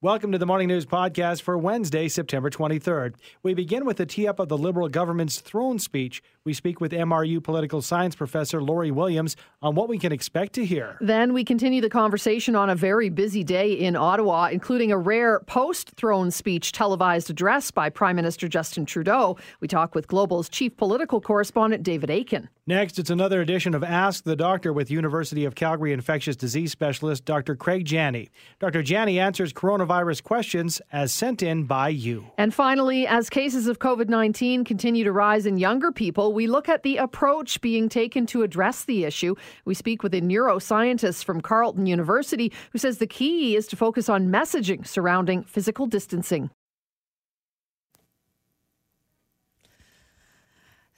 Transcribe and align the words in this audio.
Welcome 0.00 0.30
to 0.30 0.38
the 0.38 0.46
Morning 0.46 0.68
News 0.68 0.86
Podcast 0.86 1.42
for 1.42 1.58
Wednesday, 1.58 2.06
September 2.06 2.50
23rd. 2.50 3.16
We 3.42 3.52
begin 3.52 3.84
with 3.84 3.96
the 3.96 4.06
tee 4.06 4.28
up 4.28 4.38
of 4.38 4.48
the 4.48 4.56
Liberal 4.56 4.88
government's 4.88 5.40
throne 5.40 5.80
speech. 5.80 6.22
We 6.44 6.54
speak 6.54 6.80
with 6.80 6.92
MRU 6.92 7.42
political 7.42 7.82
science 7.82 8.14
professor 8.14 8.62
Lori 8.62 8.92
Williams 8.92 9.34
on 9.60 9.74
what 9.74 9.88
we 9.88 9.98
can 9.98 10.12
expect 10.12 10.52
to 10.52 10.64
hear. 10.64 10.98
Then 11.00 11.32
we 11.32 11.42
continue 11.42 11.80
the 11.80 11.90
conversation 11.90 12.54
on 12.54 12.70
a 12.70 12.76
very 12.76 13.08
busy 13.08 13.42
day 13.42 13.72
in 13.72 13.96
Ottawa, 13.96 14.50
including 14.52 14.92
a 14.92 14.96
rare 14.96 15.40
post 15.40 15.90
throne 15.96 16.30
speech 16.30 16.70
televised 16.70 17.28
address 17.28 17.72
by 17.72 17.90
Prime 17.90 18.14
Minister 18.14 18.46
Justin 18.46 18.86
Trudeau. 18.86 19.36
We 19.58 19.66
talk 19.66 19.96
with 19.96 20.06
Global's 20.06 20.48
chief 20.48 20.76
political 20.76 21.20
correspondent 21.20 21.82
David 21.82 22.08
Akin. 22.08 22.48
Next, 22.68 22.98
it's 22.98 23.08
another 23.08 23.40
edition 23.40 23.74
of 23.74 23.82
Ask 23.82 24.24
the 24.24 24.36
Doctor 24.36 24.74
with 24.74 24.90
University 24.90 25.46
of 25.46 25.54
Calgary 25.54 25.94
infectious 25.94 26.36
disease 26.36 26.70
specialist 26.70 27.24
Dr. 27.24 27.56
Craig 27.56 27.86
Jenne. 27.86 28.28
Dr. 28.60 28.82
Jenne 28.82 29.18
answers 29.18 29.54
coronavirus 29.54 30.22
questions 30.22 30.82
as 30.92 31.10
sent 31.10 31.42
in 31.42 31.64
by 31.64 31.88
you. 31.88 32.26
And 32.36 32.52
finally, 32.52 33.06
as 33.06 33.30
cases 33.30 33.68
of 33.68 33.78
COVID 33.78 34.10
19 34.10 34.64
continue 34.64 35.02
to 35.02 35.12
rise 35.12 35.46
in 35.46 35.56
younger 35.56 35.90
people, 35.90 36.34
we 36.34 36.46
look 36.46 36.68
at 36.68 36.82
the 36.82 36.98
approach 36.98 37.58
being 37.62 37.88
taken 37.88 38.26
to 38.26 38.42
address 38.42 38.84
the 38.84 39.06
issue. 39.06 39.34
We 39.64 39.72
speak 39.72 40.02
with 40.02 40.12
a 40.12 40.20
neuroscientist 40.20 41.24
from 41.24 41.40
Carleton 41.40 41.86
University 41.86 42.52
who 42.72 42.78
says 42.78 42.98
the 42.98 43.06
key 43.06 43.56
is 43.56 43.66
to 43.68 43.76
focus 43.76 44.10
on 44.10 44.28
messaging 44.28 44.86
surrounding 44.86 45.42
physical 45.42 45.86
distancing. 45.86 46.50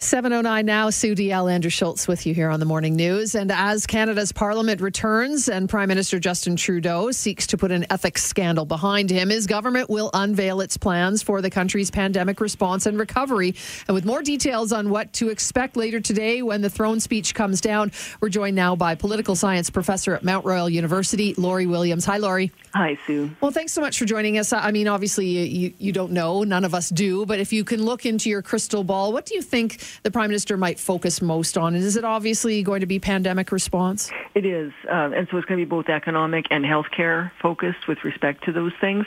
709 0.03 0.65
now, 0.65 0.89
Sue 0.89 1.15
Deyell, 1.15 1.53
Andrew 1.53 1.69
Schultz 1.69 2.09
with 2.09 2.25
you 2.25 2.33
here 2.33 2.49
on 2.49 2.59
the 2.59 2.65
Morning 2.65 2.97
News. 2.97 3.35
And 3.35 3.53
as 3.53 3.87
Canada's 3.87 4.33
Parliament 4.33 4.81
returns 4.81 5.47
and 5.47 5.69
Prime 5.69 5.89
Minister 5.89 6.19
Justin 6.19 6.57
Trudeau 6.57 7.11
seeks 7.11 7.47
to 7.49 7.59
put 7.59 7.71
an 7.71 7.85
ethics 7.91 8.25
scandal 8.25 8.65
behind 8.65 9.11
him, 9.11 9.29
his 9.29 9.47
government 9.47 9.91
will 9.91 10.11
unveil 10.15 10.63
its 10.63 10.79
plans 10.79 11.23
for 11.23 11.43
the 11.43 11.51
country's 11.51 11.91
pandemic 11.91 12.41
response 12.41 12.87
and 12.87 12.99
recovery. 12.99 13.55
And 13.89 13.95
with 13.95 14.07
more 14.07 14.23
details 14.23 14.73
on 14.73 14.89
what 14.89 15.13
to 15.15 15.29
expect 15.29 15.77
later 15.77 16.01
today 16.01 16.41
when 16.41 16.63
the 16.63 16.71
throne 16.71 16.99
speech 17.01 17.35
comes 17.35 17.61
down, 17.61 17.93
we're 18.23 18.31
joined 18.31 18.57
now 18.57 18.75
by 18.75 18.95
political 18.95 19.37
science 19.37 19.69
professor 19.69 20.15
at 20.15 20.25
Mount 20.25 20.47
Royal 20.47 20.71
University, 20.71 21.35
Lori 21.37 21.67
Williams. 21.67 22.07
Hi, 22.07 22.17
Lori. 22.17 22.53
Hi, 22.73 22.97
Sue. 23.07 23.31
Well, 23.43 23.51
thanks 23.51 23.75
so 23.75 23.83
much 23.83 23.99
for 23.99 24.07
joining 24.07 24.39
us. 24.39 24.55
I 24.55 24.71
mean, 24.71 24.89
obviously, 24.89 25.27
you, 25.27 25.75
you 25.77 25.93
don't 25.93 26.13
know, 26.13 26.43
none 26.43 26.65
of 26.65 26.73
us 26.73 26.89
do, 26.89 27.27
but 27.27 27.39
if 27.39 27.53
you 27.53 27.65
can 27.65 27.85
look 27.85 28.07
into 28.07 28.31
your 28.31 28.41
crystal 28.41 28.83
ball, 28.83 29.13
what 29.13 29.27
do 29.27 29.35
you 29.35 29.43
think? 29.43 29.79
The 30.03 30.11
Prime 30.11 30.31
Minister 30.31 30.57
might 30.57 30.79
focus 30.79 31.23
most 31.23 31.57
on? 31.57 31.75
Is 31.75 31.97
it 31.97 32.05
obviously 32.05 32.63
going 32.63 32.81
to 32.81 32.87
be 32.87 32.99
pandemic 32.99 33.53
response? 33.53 34.11
It 34.35 34.47
is. 34.47 34.73
Uh, 34.89 35.11
and 35.15 35.29
so 35.31 35.37
it's 35.37 35.47
going 35.47 35.59
to 35.59 35.67
be 35.67 35.69
both 35.69 35.89
economic 35.89 36.47
and 36.51 36.65
healthcare 36.65 37.31
focused 37.41 37.89
with 37.89 37.99
respect 38.05 38.45
to 38.45 38.53
those 38.53 38.73
things. 38.81 39.07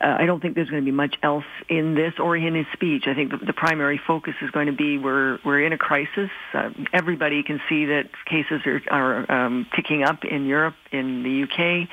Uh, 0.00 0.16
I 0.18 0.26
don't 0.26 0.40
think 0.40 0.54
there's 0.54 0.70
going 0.70 0.82
to 0.82 0.90
be 0.90 0.94
much 0.94 1.16
else 1.22 1.44
in 1.68 1.94
this 1.94 2.14
or 2.18 2.36
in 2.36 2.54
his 2.54 2.66
speech. 2.72 3.04
I 3.06 3.14
think 3.14 3.30
the, 3.30 3.38
the 3.38 3.52
primary 3.52 4.00
focus 4.06 4.34
is 4.42 4.50
going 4.50 4.66
to 4.66 4.72
be 4.72 4.98
we're, 4.98 5.38
we're 5.44 5.64
in 5.64 5.72
a 5.72 5.78
crisis. 5.78 6.30
Uh, 6.54 6.70
everybody 6.92 7.42
can 7.42 7.60
see 7.68 7.86
that 7.86 8.10
cases 8.26 8.60
are, 8.66 8.82
are 8.90 9.32
um, 9.32 9.66
ticking 9.74 10.02
up 10.02 10.24
in 10.24 10.46
Europe, 10.46 10.76
in 10.92 11.22
the 11.22 11.42
UK. 11.44 11.88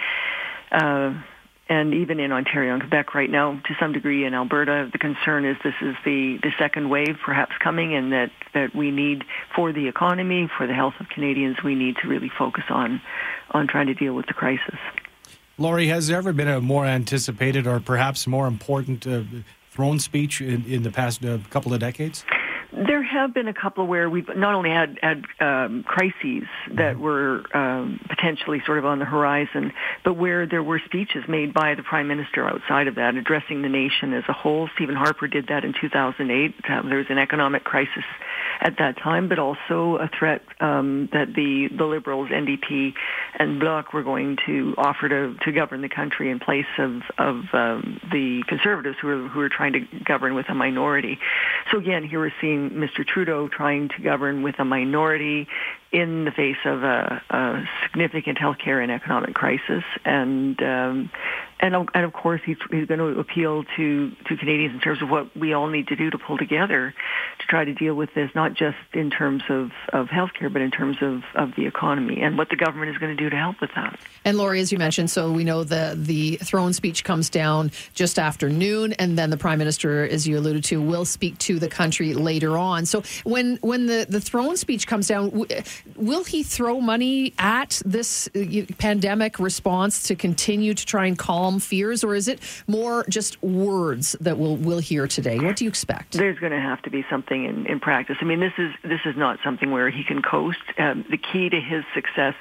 And 1.70 1.94
even 1.94 2.20
in 2.20 2.32
Ontario 2.32 2.74
and 2.74 2.82
Quebec 2.82 3.14
right 3.14 3.30
now, 3.30 3.54
to 3.66 3.76
some 3.80 3.92
degree 3.92 4.26
in 4.26 4.34
Alberta, 4.34 4.90
the 4.92 4.98
concern 4.98 5.44
is 5.44 5.58
this 5.64 5.74
is 5.82 5.96
the, 6.06 6.40
the 6.42 6.52
second 6.58 6.90
wave 6.90 7.18
perhaps 7.24 7.54
coming 7.62 7.94
and 7.94 8.14
that, 8.14 8.32
that 8.54 8.74
we 8.74 8.90
need 8.90 9.26
for 9.54 9.74
the 9.74 9.88
economy, 9.88 10.50
for 10.58 10.66
the 10.66 10.74
health 10.74 10.94
of 11.00 11.10
Canadians, 11.10 11.58
we 11.64 11.76
need 11.76 11.98
to 12.02 12.08
really 12.08 12.32
focus 12.38 12.64
on, 12.70 13.02
on 13.52 13.68
trying 13.68 13.88
to 13.88 13.94
deal 13.94 14.14
with 14.14 14.28
the 14.28 14.34
crisis. 14.34 14.80
Lori, 15.58 15.88
has 15.88 16.08
there 16.08 16.18
ever 16.18 16.32
been 16.32 16.48
a 16.48 16.62
more 16.62 16.86
anticipated 16.86 17.68
or 17.68 17.80
perhaps 17.80 18.28
more 18.28 18.48
important 18.48 19.06
uh, 19.06 19.24
throne 19.72 20.00
speech 20.00 20.40
in, 20.40 20.64
in 20.66 20.84
the 20.84 20.92
past 20.92 21.26
uh, 21.26 21.40
couple 21.50 21.74
of 21.74 21.80
decades? 21.80 22.24
There 22.72 23.02
have 23.02 23.34
been 23.34 23.48
a 23.48 23.54
couple 23.54 23.88
where 23.88 24.10
we've 24.10 24.28
not 24.36 24.54
only 24.54 24.70
had, 24.70 25.00
had 25.02 25.24
um, 25.40 25.84
crises 25.84 26.44
that 26.76 26.96
mm-hmm. 26.96 27.02
were 27.02 27.44
um, 27.56 28.00
potentially 28.10 28.62
sort 28.66 28.78
of 28.78 28.86
on 28.86 29.00
the 29.00 29.06
horizon, 29.06 29.72
but 30.04 30.14
where 30.14 30.46
there 30.46 30.64
were 30.64 30.82
speeches 30.86 31.24
made 31.30 31.54
by 31.54 31.76
the 31.76 31.84
prime 31.84 32.08
minister 32.08 32.48
outside 32.48 32.88
of 32.88 32.96
that, 32.96 33.16
addressing 33.16 33.62
the 33.62 33.70
nation 33.70 34.14
as 34.14 34.24
a 34.28 34.34
whole. 34.34 34.70
Stephen 34.76 34.96
Harper 34.96 35.28
did 35.28 35.48
that 35.48 35.64
in 35.64 35.74
2008. 35.80 36.56
Um, 36.70 36.90
there 36.90 36.98
was 36.98 37.08
an 37.10 37.18
economic 37.18 37.64
crisis 37.64 38.04
at 38.60 38.78
that 38.80 38.98
time, 38.98 39.30
but 39.30 39.40
also 39.40 39.98
a 39.98 40.10
threat 40.18 40.42
um, 40.60 41.10
that 41.14 41.34
the, 41.34 41.70
the 41.76 41.86
Liberals, 41.86 42.30
NDP, 42.30 42.94
and 43.40 43.60
Bloc 43.60 43.94
were 43.94 44.04
going 44.04 44.38
to 44.46 44.74
offer 44.78 45.08
to, 45.08 45.36
to 45.46 45.52
govern 45.52 45.82
the 45.82 45.90
country 45.90 46.30
in 46.30 46.40
place 46.40 46.66
of, 46.78 47.02
of 47.18 47.36
um, 47.54 48.00
the 48.12 48.44
Conservatives 48.48 48.98
who 49.02 49.08
were, 49.08 49.28
who 49.28 49.40
were 49.40 49.50
trying 49.50 49.74
to 49.74 49.80
govern 50.04 50.36
with 50.36 50.50
a 50.50 50.56
minority. 50.56 51.18
So 51.72 51.78
again, 51.78 52.04
here 52.04 52.20
we're 52.20 52.34
seeing 52.42 52.57
Mr. 52.58 53.06
Trudeau 53.06 53.48
trying 53.48 53.90
to 53.90 54.02
govern 54.02 54.44
with 54.44 54.56
a 54.60 54.66
minority 54.66 55.48
in 55.92 56.26
the 56.26 56.32
face 56.32 56.58
of 56.66 56.84
a, 56.84 57.22
a 57.30 57.64
significant 57.84 58.38
healthcare 58.38 58.82
and 58.82 58.92
economic 58.92 59.34
crisis, 59.34 59.84
and 60.06 60.62
um, 60.62 61.10
and 61.60 61.76
and 61.94 62.06
of 62.06 62.14
course 62.14 62.42
he's, 62.46 62.58
he's 62.72 62.86
going 62.86 63.00
to 63.00 63.20
appeal 63.20 63.64
to 63.76 64.12
to 64.26 64.38
Canadians 64.38 64.76
in 64.76 64.80
terms 64.80 65.02
of 65.02 65.10
what 65.10 65.36
we 65.36 65.54
all 65.54 65.68
need 65.68 65.88
to 65.88 65.96
do 65.96 66.10
to 66.10 66.18
pull 66.18 66.38
together 66.38 66.94
to 67.40 67.48
try 67.48 67.66
to 67.66 67.74
deal 67.74 67.96
with 67.96 68.14
this, 68.14 68.30
not 68.36 68.54
just 68.54 68.78
in 68.94 69.10
terms 69.10 69.44
of 69.50 69.72
of 69.94 70.08
healthcare, 70.08 70.52
but 70.52 70.62
in 70.62 70.72
terms 70.72 70.98
of 71.02 71.24
of 71.36 71.56
the 71.56 71.66
economy 71.66 72.22
and 72.22 72.38
what 72.38 72.50
the 72.50 72.56
government 72.56 72.92
is 72.92 72.98
going 72.98 73.16
to 73.16 73.22
do 73.22 73.30
to 73.30 73.36
help 73.36 73.60
with 73.62 73.72
that. 73.76 74.00
And 74.26 74.38
Lori, 74.38 74.60
as 74.60 74.72
you 74.72 74.78
mentioned, 74.78 75.10
so 75.10 75.32
we 75.32 75.44
know 75.44 75.64
the 75.64 75.94
the 75.98 76.38
throne 76.38 76.74
speech 76.74 77.04
comes 77.04 77.30
down 77.30 77.72
just 77.94 78.20
after 78.20 78.50
noon, 78.50 78.94
and 78.94 79.18
then 79.18 79.30
the 79.30 79.38
prime 79.38 79.58
minister, 79.58 80.04
as 80.08 80.28
you 80.28 80.38
alluded 80.38 80.64
to, 80.66 80.82
will 80.82 81.06
speak 81.06 81.38
to 81.40 81.60
the 81.60 81.70
country 81.70 82.14
later 82.14 82.58
on. 82.58 82.86
So 82.86 83.04
when 83.24 83.58
when 83.62 83.88
the 83.88 84.06
the 84.08 84.22
throne 84.22 84.58
speech 84.58 84.86
comes 84.86 85.08
down, 85.08 85.46
will 85.96 86.24
he 86.24 86.44
throw 86.44 86.80
money 86.82 87.34
at 87.40 87.82
this 87.86 88.30
uh, 88.36 88.66
pandemic 88.78 89.40
response 89.40 90.04
to 90.04 90.16
continue 90.16 90.74
to 90.74 90.86
try 90.86 91.08
and 91.08 91.18
calm? 91.18 91.47
Calm 91.48 91.60
fears, 91.60 92.04
or 92.04 92.16
is 92.16 92.28
it 92.28 92.40
more 92.68 93.06
just 93.10 93.42
words 93.42 94.16
that 94.20 94.38
we'll 94.38 94.58
we'll 94.58 94.80
hear 94.80 95.08
today? 95.08 95.40
What 95.40 95.56
do 95.56 95.66
you 95.66 95.70
expect? 95.70 96.14
There's 96.14 96.40
going 96.40 96.52
to 96.52 96.60
have 96.60 96.82
to 96.84 96.90
be 96.90 97.06
something 97.10 97.46
in, 97.46 97.66
in 97.66 97.80
practice. 97.80 98.18
I 98.22 98.26
mean, 98.26 98.40
this 98.40 98.54
is 98.58 98.72
this 98.84 99.00
is 99.06 99.16
not 99.16 99.40
something 99.44 99.72
where 99.72 99.90
he 99.90 100.04
can 100.04 100.22
coast. 100.22 100.60
Um, 100.78 101.06
the 101.10 101.18
key 101.18 101.50
to 101.50 101.60
his 101.60 101.84
success 101.94 102.36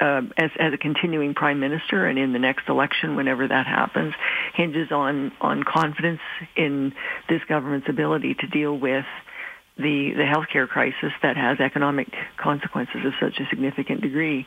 uh, 0.00 0.22
as, 0.36 0.50
as 0.58 0.72
a 0.72 0.78
continuing 0.78 1.34
prime 1.34 1.60
minister 1.60 2.06
and 2.06 2.18
in 2.18 2.32
the 2.32 2.38
next 2.38 2.68
election, 2.68 3.16
whenever 3.16 3.48
that 3.48 3.66
happens, 3.66 4.14
hinges 4.54 4.90
on 4.92 5.32
on 5.40 5.62
confidence 5.62 6.20
in 6.56 6.92
this 7.28 7.40
government's 7.48 7.88
ability 7.88 8.34
to 8.34 8.46
deal 8.46 8.78
with 8.78 9.06
the, 9.76 10.12
the 10.16 10.22
healthcare 10.22 10.68
crisis 10.68 11.12
that 11.22 11.36
has 11.36 11.58
economic 11.58 12.08
consequences 12.36 13.04
of 13.04 13.12
such 13.20 13.40
a 13.40 13.48
significant 13.50 14.02
degree. 14.02 14.46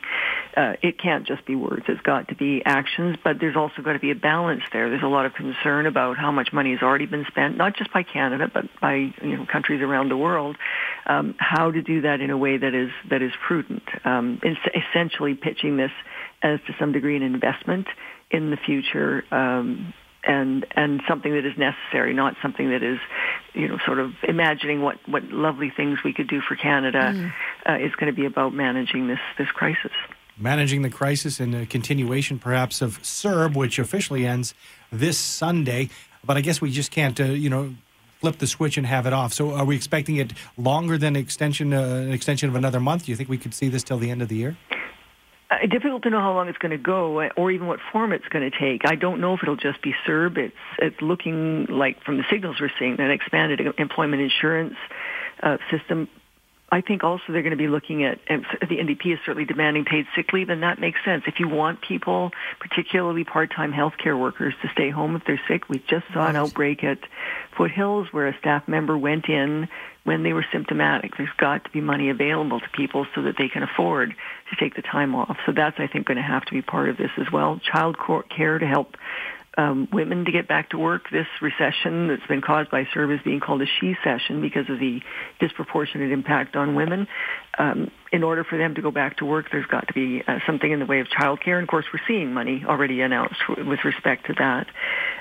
Uh, 0.56 0.72
it 0.82 0.98
can't 0.98 1.26
just 1.26 1.44
be 1.44 1.54
words. 1.54 1.84
It's 1.86 2.00
got 2.00 2.28
to 2.28 2.34
be 2.34 2.62
actions, 2.64 3.16
but 3.22 3.36
there's 3.38 3.56
also 3.56 3.82
got 3.82 3.92
to 3.92 3.98
be 3.98 4.10
a 4.10 4.14
balance 4.14 4.62
there. 4.72 4.88
There's 4.88 5.02
a 5.02 5.08
lot 5.08 5.26
of 5.26 5.34
concern 5.34 5.84
about 5.84 6.16
how 6.16 6.32
much 6.32 6.50
money 6.52 6.72
has 6.72 6.80
already 6.82 7.04
been 7.04 7.26
spent, 7.28 7.58
not 7.58 7.76
just 7.76 7.92
by 7.92 8.04
Canada, 8.04 8.50
but 8.52 8.64
by 8.80 8.94
you 8.94 9.36
know, 9.36 9.46
countries 9.50 9.82
around 9.82 10.08
the 10.08 10.16
world. 10.16 10.56
Um, 11.04 11.34
how 11.38 11.70
to 11.70 11.82
do 11.82 12.02
that 12.02 12.22
in 12.22 12.30
a 12.30 12.38
way 12.38 12.56
that 12.56 12.74
is 12.74 12.90
that 13.10 13.20
is 13.20 13.32
prudent. 13.46 13.82
Um, 14.04 14.40
essentially, 14.42 15.34
pitching 15.34 15.76
this 15.76 15.92
as 16.42 16.58
to 16.66 16.74
some 16.78 16.92
degree 16.92 17.16
an 17.16 17.22
investment 17.22 17.86
in 18.30 18.50
the 18.50 18.56
future. 18.56 19.24
Um, 19.30 19.92
and 20.28 20.66
and 20.72 21.02
something 21.08 21.32
that 21.32 21.44
is 21.44 21.56
necessary, 21.56 22.12
not 22.12 22.36
something 22.40 22.70
that 22.70 22.82
is, 22.82 22.98
you 23.54 23.66
know, 23.66 23.78
sort 23.84 23.98
of 23.98 24.12
imagining 24.22 24.82
what 24.82 24.96
what 25.08 25.24
lovely 25.24 25.70
things 25.70 25.98
we 26.04 26.12
could 26.12 26.28
do 26.28 26.40
for 26.40 26.54
Canada. 26.54 27.12
Mm. 27.14 27.32
Uh, 27.68 27.84
is 27.84 27.94
going 27.96 28.06
to 28.06 28.16
be 28.16 28.26
about 28.26 28.54
managing 28.54 29.08
this 29.08 29.18
this 29.38 29.48
crisis. 29.50 29.92
Managing 30.38 30.82
the 30.82 30.90
crisis 30.90 31.40
and 31.40 31.54
a 31.54 31.66
continuation, 31.66 32.38
perhaps, 32.38 32.80
of 32.80 33.02
CERB, 33.02 33.56
which 33.56 33.78
officially 33.78 34.24
ends 34.24 34.54
this 34.92 35.18
Sunday. 35.18 35.88
But 36.24 36.36
I 36.36 36.42
guess 36.42 36.60
we 36.60 36.70
just 36.70 36.92
can't, 36.92 37.18
uh, 37.18 37.24
you 37.24 37.50
know, 37.50 37.74
flip 38.20 38.38
the 38.38 38.46
switch 38.46 38.76
and 38.76 38.86
have 38.86 39.06
it 39.06 39.12
off. 39.12 39.32
So, 39.32 39.54
are 39.54 39.64
we 39.64 39.74
expecting 39.74 40.16
it 40.16 40.32
longer 40.56 40.96
than 40.96 41.16
extension, 41.16 41.72
uh, 41.72 41.80
an 41.80 42.12
extension 42.12 42.48
of 42.48 42.54
another 42.54 42.80
month? 42.80 43.06
Do 43.06 43.12
you 43.12 43.16
think 43.16 43.28
we 43.28 43.38
could 43.38 43.54
see 43.54 43.68
this 43.68 43.82
till 43.82 43.98
the 43.98 44.10
end 44.10 44.22
of 44.22 44.28
the 44.28 44.36
year? 44.36 44.56
Uh, 45.50 45.66
difficult 45.66 46.02
to 46.02 46.10
know 46.10 46.20
how 46.20 46.34
long 46.34 46.48
it's 46.48 46.58
going 46.58 46.72
to 46.72 46.76
go 46.76 47.20
uh, 47.20 47.28
or 47.34 47.50
even 47.50 47.66
what 47.66 47.80
form 47.90 48.12
it's 48.12 48.28
going 48.28 48.50
to 48.50 48.58
take. 48.58 48.82
I 48.84 48.96
don't 48.96 49.18
know 49.18 49.32
if 49.32 49.40
it'll 49.42 49.56
just 49.56 49.80
be 49.80 49.94
CERB. 50.06 50.36
It's, 50.36 50.56
it's 50.78 51.00
looking 51.00 51.64
like 51.70 52.02
from 52.04 52.18
the 52.18 52.24
signals 52.30 52.56
we're 52.60 52.70
seeing 52.78 53.00
an 53.00 53.10
expanded 53.10 53.60
employment 53.78 54.20
insurance 54.20 54.74
uh, 55.42 55.56
system. 55.70 56.08
I 56.70 56.82
think 56.82 57.02
also 57.02 57.24
they're 57.28 57.42
going 57.42 57.52
to 57.52 57.56
be 57.56 57.68
looking 57.68 58.04
at, 58.04 58.18
and 58.28 58.44
the 58.60 58.76
NDP 58.76 59.14
is 59.14 59.18
certainly 59.24 59.46
demanding 59.46 59.86
paid 59.86 60.06
sick 60.14 60.32
leave, 60.34 60.50
and 60.50 60.62
that 60.62 60.78
makes 60.78 61.02
sense. 61.02 61.24
If 61.26 61.40
you 61.40 61.48
want 61.48 61.80
people, 61.80 62.30
particularly 62.60 63.24
part-time 63.24 63.72
healthcare 63.72 64.18
workers, 64.18 64.54
to 64.62 64.68
stay 64.68 64.90
home 64.90 65.16
if 65.16 65.24
they're 65.24 65.40
sick, 65.48 65.68
we 65.70 65.78
just 65.78 66.04
saw 66.12 66.26
an 66.26 66.36
outbreak 66.36 66.84
at 66.84 66.98
Foothills 67.56 68.12
where 68.12 68.28
a 68.28 68.38
staff 68.38 68.68
member 68.68 68.98
went 68.98 69.30
in 69.30 69.68
when 70.04 70.22
they 70.22 70.34
were 70.34 70.44
symptomatic. 70.52 71.16
There's 71.16 71.28
got 71.38 71.64
to 71.64 71.70
be 71.70 71.80
money 71.80 72.10
available 72.10 72.60
to 72.60 72.68
people 72.70 73.06
so 73.14 73.22
that 73.22 73.36
they 73.38 73.48
can 73.48 73.62
afford 73.62 74.14
to 74.50 74.56
take 74.56 74.74
the 74.74 74.82
time 74.82 75.14
off. 75.14 75.38
So 75.46 75.52
that's, 75.52 75.80
I 75.80 75.86
think, 75.86 76.06
going 76.06 76.16
to 76.16 76.22
have 76.22 76.44
to 76.46 76.52
be 76.52 76.62
part 76.62 76.90
of 76.90 76.98
this 76.98 77.10
as 77.16 77.32
well. 77.32 77.58
Child 77.60 77.96
care 78.28 78.58
to 78.58 78.66
help 78.66 78.96
um, 79.56 79.88
women 79.92 80.24
to 80.24 80.32
get 80.32 80.46
back 80.46 80.70
to 80.70 80.78
work. 80.78 81.10
This 81.10 81.26
recession 81.40 82.08
that's 82.08 82.26
been 82.26 82.40
caused 82.40 82.70
by 82.70 82.84
CERB 82.84 83.16
is 83.16 83.20
being 83.24 83.40
called 83.40 83.62
a 83.62 83.66
she-cession 83.66 84.40
because 84.40 84.68
of 84.68 84.78
the 84.78 85.00
disproportionate 85.40 86.12
impact 86.12 86.54
on 86.54 86.74
women. 86.74 87.08
Um, 87.58 87.90
in 88.12 88.22
order 88.22 88.44
for 88.44 88.56
them 88.56 88.74
to 88.76 88.82
go 88.82 88.90
back 88.90 89.16
to 89.18 89.24
work, 89.24 89.46
there's 89.50 89.66
got 89.66 89.88
to 89.88 89.94
be 89.94 90.22
uh, 90.26 90.38
something 90.46 90.70
in 90.70 90.78
the 90.78 90.86
way 90.86 91.00
of 91.00 91.08
childcare. 91.08 91.54
And 91.54 91.64
of 91.64 91.68
course, 91.68 91.86
we're 91.92 92.04
seeing 92.06 92.32
money 92.32 92.64
already 92.66 93.00
announced 93.00 93.40
with 93.48 93.84
respect 93.84 94.26
to 94.26 94.34
that. 94.38 94.66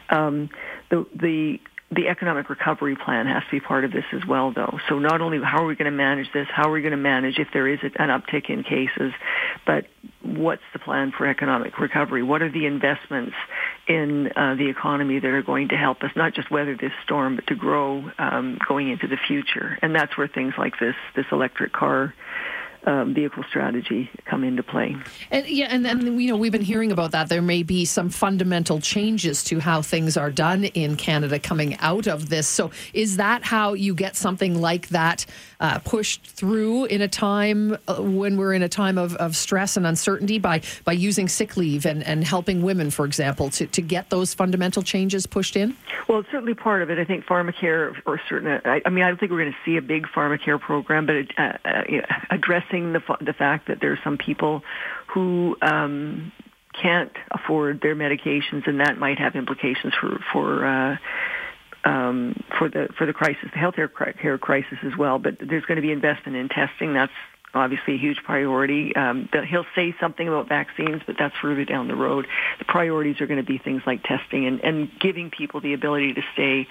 Um, 0.10 0.50
the 0.90 1.06
the 1.16 1.60
the 1.90 2.10
economic 2.10 2.50
recovery 2.50 2.98
plan 2.98 3.28
has 3.28 3.44
to 3.44 3.52
be 3.52 3.60
part 3.62 3.86
of 3.86 3.92
this 3.92 4.04
as 4.12 4.26
well, 4.28 4.52
though. 4.52 4.78
So 4.90 5.00
not 5.00 5.22
only 5.22 5.40
how 5.42 5.64
are 5.64 5.66
we 5.66 5.76
going 5.76 5.90
to 5.90 5.98
manage 5.98 6.28
this, 6.34 6.48
how 6.52 6.70
are 6.70 6.72
we 6.72 6.82
going 6.82 6.92
to 6.92 6.98
manage 6.98 7.40
if 7.40 7.48
there 7.54 7.68
is 7.68 7.80
an 7.82 8.10
uptick 8.10 8.50
in 8.50 8.64
cases, 8.64 9.14
but 9.66 9.86
what's 10.22 10.64
the 10.74 10.80
plan 10.80 11.14
for 11.18 11.26
economic 11.26 11.80
recovery? 11.80 12.24
What 12.24 12.42
are 12.42 12.52
the 12.52 12.66
investments 12.66 13.36
in 13.88 14.28
uh, 14.36 14.56
the 14.56 14.70
economy 14.70 15.20
that 15.20 15.28
are 15.28 15.42
going 15.42 15.70
to 15.70 15.78
help 15.78 16.04
us 16.04 16.12
not 16.16 16.34
just 16.34 16.52
weather 16.52 16.76
this 16.76 16.92
storm, 17.06 17.38
but 17.38 17.48
to 17.48 17.56
grow 17.56 18.12
um, 18.18 18.58
going 18.68 18.90
into 18.90 19.08
the 19.08 19.18
future? 19.26 19.80
And 19.82 19.96
that's 19.96 20.18
where 20.18 20.28
things 20.28 20.56
like 20.58 20.80
this, 20.80 20.96
this 21.16 21.26
electric 21.32 21.72
car 21.72 22.14
um, 22.86 23.14
vehicle 23.14 23.44
strategy 23.50 24.10
come 24.26 24.44
into 24.44 24.64
play. 24.64 24.96
And 25.32 25.48
yeah, 25.48 25.68
and 25.70 25.86
then 25.86 26.20
you 26.20 26.32
know 26.32 26.38
we've 26.38 26.52
been 26.52 26.62
hearing 26.62 26.92
about 26.92 27.12
that. 27.12 27.30
There 27.30 27.42
may 27.42 27.64
be 27.64 27.86
some 27.86 28.10
fundamental 28.10 28.80
changes 28.80 29.44
to 29.46 29.60
how 29.60 29.82
things 29.82 30.18
are 30.18 30.32
done 30.32 30.66
in 30.66 30.96
Canada 30.96 31.40
coming 31.40 31.78
out 31.80 32.08
of 32.08 32.30
this. 32.30 32.48
So 32.48 32.72
is 32.94 33.18
that 33.18 33.44
how 33.44 33.74
you 33.74 33.94
get 33.94 34.16
something 34.16 34.60
like 34.60 34.90
that 34.90 35.26
uh, 35.60 35.80
pushed 35.80 36.26
through 36.26 36.86
in 36.86 37.02
a 37.02 37.08
time 37.08 37.78
uh, 37.88 37.96
when 37.96 38.38
we're 38.38 38.54
in 38.54 38.64
a 38.64 38.70
time 38.70 38.98
of, 38.98 39.16
of 39.16 39.36
stress 39.36 39.78
and 39.78 39.86
uncertainty 39.88 40.40
by 40.40 40.62
by 40.86 40.94
using 40.94 41.28
sick 41.28 41.58
leave 41.58 41.86
and, 41.86 42.04
and 42.04 42.24
helping 42.24 42.62
women, 42.62 42.92
for 42.92 43.06
example, 43.06 43.50
to, 43.50 43.68
to 43.68 43.82
get 43.82 44.10
those 44.10 44.34
fundamental 44.34 44.84
changes 44.84 45.26
pushed 45.26 45.56
in? 45.56 45.76
Well, 46.08 46.20
it's 46.20 46.32
certainly 46.32 46.54
part 46.54 46.82
of 46.82 46.90
it. 46.90 47.00
I 47.00 47.06
think 47.06 47.26
pharmacare 47.26 47.96
or 48.06 48.22
certain. 48.30 48.62
I, 48.64 48.82
I 48.86 48.90
mean, 48.90 49.04
I 49.04 49.08
don't 49.08 49.20
think 49.20 49.32
we're 49.32 49.42
going 49.42 49.52
to 49.52 49.58
see 49.66 49.78
a 49.78 49.82
big 49.82 50.06
pharmacare 50.08 50.60
program, 50.60 51.06
but 51.06 51.28
uh, 51.38 51.58
uh, 51.66 52.38
addressing 52.68 52.94
the 52.94 53.02
the 53.24 53.34
fact 53.34 53.68
that 53.68 53.80
there 53.82 53.92
are 53.92 54.00
some 54.04 54.18
people 54.18 54.62
who 55.14 55.56
um, 55.62 56.32
can't 56.82 57.12
afford 57.32 57.82
their 57.82 57.96
medications, 57.96 58.68
and 58.68 58.80
that 58.80 58.98
might 58.98 59.20
have 59.20 59.36
implications 59.36 59.94
for 60.00 60.20
for. 60.32 60.66
Uh, 60.66 60.98
um, 61.84 62.36
for 62.58 62.68
the 62.68 62.90
for 62.98 63.06
the 63.06 63.14
crisis, 63.14 63.46
the 63.54 63.60
healthcare 63.60 63.90
care 64.20 64.38
crisis 64.38 64.78
as 64.84 64.98
well. 64.98 65.20
But 65.20 65.38
there's 65.40 65.64
going 65.66 65.78
to 65.78 65.82
be 65.82 65.92
investment 65.92 66.36
in 66.36 66.50
testing. 66.50 66.94
That's 66.94 67.14
obviously 67.58 67.96
a 67.96 67.98
huge 67.98 68.18
priority. 68.24 68.96
Um, 68.96 69.30
he'll 69.50 69.66
say 69.76 69.96
something 70.00 70.28
about 70.28 70.48
vaccines, 70.48 71.02
but 71.06 71.16
that's 71.20 71.36
further 71.42 71.66
down 71.66 71.88
the 71.88 71.96
road. 71.96 72.28
The 72.60 72.66
priorities 72.66 73.20
are 73.22 73.28
going 73.28 73.44
to 73.44 73.46
be 73.46 73.58
things 73.58 73.82
like 73.86 74.04
testing 74.04 74.46
and, 74.46 74.62
and 74.62 74.90
giving 75.00 75.30
people 75.30 75.60
the 75.62 75.74
ability 75.74 76.14
to 76.14 76.22
stay 76.34 76.68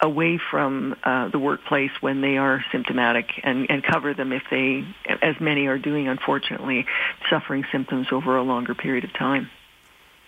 away 0.00 0.38
from 0.50 0.96
uh, 1.04 1.28
the 1.28 1.38
workplace 1.38 1.90
when 2.00 2.20
they 2.20 2.36
are 2.36 2.64
symptomatic 2.70 3.26
and, 3.42 3.70
and 3.70 3.82
cover 3.82 4.12
them 4.12 4.32
if 4.32 4.42
they, 4.50 4.84
as 5.22 5.40
many 5.40 5.66
are 5.66 5.78
doing, 5.78 6.08
unfortunately, 6.08 6.86
suffering 7.30 7.64
symptoms 7.72 8.08
over 8.12 8.36
a 8.36 8.42
longer 8.42 8.74
period 8.74 9.04
of 9.04 9.12
time. 9.14 9.48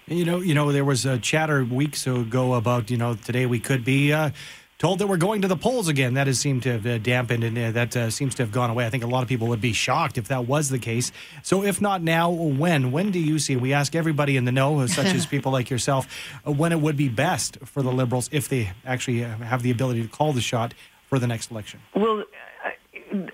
You 0.07 0.25
know, 0.25 0.39
you 0.39 0.55
know, 0.55 0.71
there 0.71 0.85
was 0.85 1.05
a 1.05 1.19
chatter 1.19 1.65
weeks 1.65 2.07
ago 2.07 2.55
about, 2.55 2.91
you 2.91 2.97
know, 2.97 3.15
today 3.15 3.45
we 3.45 3.59
could 3.59 3.85
be 3.85 4.13
uh, 4.13 4.31
told 4.79 4.99
that 4.99 5.07
we're 5.07 5.17
going 5.17 5.43
to 5.43 5.49
the 5.49 5.57
polls 5.57 5.89
again. 5.89 6.15
That 6.15 6.27
has 6.27 6.39
seemed 6.39 6.63
to 6.65 6.73
have 6.73 6.87
uh, 6.87 6.99
dampened 6.99 7.45
and 7.45 7.57
uh, 7.57 7.71
that 7.73 7.97
uh, 7.97 8.11
seems 8.11 8.35
to 8.37 8.43
have 8.43 8.53
gone 8.53 8.71
away. 8.71 8.87
I 8.87 8.91
think 8.91 9.05
a 9.05 9.07
lot 9.07 9.23
of 9.23 9.29
people 9.29 9.49
would 9.49 9.61
be 9.61 9.73
shocked 9.73 10.19
if 10.19 10.29
that 10.29 10.47
was 10.47 10.69
the 10.69 10.79
case. 10.79 11.13
So, 11.43 11.63
if 11.63 11.81
not 11.81 12.03
now, 12.03 12.31
when? 12.31 12.93
When 12.93 13.11
do 13.11 13.19
you 13.19 13.39
see? 13.39 13.57
We 13.57 13.73
ask 13.73 13.95
everybody 13.95 14.37
in 14.37 14.45
the 14.45 14.53
know, 14.53 14.87
such 14.87 15.15
as 15.15 15.27
people 15.27 15.53
like 15.53 15.71
yourself, 15.71 16.07
uh, 16.47 16.53
when 16.53 16.73
it 16.73 16.81
would 16.81 16.97
be 16.97 17.09
best 17.09 17.59
for 17.65 17.83
the 17.83 17.93
Liberals 17.93 18.29
if 18.33 18.49
they 18.49 18.73
actually 18.85 19.25
uh, 19.25 19.37
have 19.39 19.63
the 19.63 19.71
ability 19.71 20.03
to 20.03 20.09
call 20.09 20.33
the 20.33 20.41
shot 20.41 20.75
for 21.09 21.19
the 21.19 21.27
next 21.27 21.51
election. 21.51 21.81
Well, 21.95 22.25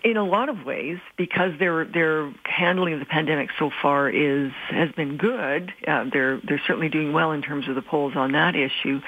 in 0.04 0.16
a 0.16 0.24
lot 0.24 0.48
of 0.48 0.64
ways, 0.64 0.98
because 1.16 1.58
their 1.58 1.84
their 1.84 2.32
handling 2.44 2.94
of 2.94 3.00
the 3.00 3.06
pandemic 3.06 3.50
so 3.58 3.70
far 3.80 4.08
is 4.08 4.52
has 4.68 4.92
been 4.92 5.16
good. 5.16 5.72
Uh, 5.86 6.04
they're 6.12 6.40
they're 6.46 6.60
certainly 6.66 6.88
doing 6.88 7.12
well 7.12 7.32
in 7.32 7.42
terms 7.42 7.68
of 7.68 7.74
the 7.74 7.82
polls 7.82 8.14
on 8.14 8.32
that 8.32 8.54
issue. 8.54 9.00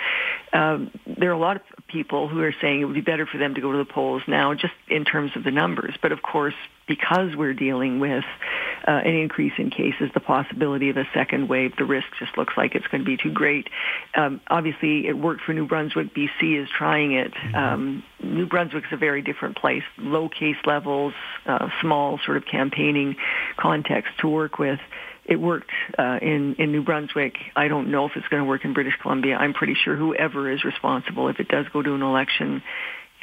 Um, 0.53 0.91
there 1.07 1.31
are 1.31 1.35
a 1.35 1.39
lot 1.39 1.57
of 1.57 1.63
people 1.94 2.29
who 2.29 2.41
are 2.41 2.55
saying 2.61 2.81
it 2.81 2.85
would 2.85 2.94
be 2.94 3.00
better 3.00 3.25
for 3.25 3.38
them 3.38 3.55
to 3.55 3.61
go 3.61 3.70
to 3.70 3.79
the 3.79 3.85
polls 3.85 4.23
now, 4.26 4.52
just 4.52 4.75
in 4.88 5.05
terms 5.05 5.31
of 5.37 5.44
the 5.44 5.52
numbers. 5.52 5.94
But 6.02 6.11
of 6.11 6.23
course, 6.23 6.55
because 6.88 7.37
we're 7.37 7.55
dealing 7.55 8.00
with 8.00 8.25
uh, 8.87 8.91
an 8.91 9.14
increase 9.14 9.52
in 9.58 9.70
cases, 9.70 10.11
the 10.12 10.20
possibility 10.20 10.91
of 10.91 10.96
a 10.96 11.05
second 11.14 11.49
wave, 11.49 11.76
the 11.79 11.85
risk 11.85 12.06
just 12.19 12.37
looks 12.37 12.55
like 12.56 12.75
it's 12.75 12.87
going 12.88 13.02
to 13.02 13.06
be 13.06 13.17
too 13.17 13.31
great. 13.31 13.69
Um, 14.17 14.41
obviously, 14.49 15.06
it 15.06 15.17
worked 15.17 15.43
for 15.43 15.52
New 15.52 15.67
Brunswick. 15.69 16.12
BC 16.14 16.61
is 16.61 16.69
trying 16.76 17.12
it. 17.12 17.32
Mm-hmm. 17.32 17.55
Um, 17.55 18.02
New 18.23 18.47
Brunswick 18.47 18.85
is 18.85 18.93
a 18.93 18.97
very 18.97 19.23
different 19.23 19.56
place, 19.56 19.85
low 19.97 20.29
case 20.29 20.56
levels, 20.67 21.14
uh, 21.47 21.69
small 21.81 22.19
sort 22.25 22.37
of 22.37 22.44
campaigning 22.44 23.14
context 23.56 24.11
to 24.20 24.29
work 24.29 24.58
with. 24.58 24.81
It 25.26 25.37
worked 25.37 25.71
uh, 25.99 26.19
in 26.21 26.56
in 26.59 26.73
New 26.73 26.82
Brunswick. 26.82 27.35
I 27.56 27.69
don't 27.69 27.91
know 27.91 28.06
if 28.06 28.12
it's 28.17 28.29
going 28.29 28.43
to 28.43 28.49
work 28.49 28.65
in 28.65 28.75
British 28.75 28.94
Columbia. 29.00 29.37
I'm 29.37 29.55
pretty 29.55 29.75
sure 29.75 29.97
whoever 29.97 30.50
is 30.50 30.65
responsible, 30.65 31.29
if 31.29 31.41
it 31.41 31.49
does 31.49 31.67
go 31.73 31.82
to 31.82 31.94
an 31.94 32.03
election, 32.03 32.62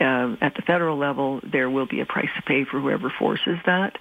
uh, 0.01 0.35
at 0.41 0.55
the 0.55 0.63
federal 0.63 0.97
level, 0.97 1.41
there 1.43 1.69
will 1.69 1.85
be 1.85 2.01
a 2.01 2.05
price 2.05 2.29
to 2.35 2.41
pay 2.41 2.65
for 2.65 2.79
whoever 2.79 3.13
forces 3.19 3.57
that. 3.65 3.97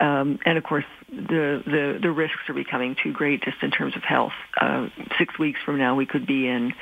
Um, 0.00 0.38
and 0.44 0.56
of 0.56 0.64
course, 0.64 0.84
the, 1.10 1.62
the, 1.66 1.98
the 2.00 2.10
risks 2.10 2.48
are 2.48 2.54
becoming 2.54 2.96
too 3.02 3.12
great 3.12 3.42
just 3.42 3.56
in 3.62 3.70
terms 3.70 3.96
of 3.96 4.02
health. 4.02 4.32
Uh, 4.58 4.88
six 5.18 5.38
weeks 5.38 5.58
from 5.64 5.78
now, 5.78 5.96
we 5.96 6.06
could 6.06 6.26
be 6.26 6.46
in 6.46 6.72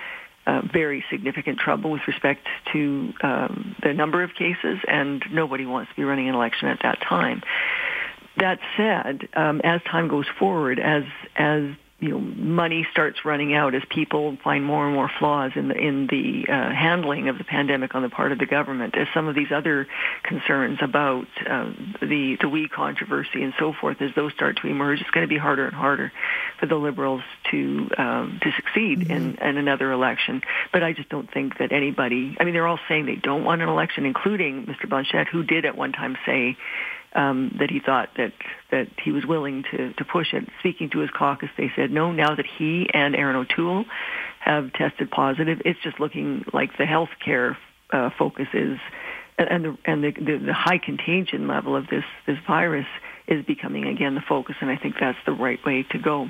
uh, 0.47 0.62
very 0.73 1.05
significant 1.11 1.59
trouble 1.59 1.91
with 1.91 2.03
respect 2.06 2.47
to 2.73 3.12
um, 3.23 3.76
the 3.82 3.93
number 3.93 4.23
of 4.23 4.31
cases, 4.35 4.79
and 4.87 5.25
nobody 5.31 5.67
wants 5.67 5.91
to 5.91 5.97
be 5.97 6.05
running 6.05 6.29
an 6.29 6.35
election 6.35 6.69
at 6.69 6.79
that 6.82 6.99
time. 7.09 7.43
That 8.38 8.58
said, 8.76 9.29
um, 9.35 9.61
as 9.62 9.81
time 9.82 10.08
goes 10.08 10.26
forward, 10.38 10.79
as 10.79 11.05
as 11.37 11.70
you 12.00 12.11
know, 12.11 12.20
money 12.20 12.87
starts 12.93 13.25
running 13.25 13.55
out 13.55 13.75
as 13.75 13.82
people 13.90 14.37
find 14.44 14.64
more 14.64 14.87
and 14.87 14.94
more 14.94 15.11
flaws 15.19 15.52
in 15.56 15.67
the 15.67 15.75
in 15.75 16.06
the 16.06 16.44
uh, 16.49 16.73
handling 16.73 17.29
of 17.29 17.38
the 17.38 17.44
pandemic 17.44 17.96
on 17.96 18.02
the 18.02 18.08
part 18.08 18.31
of 18.31 18.38
the 18.38 18.46
government, 18.46 18.96
as 18.96 19.08
some 19.12 19.26
of 19.26 19.35
these 19.35 19.50
other 19.52 19.88
concerns 20.23 20.79
about 20.81 21.26
uh, 21.40 21.73
the 22.00 22.37
the 22.40 22.49
WE 22.49 22.69
controversy 22.69 23.43
and 23.43 23.52
so 23.58 23.73
forth, 23.81 24.00
as 24.00 24.11
those 24.14 24.32
start 24.32 24.58
to 24.62 24.69
emerge, 24.69 25.00
it's 25.00 25.11
going 25.11 25.26
to 25.26 25.29
be 25.29 25.38
harder 25.38 25.67
and 25.67 25.75
harder 25.75 26.12
for 26.61 26.67
the 26.67 26.76
Liberals 26.76 27.23
to 27.50 27.91
um, 27.99 28.38
to 28.43 28.52
succeed 28.52 29.00
mm-hmm. 29.00 29.11
in, 29.11 29.38
in 29.38 29.56
another 29.56 29.91
election. 29.91 30.43
But 30.73 30.84
I 30.84 30.93
just 30.93 31.08
don't 31.08 31.29
think 31.32 31.58
that 31.58 31.73
anybody. 31.73 32.36
I 32.39 32.44
mean, 32.44 32.55
they're 32.55 32.69
all 32.69 32.81
saying 32.89 33.06
they 33.06 33.17
don't 33.17 33.43
want 33.43 33.60
an 33.60 33.69
election, 33.69 34.06
including 34.06 34.67
Mr. 34.67 34.89
Blanchet, 34.89 35.27
who 35.27 35.43
did 35.43 35.65
at 35.65 35.77
one 35.77 35.91
time 35.91 36.17
say 36.24 36.56
um, 37.15 37.56
that 37.58 37.70
he 37.70 37.81
thought 37.81 38.10
that 38.17 38.32
that 38.70 38.88
he 39.03 39.12
was 39.12 39.24
willing 39.27 39.65
to 39.70 39.93
to 39.94 40.05
push 40.05 40.32
it. 40.32 40.48
Speaking 40.60 40.91
to 40.91 40.98
his 40.98 41.10
caucus, 41.10 41.48
they 41.56 41.70
said 41.77 41.91
no. 41.91 42.12
Now 42.12 42.34
that 42.34 42.46
he 42.46 42.88
and 42.93 43.15
Erin 43.17 43.36
O'Toole 43.36 43.84
have 44.41 44.72
tested 44.72 45.10
positive, 45.10 45.62
it's 45.65 45.81
just 45.82 45.98
looking 46.00 46.44
like 46.53 46.77
the 46.77 46.86
health 46.86 47.10
care 47.24 47.56
uh, 47.91 48.10
focus 48.19 48.48
is, 48.53 48.79
and 49.38 49.65
the 49.65 49.79
and 49.84 50.05
the, 50.05 50.10
the 50.12 50.38
the 50.46 50.55
high 50.55 50.79
contagion 50.79 51.48
level 51.48 51.77
of 51.77 51.86
this 51.88 52.05
this 52.27 52.38
virus 52.46 52.86
is 53.27 53.44
becoming 53.44 53.86
again 53.86 54.15
the 54.15 54.22
focus, 54.27 54.56
and 54.60 54.70
I 54.70 54.77
think 54.77 54.96
that's 55.00 55.19
the 55.27 55.32
right 55.32 55.65
way 55.65 55.84
to 55.91 55.98
go. 55.98 56.29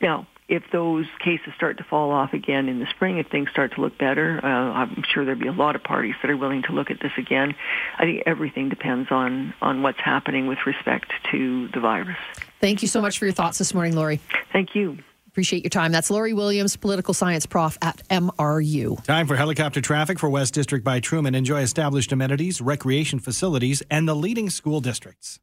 Now, 0.00 0.26
if 0.48 0.62
those 0.72 1.06
cases 1.20 1.52
start 1.56 1.78
to 1.78 1.84
fall 1.84 2.10
off 2.10 2.32
again 2.32 2.68
in 2.68 2.78
the 2.78 2.86
spring, 2.86 3.18
if 3.18 3.28
things 3.28 3.50
start 3.50 3.74
to 3.74 3.80
look 3.80 3.96
better, 3.96 4.40
uh, 4.42 4.46
I'm 4.46 5.02
sure 5.02 5.24
there'll 5.24 5.40
be 5.40 5.48
a 5.48 5.52
lot 5.52 5.74
of 5.74 5.82
parties 5.82 6.14
that 6.22 6.30
are 6.30 6.36
willing 6.36 6.62
to 6.64 6.72
look 6.72 6.90
at 6.90 7.00
this 7.00 7.12
again. 7.16 7.54
I 7.98 8.04
think 8.04 8.22
everything 8.26 8.68
depends 8.68 9.10
on, 9.10 9.54
on 9.62 9.82
what's 9.82 10.00
happening 10.00 10.46
with 10.46 10.58
respect 10.66 11.12
to 11.30 11.68
the 11.68 11.80
virus. 11.80 12.18
Thank 12.60 12.82
you 12.82 12.88
so 12.88 13.00
much 13.00 13.18
for 13.18 13.24
your 13.24 13.34
thoughts 13.34 13.58
this 13.58 13.72
morning, 13.72 13.96
Lori. 13.96 14.20
Thank 14.52 14.74
you. 14.74 14.98
Appreciate 15.28 15.64
your 15.64 15.70
time. 15.70 15.90
That's 15.90 16.10
Lori 16.10 16.32
Williams, 16.32 16.76
political 16.76 17.12
science 17.12 17.44
prof 17.44 17.76
at 17.82 18.06
MRU. 18.08 19.02
Time 19.02 19.26
for 19.26 19.34
helicopter 19.34 19.80
traffic 19.80 20.20
for 20.20 20.30
West 20.30 20.54
District 20.54 20.84
by 20.84 21.00
Truman. 21.00 21.34
Enjoy 21.34 21.60
established 21.60 22.12
amenities, 22.12 22.60
recreation 22.60 23.18
facilities, 23.18 23.82
and 23.90 24.06
the 24.06 24.14
leading 24.14 24.48
school 24.48 24.80
districts 24.80 25.40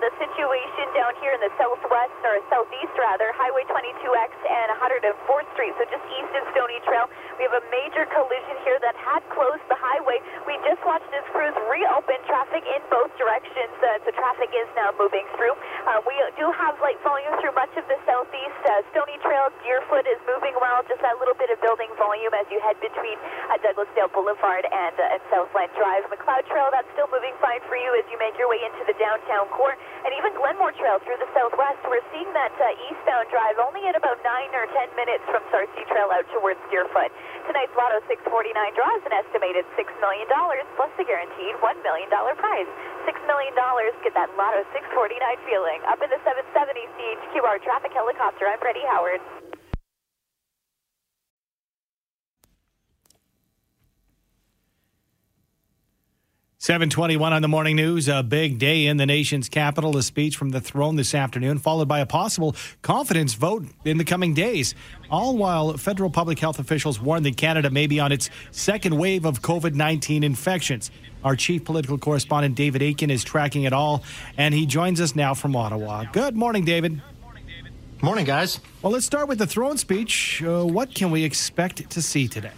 situation 0.00 0.88
down 0.96 1.12
here 1.20 1.36
in 1.36 1.42
the 1.44 1.52
southwest, 1.60 2.16
or 2.24 2.40
southeast 2.48 2.96
rather, 2.96 3.28
Highway 3.36 3.68
22X 3.68 4.32
and 4.40 4.72
104th 4.80 5.48
Street, 5.52 5.76
so 5.76 5.84
just 5.84 6.00
east 6.16 6.32
of 6.32 6.48
Stony 6.56 6.80
Trail. 6.88 7.12
We 7.36 7.44
have 7.44 7.52
a 7.52 7.64
major 7.68 8.08
collision 8.08 8.56
here 8.64 8.80
that 8.80 8.96
had 8.96 9.20
closed 9.28 9.60
the 9.68 9.76
highway. 9.76 10.24
We 10.48 10.56
just 10.64 10.80
watched 10.88 11.12
as 11.12 11.20
crews 11.36 11.52
reopen 11.68 12.16
traffic 12.24 12.64
in 12.64 12.80
both 12.88 13.12
directions, 13.20 13.76
uh, 13.84 14.00
so 14.08 14.16
traffic 14.16 14.48
is 14.56 14.64
now 14.72 14.96
moving 14.96 15.28
through. 15.36 15.52
Uh, 15.84 16.00
we 16.08 16.16
do 16.40 16.48
have 16.56 16.80
light 16.80 16.96
volume 17.04 17.36
through 17.44 17.52
much 17.52 17.76
of 17.76 17.84
the 17.84 18.00
southeast. 18.08 18.60
Uh, 18.64 18.80
Stony 18.96 19.20
Trail, 19.20 19.52
Deerfoot 19.60 20.08
is 20.08 20.20
moving 20.24 20.56
well, 20.56 20.80
just 20.88 21.04
that 21.04 21.20
little 21.20 21.36
bit 21.36 21.52
of 21.52 21.60
building 21.60 21.92
volume 22.00 22.32
as 22.32 22.48
you 22.48 22.64
head 22.64 22.80
between 22.80 23.20
uh, 23.52 23.60
Douglasdale 23.60 24.08
Boulevard 24.16 24.64
and, 24.64 24.96
uh, 24.96 25.12
and 25.12 25.20
Southland 25.28 25.68
Drive. 25.76 26.08
Macleod 26.08 26.48
Trail, 26.48 26.72
that's 26.72 26.88
still 26.96 27.12
moving 27.12 27.36
fine 27.44 27.60
for 27.68 27.76
you 27.76 27.92
as 28.00 28.08
you 28.08 28.16
make 28.16 28.40
your 28.40 28.48
way 28.48 28.64
into 28.64 28.88
the 28.88 28.96
downtown 28.96 29.52
core. 29.52 29.76
And 30.02 30.10
even 30.18 30.34
Glenmore 30.34 30.74
Trail 30.74 30.98
through 31.02 31.18
the 31.22 31.30
southwest. 31.34 31.78
We're 31.86 32.02
seeing 32.10 32.28
that 32.34 32.54
uh, 32.58 32.86
eastbound 32.90 33.30
drive 33.30 33.58
only 33.62 33.86
at 33.86 33.94
about 33.94 34.18
9 34.22 34.26
or 34.54 34.66
10 34.70 34.98
minutes 34.98 35.24
from 35.30 35.42
Sarcee 35.50 35.86
Trail 35.90 36.10
out 36.10 36.26
towards 36.34 36.58
Deerfoot. 36.70 37.10
Tonight's 37.46 37.74
Lotto 37.78 38.02
649 38.06 38.54
draws 38.78 39.02
an 39.06 39.14
estimated 39.14 39.66
$6 39.74 39.82
million 40.02 40.26
plus 40.74 40.90
the 40.98 41.06
guaranteed 41.06 41.54
$1 41.58 41.86
million 41.86 42.08
prize. 42.10 42.70
$6 43.06 43.30
million, 43.30 43.54
get 44.06 44.14
that 44.14 44.30
Lotto 44.38 44.62
649 44.70 45.18
feeling. 45.46 45.78
Up 45.90 45.98
in 46.02 46.10
the 46.10 46.20
770 46.22 46.86
CHQR 46.98 47.58
traffic 47.62 47.90
helicopter, 47.90 48.46
I'm 48.46 48.58
Freddie 48.62 48.86
Howard. 48.86 49.41
721 56.62 57.32
on 57.32 57.42
the 57.42 57.48
morning 57.48 57.74
news. 57.74 58.06
A 58.06 58.22
big 58.22 58.56
day 58.56 58.86
in 58.86 58.96
the 58.96 59.04
nation's 59.04 59.48
capital. 59.48 59.96
A 59.96 60.02
speech 60.04 60.36
from 60.36 60.50
the 60.50 60.60
throne 60.60 60.94
this 60.94 61.12
afternoon, 61.12 61.58
followed 61.58 61.88
by 61.88 61.98
a 61.98 62.06
possible 62.06 62.54
confidence 62.82 63.34
vote 63.34 63.66
in 63.84 63.98
the 63.98 64.04
coming 64.04 64.32
days. 64.32 64.76
All 65.10 65.36
while 65.36 65.76
federal 65.76 66.08
public 66.08 66.38
health 66.38 66.60
officials 66.60 67.00
warn 67.00 67.24
that 67.24 67.36
Canada 67.36 67.68
may 67.68 67.88
be 67.88 67.98
on 67.98 68.12
its 68.12 68.30
second 68.52 68.96
wave 68.96 69.24
of 69.24 69.42
COVID 69.42 69.74
19 69.74 70.22
infections. 70.22 70.92
Our 71.24 71.34
chief 71.34 71.64
political 71.64 71.98
correspondent, 71.98 72.54
David 72.54 72.80
Akin, 72.80 73.10
is 73.10 73.24
tracking 73.24 73.64
it 73.64 73.72
all, 73.72 74.04
and 74.38 74.54
he 74.54 74.64
joins 74.64 75.00
us 75.00 75.16
now 75.16 75.34
from 75.34 75.56
Ottawa. 75.56 76.04
Good 76.12 76.36
morning, 76.36 76.64
David. 76.64 77.02
Morning, 78.02 78.24
guys. 78.24 78.60
Well, 78.82 78.92
let's 78.92 79.04
start 79.04 79.26
with 79.26 79.38
the 79.38 79.48
throne 79.48 79.78
speech. 79.78 80.40
Uh, 80.40 80.64
what 80.64 80.94
can 80.94 81.10
we 81.10 81.24
expect 81.24 81.90
to 81.90 82.00
see 82.00 82.28
today? 82.28 82.52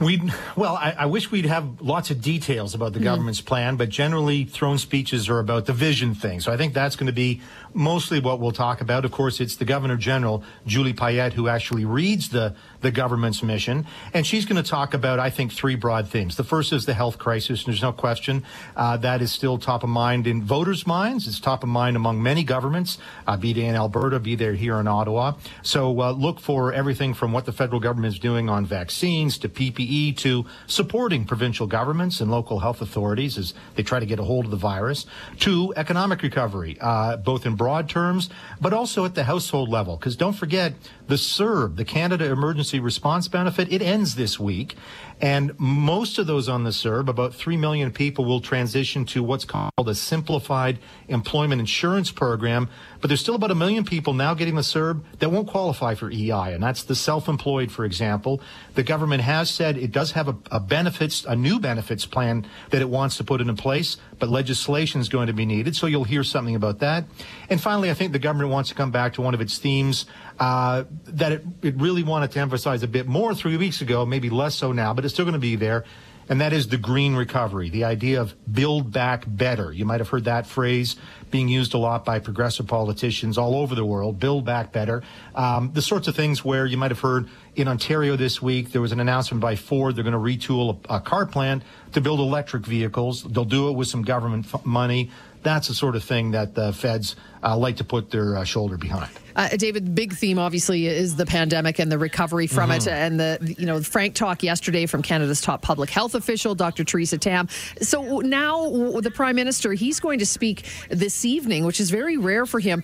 We 0.00 0.30
well, 0.54 0.76
I, 0.76 0.94
I, 1.00 1.06
wish 1.06 1.30
we'd 1.32 1.46
have 1.46 1.80
lots 1.80 2.12
of 2.12 2.20
details 2.20 2.72
about 2.72 2.92
the 2.92 3.00
mm. 3.00 3.04
government's 3.04 3.40
plan, 3.40 3.76
but 3.76 3.88
generally, 3.88 4.44
throne 4.44 4.78
speeches 4.78 5.28
are 5.28 5.40
about 5.40 5.66
the 5.66 5.72
vision 5.72 6.14
thing. 6.14 6.38
So 6.38 6.52
I 6.52 6.56
think 6.56 6.72
that's 6.72 6.94
going 6.94 7.08
to 7.08 7.12
be 7.12 7.40
mostly 7.74 8.20
what 8.20 8.38
we'll 8.38 8.52
talk 8.52 8.80
about. 8.80 9.04
Of 9.04 9.10
course, 9.10 9.40
it's 9.40 9.56
the 9.56 9.64
Governor 9.64 9.96
General, 9.96 10.44
Julie 10.66 10.92
Payette, 10.92 11.32
who 11.32 11.48
actually 11.48 11.84
reads 11.84 12.28
the, 12.28 12.54
the 12.80 12.92
government's 12.92 13.42
mission. 13.42 13.86
And 14.14 14.24
she's 14.24 14.46
going 14.46 14.62
to 14.62 14.68
talk 14.68 14.94
about, 14.94 15.18
I 15.18 15.30
think, 15.30 15.52
three 15.52 15.74
broad 15.74 16.08
themes. 16.08 16.36
The 16.36 16.44
first 16.44 16.72
is 16.72 16.86
the 16.86 16.94
health 16.94 17.18
crisis. 17.18 17.64
There's 17.64 17.82
no 17.82 17.92
question 17.92 18.44
uh, 18.76 18.98
that 18.98 19.20
is 19.20 19.32
still 19.32 19.58
top 19.58 19.82
of 19.82 19.88
mind 19.88 20.28
in 20.28 20.44
voters' 20.44 20.86
minds. 20.86 21.26
It's 21.26 21.40
top 21.40 21.64
of 21.64 21.68
mind 21.68 21.96
among 21.96 22.22
many 22.22 22.44
governments, 22.44 22.98
uh, 23.26 23.36
be 23.36 23.52
they 23.52 23.64
in 23.64 23.74
Alberta, 23.74 24.20
be 24.20 24.36
they 24.36 24.54
here 24.54 24.78
in 24.78 24.86
Ottawa. 24.86 25.34
So 25.62 26.00
uh, 26.00 26.12
look 26.12 26.38
for 26.38 26.72
everything 26.72 27.14
from 27.14 27.32
what 27.32 27.46
the 27.46 27.52
federal 27.52 27.80
government 27.80 28.14
is 28.14 28.20
doing 28.20 28.48
on 28.48 28.64
vaccines 28.64 29.38
to 29.38 29.48
PPE 29.48 29.87
to 29.88 30.44
supporting 30.66 31.24
provincial 31.24 31.66
governments 31.66 32.20
and 32.20 32.30
local 32.30 32.60
health 32.60 32.80
authorities 32.80 33.38
as 33.38 33.54
they 33.74 33.82
try 33.82 33.98
to 33.98 34.06
get 34.06 34.18
a 34.18 34.24
hold 34.24 34.44
of 34.44 34.50
the 34.50 34.56
virus 34.56 35.06
to 35.40 35.72
economic 35.76 36.22
recovery, 36.22 36.76
uh, 36.80 37.16
both 37.16 37.46
in 37.46 37.54
broad 37.56 37.88
terms, 37.88 38.28
but 38.60 38.72
also 38.72 39.04
at 39.04 39.14
the 39.14 39.24
household 39.24 39.68
level. 39.68 39.96
Because 39.96 40.16
don't 40.16 40.34
forget, 40.34 40.74
the 41.08 41.14
CERB, 41.14 41.76
the 41.76 41.84
Canada 41.84 42.26
Emergency 42.26 42.78
Response 42.78 43.28
Benefit, 43.28 43.72
it 43.72 43.82
ends 43.82 44.14
this 44.14 44.38
week. 44.38 44.76
And 45.20 45.58
most 45.58 46.18
of 46.18 46.28
those 46.28 46.48
on 46.48 46.62
the 46.62 46.70
CERB, 46.70 47.08
about 47.08 47.34
3 47.34 47.56
million 47.56 47.90
people, 47.90 48.24
will 48.24 48.40
transition 48.40 49.04
to 49.06 49.22
what's 49.22 49.44
called 49.44 49.72
a 49.78 49.94
simplified 49.94 50.78
employment 51.08 51.60
insurance 51.60 52.12
program. 52.12 52.68
But 53.00 53.08
there's 53.08 53.20
still 53.20 53.34
about 53.34 53.50
a 53.50 53.56
million 53.56 53.84
people 53.84 54.12
now 54.12 54.34
getting 54.34 54.54
the 54.54 54.62
CERB 54.62 55.02
that 55.18 55.30
won't 55.30 55.48
qualify 55.48 55.94
for 55.94 56.10
EI. 56.10 56.52
And 56.52 56.62
that's 56.62 56.84
the 56.84 56.94
self-employed, 56.94 57.72
for 57.72 57.84
example. 57.84 58.40
The 58.74 58.84
government 58.84 59.22
has 59.22 59.50
said 59.50 59.76
it 59.76 59.90
does 59.90 60.12
have 60.12 60.28
a, 60.28 60.36
a 60.52 60.60
benefits, 60.60 61.24
a 61.24 61.34
new 61.34 61.58
benefits 61.58 62.06
plan 62.06 62.46
that 62.70 62.80
it 62.80 62.88
wants 62.88 63.16
to 63.16 63.24
put 63.24 63.40
into 63.40 63.54
place, 63.54 63.96
but 64.18 64.28
legislation 64.28 65.00
is 65.00 65.08
going 65.08 65.26
to 65.26 65.32
be 65.32 65.46
needed. 65.46 65.74
So 65.74 65.86
you'll 65.86 66.04
hear 66.04 66.22
something 66.22 66.54
about 66.54 66.78
that. 66.78 67.04
And 67.50 67.60
finally, 67.60 67.90
I 67.90 67.94
think 67.94 68.12
the 68.12 68.18
government 68.18 68.50
wants 68.50 68.68
to 68.68 68.76
come 68.76 68.90
back 68.90 69.14
to 69.14 69.22
one 69.22 69.34
of 69.34 69.40
its 69.40 69.58
themes 69.58 70.06
uh, 70.38 70.84
that 71.04 71.32
it, 71.32 71.44
it 71.62 71.76
really 71.76 72.02
wanted 72.02 72.30
to 72.32 72.40
emphasize 72.40 72.82
a 72.82 72.88
bit 72.88 73.06
more 73.06 73.34
three 73.34 73.56
weeks 73.56 73.80
ago, 73.80 74.06
maybe 74.06 74.30
less 74.30 74.54
so 74.54 74.72
now, 74.72 74.94
but 74.94 75.04
it's 75.04 75.14
still 75.14 75.24
going 75.24 75.32
to 75.32 75.38
be 75.38 75.56
there. 75.56 75.84
And 76.30 76.42
that 76.42 76.52
is 76.52 76.68
the 76.68 76.76
green 76.76 77.14
recovery, 77.14 77.70
the 77.70 77.84
idea 77.84 78.20
of 78.20 78.34
build 78.52 78.92
back 78.92 79.24
better. 79.26 79.72
You 79.72 79.86
might 79.86 80.00
have 80.00 80.10
heard 80.10 80.24
that 80.24 80.46
phrase 80.46 80.96
being 81.30 81.48
used 81.48 81.72
a 81.72 81.78
lot 81.78 82.04
by 82.04 82.18
progressive 82.18 82.66
politicians 82.66 83.38
all 83.38 83.54
over 83.54 83.74
the 83.74 83.84
world, 83.84 84.18
build 84.18 84.44
back 84.44 84.70
better. 84.70 85.02
Um, 85.34 85.70
the 85.72 85.80
sorts 85.80 86.06
of 86.06 86.14
things 86.14 86.44
where 86.44 86.66
you 86.66 86.76
might 86.76 86.90
have 86.90 87.00
heard 87.00 87.28
in 87.56 87.66
Ontario 87.66 88.16
this 88.16 88.42
week, 88.42 88.72
there 88.72 88.82
was 88.82 88.92
an 88.92 89.00
announcement 89.00 89.40
by 89.40 89.56
Ford. 89.56 89.96
They're 89.96 90.04
going 90.04 90.12
to 90.12 90.18
retool 90.18 90.78
a, 90.90 90.96
a 90.96 91.00
car 91.00 91.24
plant 91.24 91.62
to 91.92 92.00
build 92.02 92.20
electric 92.20 92.66
vehicles. 92.66 93.22
They'll 93.22 93.46
do 93.46 93.70
it 93.70 93.72
with 93.72 93.88
some 93.88 94.02
government 94.02 94.46
f- 94.52 94.66
money. 94.66 95.10
That's 95.48 95.68
the 95.68 95.74
sort 95.74 95.96
of 95.96 96.04
thing 96.04 96.32
that 96.32 96.54
the 96.54 96.74
feds 96.74 97.16
uh, 97.42 97.56
like 97.56 97.76
to 97.76 97.84
put 97.84 98.10
their 98.10 98.36
uh, 98.36 98.44
shoulder 98.44 98.76
behind. 98.76 99.10
Uh, 99.34 99.48
David, 99.56 99.94
big 99.94 100.12
theme 100.12 100.38
obviously 100.38 100.86
is 100.86 101.16
the 101.16 101.24
pandemic 101.24 101.78
and 101.78 101.90
the 101.90 101.96
recovery 101.96 102.46
from 102.46 102.68
mm-hmm. 102.68 102.86
it, 102.86 102.88
and 102.88 103.18
the 103.18 103.54
you 103.58 103.64
know 103.64 103.82
frank 103.82 104.14
talk 104.14 104.42
yesterday 104.42 104.84
from 104.84 105.00
Canada's 105.00 105.40
top 105.40 105.62
public 105.62 105.88
health 105.88 106.14
official, 106.14 106.54
Dr. 106.54 106.84
Theresa 106.84 107.16
Tam. 107.16 107.48
So 107.80 108.18
now 108.18 108.68
the 109.00 109.10
Prime 109.10 109.36
Minister, 109.36 109.72
he's 109.72 110.00
going 110.00 110.18
to 110.18 110.26
speak 110.26 110.66
this 110.90 111.24
evening, 111.24 111.64
which 111.64 111.80
is 111.80 111.90
very 111.90 112.18
rare 112.18 112.44
for 112.44 112.60
him. 112.60 112.82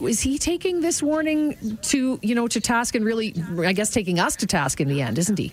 Is 0.00 0.20
he 0.20 0.36
taking 0.38 0.82
this 0.82 1.02
warning 1.02 1.78
to 1.82 2.18
you 2.20 2.34
know 2.34 2.46
to 2.46 2.60
task 2.60 2.94
and 2.94 3.06
really, 3.06 3.34
I 3.60 3.72
guess, 3.72 3.90
taking 3.90 4.18
us 4.18 4.36
to 4.36 4.46
task 4.46 4.82
in 4.82 4.88
the 4.88 5.00
end, 5.00 5.18
isn't 5.18 5.38
he? 5.38 5.52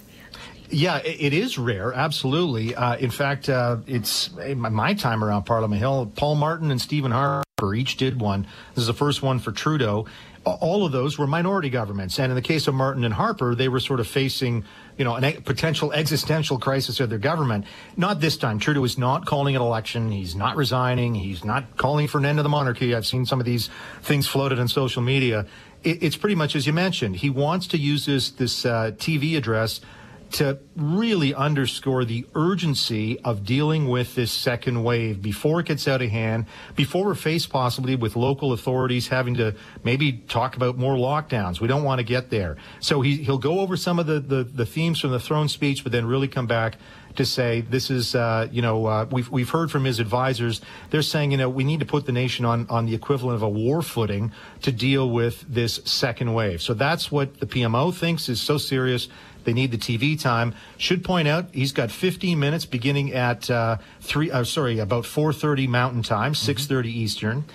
Yeah, 0.72 0.98
it 1.04 1.34
is 1.34 1.58
rare, 1.58 1.94
absolutely. 1.94 2.76
Uh, 2.76 2.96
in 2.98 3.10
fact, 3.10 3.50
uh, 3.50 3.78
it's 3.88 4.30
my 4.56 4.94
time 4.94 5.24
around 5.24 5.44
Parliament 5.44 5.80
Hill. 5.80 6.12
Paul 6.16 6.36
Martin 6.36 6.70
and 6.70 6.80
Stephen 6.80 7.12
Harper 7.12 7.74
each 7.74 7.98
did 7.98 8.20
one. 8.22 8.46
This 8.76 8.84
is 8.84 8.88
the 8.88 8.94
first 8.94 9.24
one 9.24 9.40
for 9.40 9.52
Trudeau. 9.52 10.06
All 10.46 10.86
of 10.86 10.92
those 10.92 11.18
were 11.18 11.28
minority 11.28 11.70
governments, 11.70 12.20
and 12.20 12.32
in 12.32 12.36
the 12.36 12.42
case 12.42 12.68
of 12.68 12.76
Martin 12.76 13.04
and 13.04 13.14
Harper, 13.14 13.56
they 13.56 13.68
were 13.68 13.80
sort 13.80 14.00
of 14.00 14.08
facing, 14.08 14.64
you 14.98 15.04
know, 15.04 15.18
a 15.18 15.34
potential 15.42 15.92
existential 15.92 16.60
crisis 16.60 17.00
of 17.00 17.10
their 17.10 17.20
government. 17.20 17.66
Not 17.98 18.22
this 18.22 18.38
time. 18.38 18.60
Trudeau 18.60 18.84
is 18.84 18.98
not 18.98 19.26
calling 19.26 19.56
an 19.56 19.62
election. 19.62 20.12
He's 20.12 20.36
not 20.36 20.56
resigning. 20.56 21.16
He's 21.16 21.44
not 21.44 21.78
calling 21.78 22.08
for 22.08 22.20
an 22.20 22.26
end 22.26 22.38
to 22.38 22.44
the 22.44 22.50
monarchy. 22.50 22.96
I've 22.96 23.08
seen 23.08 23.26
some 23.26 23.40
of 23.40 23.46
these 23.46 23.70
things 24.02 24.28
floated 24.28 24.60
on 24.60 24.68
social 24.68 25.02
media. 25.02 25.46
it's 25.84 26.16
pretty 26.16 26.36
much 26.36 26.56
as 26.56 26.68
you 26.68 26.74
mentioned. 26.74 27.18
He 27.18 27.30
wants 27.30 27.68
to 27.68 27.78
use 27.78 28.06
this 28.06 28.30
this 28.30 28.66
uh, 28.66 28.92
TV 28.98 29.36
address 29.36 29.82
to 30.32 30.60
really 30.76 31.34
underscore 31.34 32.06
the 32.06 32.26
urgency 32.36 33.20
of 33.22 33.46
dealing 33.46 33.88
with 33.88 34.16
this 34.16 34.32
second 34.32 34.84
wave 34.84 35.22
before 35.22 35.60
it 35.60 35.66
gets 35.66 35.88
out 35.88 36.02
of 36.02 36.10
hand, 36.10 36.46
before 36.76 37.06
we're 37.06 37.16
faced 37.16 37.50
possibly 37.50 37.96
with 37.96 38.16
local 38.16 38.54
authorities 38.54 39.08
having 39.08 39.36
to 39.36 39.56
maybe 39.84 40.14
talk 40.28 40.56
about 40.56 40.78
more 40.78 40.96
lockdowns. 40.96 41.60
We 41.60 41.68
don't 41.68 41.84
want 41.84 42.00
to 42.00 42.04
get 42.04 42.30
there. 42.30 42.58
So 42.80 43.02
he, 43.02 43.18
he'll 43.18 43.38
go 43.40 43.60
over 43.60 43.76
some 43.76 43.98
of 43.98 44.06
the, 44.06 44.20
the, 44.20 44.44
the 44.44 44.66
themes 44.66 45.00
from 45.00 45.12
the 45.12 45.20
throne 45.20 45.50
speech, 45.50 45.84
but 45.84 45.92
then 45.92 46.06
really 46.06 46.28
come 46.28 46.48
back 46.48 46.78
to 47.16 47.26
say 47.26 47.62
this 47.62 47.90
is, 47.90 48.16
uh, 48.16 48.48
you 48.52 48.62
know, 48.62 48.86
uh, 48.86 49.06
we've 49.12 49.30
we've 49.30 49.50
heard 49.50 49.72
from 49.72 49.84
his 49.84 50.00
advisors. 50.00 50.62
They're 50.90 51.02
saying, 51.02 51.32
you 51.32 51.38
know, 51.38 51.50
we 51.50 51.64
need 51.64 51.80
to 51.80 51.86
put 51.86 52.06
the 52.06 52.12
nation 52.12 52.46
on 52.46 52.68
on 52.70 52.86
the 52.86 52.96
equivalent 52.96 53.36
of 53.36 53.42
a 53.42 53.50
war 53.50 53.82
footing 53.82 54.32
to 54.62 54.72
deal 54.72 55.10
with 55.10 55.44
this 55.48 55.82
second 55.86 56.34
wave. 56.34 56.62
So 56.62 56.74
that's 56.74 57.12
what 57.12 57.40
the 57.40 57.46
PMO 57.46 57.94
thinks 57.94 58.30
is 58.30 58.42
so 58.42 58.58
serious 58.58 59.10
they 59.44 59.54
need 59.54 59.72
the 59.72 59.78
TV 59.78 60.20
time. 60.20 60.54
Should 60.78 61.04
point 61.04 61.28
out 61.28 61.48
he's 61.54 61.72
got 61.72 61.92
15 61.92 62.40
minutes 62.40 62.66
beginning 62.66 63.14
at 63.14 63.50
uh, 63.50 63.78
three. 64.02 64.32
Uh, 64.32 64.44
sorry, 64.44 64.80
about 64.80 65.04
4:30 65.04 65.68
Mountain 65.68 66.04
Time, 66.04 66.34
6:30 66.34 66.68
mm-hmm. 66.68 66.88
Eastern. 66.88 67.46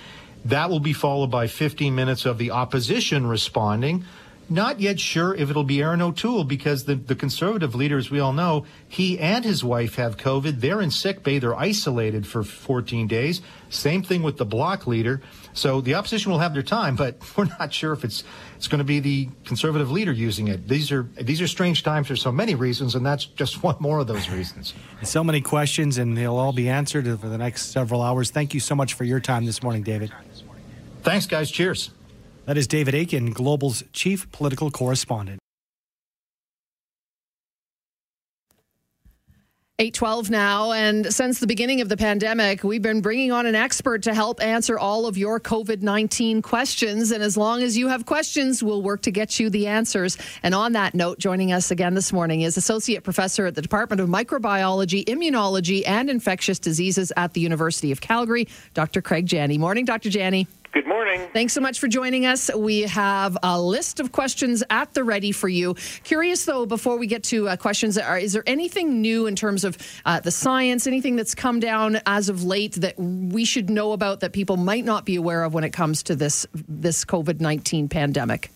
That 0.45 0.69
will 0.69 0.81
be 0.81 0.93
followed 0.93 1.31
by 1.31 1.47
15 1.47 1.95
minutes 1.95 2.27
of 2.27 2.37
the 2.37 2.51
opposition 2.51 3.27
responding. 3.27 4.05
Not 4.49 4.79
yet 4.79 5.01
sure 5.01 5.35
if 5.35 5.49
it'll 5.49 5.65
be 5.65 5.83
Erin 5.83 6.03
O'Toole 6.03 6.45
because 6.45 6.85
the, 6.85 6.95
the 6.95 7.15
conservative 7.15 7.75
leader, 7.75 7.97
as 7.97 8.11
we 8.11 8.21
all 8.21 8.33
know, 8.33 8.67
he 8.87 9.19
and 9.19 9.45
his 9.45 9.65
wife 9.65 9.95
have 9.95 10.19
COVID. 10.19 10.61
They're 10.61 10.83
in 10.83 10.91
sick 10.91 11.23
bay. 11.23 11.39
They're 11.39 11.57
isolated 11.57 12.27
for 12.27 12.43
14 12.43 13.07
days. 13.07 13.41
Same 13.71 14.03
thing 14.03 14.23
with 14.23 14.37
the 14.37 14.45
bloc 14.45 14.87
leader. 14.87 15.23
So 15.55 15.81
the 15.81 15.95
opposition 15.95 16.31
will 16.31 16.41
have 16.41 16.53
their 16.53 16.63
time, 16.63 16.95
but 16.95 17.17
we're 17.37 17.47
not 17.59 17.73
sure 17.73 17.93
if 17.93 18.05
it's 18.05 18.23
it's 18.57 18.69
going 18.69 18.79
to 18.79 18.85
be 18.85 19.01
the 19.01 19.29
conservative 19.45 19.91
leader 19.91 20.13
using 20.13 20.49
it. 20.49 20.69
These 20.69 20.93
are 20.93 21.09
these 21.21 21.41
are 21.41 21.47
strange 21.47 21.83
times 21.83 22.09
for 22.09 22.17
so 22.17 22.31
many 22.31 22.55
reasons, 22.55 22.95
and 22.95 23.05
that's 23.05 23.25
just 23.25 23.63
one 23.63 23.77
more 23.79 24.01
of 24.01 24.07
those 24.07 24.29
reasons. 24.29 24.75
So 25.03 25.25
many 25.25 25.41
questions, 25.41 25.97
and 25.97 26.17
they'll 26.17 26.37
all 26.37 26.53
be 26.53 26.69
answered 26.69 27.09
over 27.09 27.29
the 27.29 27.39
next 27.39 27.73
several 27.73 28.03
hours. 28.03 28.31
Thank 28.31 28.53
you 28.53 28.61
so 28.61 28.75
much 28.75 28.95
for 28.95 29.05
your 29.05 29.21
time 29.21 29.47
this 29.47 29.63
morning, 29.63 29.83
David. 29.83 30.13
Thanks, 31.03 31.27
guys. 31.27 31.51
Cheers. 31.51 31.91
That 32.47 32.59
is 32.59 32.67
David 32.67 32.95
Akin, 32.95 33.33
Global's 33.33 33.83
chief 33.93 34.31
political 34.31 34.71
correspondent. 34.71 35.41
812 39.81 40.31
now. 40.31 40.71
And 40.71 41.13
since 41.13 41.41
the 41.41 41.49
beginning 41.49 41.81
of 41.81 41.89
the 41.89 41.97
pandemic, 41.97 42.63
we've 42.63 42.81
been 42.81 43.01
bringing 43.01 43.33
on 43.33 43.45
an 43.45 43.57
expert 43.57 44.05
to 44.05 44.15
help 44.15 44.41
answer 44.41 44.79
all 44.79 45.07
of 45.07 45.19
your 45.19 45.41
COVID 45.41 45.83
19 45.83 46.43
questions. 46.43 47.11
And 47.11 47.25
as 47.25 47.37
long 47.37 47.61
as 47.61 47.77
you 47.77 47.89
have 47.89 48.07
questions, 48.07 48.63
we'll 48.63 48.83
work 48.83 49.03
to 49.03 49.11
get 49.11 49.41
you 49.41 49.51
the 49.51 49.67
answers. 49.67 50.17
And 50.45 50.55
on 50.55 50.75
that 50.75 50.95
note, 50.95 51.19
joining 51.19 51.53
us 51.53 51.73
again 51.73 51.95
this 51.95 52.13
morning 52.13 52.43
is 52.43 52.57
Associate 52.57 53.03
Professor 53.03 53.47
at 53.47 53.57
the 53.57 53.63
Department 53.63 54.01
of 54.01 54.09
Microbiology, 54.09 55.05
Immunology, 55.07 55.83
and 55.85 56.09
Infectious 56.09 56.61
Diseases 56.61 57.13
at 57.17 57.33
the 57.33 57.41
University 57.41 57.91
of 57.91 58.01
Calgary, 58.01 58.47
Dr. 58.75 59.03
Craig 59.03 59.27
Jenne. 59.27 59.59
Morning, 59.59 59.85
Dr. 59.85 60.09
Jenne. 60.09 60.47
Good 60.75 60.89
morning. 60.89 61.21
Thanks 61.33 61.53
so 61.53 61.61
much 61.61 61.79
for 61.79 61.87
joining 61.87 62.27
us. 62.27 62.53
We 62.53 62.81
have 62.81 63.39
a 63.45 63.61
list 63.61 64.01
of 64.01 64.11
questions 64.11 64.65
at 64.71 64.93
the 64.93 65.05
ready 65.05 65.31
for 65.31 65.49
you. 65.49 65.75
Curious 66.03 66.47
though, 66.47 66.67
before 66.67 66.99
we 66.99 67.07
get 67.07 67.23
to 67.25 67.49
uh, 67.49 67.57
questions, 67.57 67.97
are, 67.97 68.19
is 68.19 68.33
there 68.33 68.43
anything 68.45 69.01
new 69.01 69.29
in 69.29 69.37
terms 69.37 69.63
of 69.63 69.79
uh, 70.05 70.19
the 70.19 70.33
science, 70.33 70.89
anything 70.89 71.15
that's 71.15 71.37
come 71.37 71.61
down 71.61 72.01
as 72.07 72.29
of 72.29 72.43
late 72.43 72.73
that 72.73 72.99
we 72.99 73.45
should 73.45 73.71
know 73.71 73.93
about 73.93 74.19
that 74.19 74.33
people 74.33 74.57
might 74.57 74.85
not 74.85 75.05
be 75.05 75.15
aware 75.15 75.45
of 75.45 75.55
when 75.55 75.63
it 75.63 75.73
comes 75.73 76.03
to 76.03 76.17
this 76.17 76.45
this 76.69 77.05
COVID 77.05 77.41
nineteen 77.41 77.89
pandemic? 77.89 78.51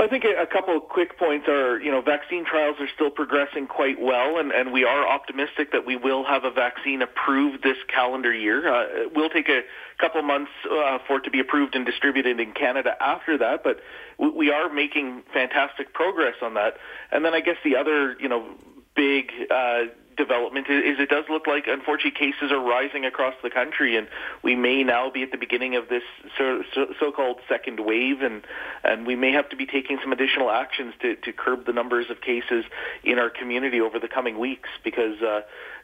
I 0.00 0.06
think 0.06 0.24
a 0.24 0.46
couple 0.46 0.76
of 0.76 0.88
quick 0.88 1.18
points 1.18 1.48
are, 1.48 1.80
you 1.80 1.90
know, 1.90 2.00
vaccine 2.00 2.44
trials 2.44 2.76
are 2.78 2.86
still 2.94 3.10
progressing 3.10 3.66
quite 3.66 4.00
well, 4.00 4.38
and, 4.38 4.52
and 4.52 4.72
we 4.72 4.84
are 4.84 5.04
optimistic 5.04 5.72
that 5.72 5.86
we 5.86 5.96
will 5.96 6.24
have 6.24 6.44
a 6.44 6.52
vaccine 6.52 7.02
approved 7.02 7.64
this 7.64 7.78
calendar 7.88 8.32
year. 8.32 8.72
Uh, 8.72 8.84
it 8.84 9.16
will 9.16 9.28
take 9.28 9.48
a 9.48 9.62
couple 9.98 10.22
months 10.22 10.52
uh, 10.70 10.98
for 11.04 11.16
it 11.16 11.24
to 11.24 11.30
be 11.32 11.40
approved 11.40 11.74
and 11.74 11.84
distributed 11.84 12.38
in 12.38 12.52
Canada 12.52 12.94
after 13.00 13.36
that, 13.38 13.64
but 13.64 13.80
we 14.18 14.52
are 14.52 14.72
making 14.72 15.24
fantastic 15.32 15.92
progress 15.92 16.36
on 16.42 16.54
that. 16.54 16.76
And 17.10 17.24
then 17.24 17.34
I 17.34 17.40
guess 17.40 17.56
the 17.64 17.74
other, 17.74 18.16
you 18.20 18.28
know, 18.28 18.54
big 18.94 19.32
uh, 19.50 19.86
development 20.18 20.66
is 20.68 20.98
it 21.00 21.08
does 21.08 21.24
look 21.30 21.46
like, 21.46 21.64
unfortunately, 21.66 22.10
cases 22.10 22.52
are 22.52 22.60
rising 22.60 23.06
across 23.06 23.34
the 23.42 23.48
country, 23.48 23.96
and 23.96 24.06
we 24.42 24.54
may 24.54 24.82
now 24.82 25.10
be 25.10 25.22
at 25.22 25.30
the 25.30 25.38
beginning 25.38 25.76
of 25.76 25.88
this 25.88 26.02
so, 26.36 26.62
so, 26.74 27.10
called 27.12 27.38
second 27.48 27.80
wave, 27.80 28.20
and 28.20 28.42
and 28.84 29.06
we 29.06 29.16
may 29.16 29.32
have 29.32 29.48
to 29.48 29.56
be 29.56 29.64
taking 29.64 29.98
some 30.02 30.12
additional 30.12 30.50
actions 30.50 30.92
to 31.00 31.16
to 31.16 31.32
curb 31.32 31.64
the 31.64 31.72
numbers 31.72 32.06
of 32.10 32.20
cases 32.20 32.64
in 33.02 33.18
our 33.18 33.30
community 33.30 33.80
over 33.80 33.98
the 33.98 34.08
coming 34.08 34.38
weeks, 34.38 34.68
because. 34.84 35.22
Uh, 35.22 35.40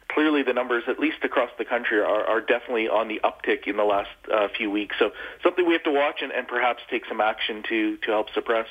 clearly, 0.07 0.43
the 0.43 0.53
numbers, 0.53 0.83
at 0.87 0.99
least 0.99 1.17
across 1.23 1.49
the 1.57 1.65
country, 1.65 1.99
are, 1.99 2.23
are 2.25 2.39
definitely 2.39 2.87
on 2.87 3.07
the 3.07 3.19
uptick 3.23 3.65
in 3.65 3.75
the 3.75 3.83
last 3.83 4.11
uh, 4.31 4.47
few 4.55 4.69
weeks. 4.69 4.95
So, 4.99 5.09
something 5.41 5.65
we 5.65 5.73
have 5.73 5.81
to 5.81 5.91
watch 5.91 6.21
and, 6.21 6.31
and 6.31 6.47
perhaps 6.47 6.83
take 6.91 7.07
some 7.07 7.19
action 7.19 7.63
to 7.69 7.97
to 7.97 8.11
help 8.11 8.29
suppress. 8.31 8.67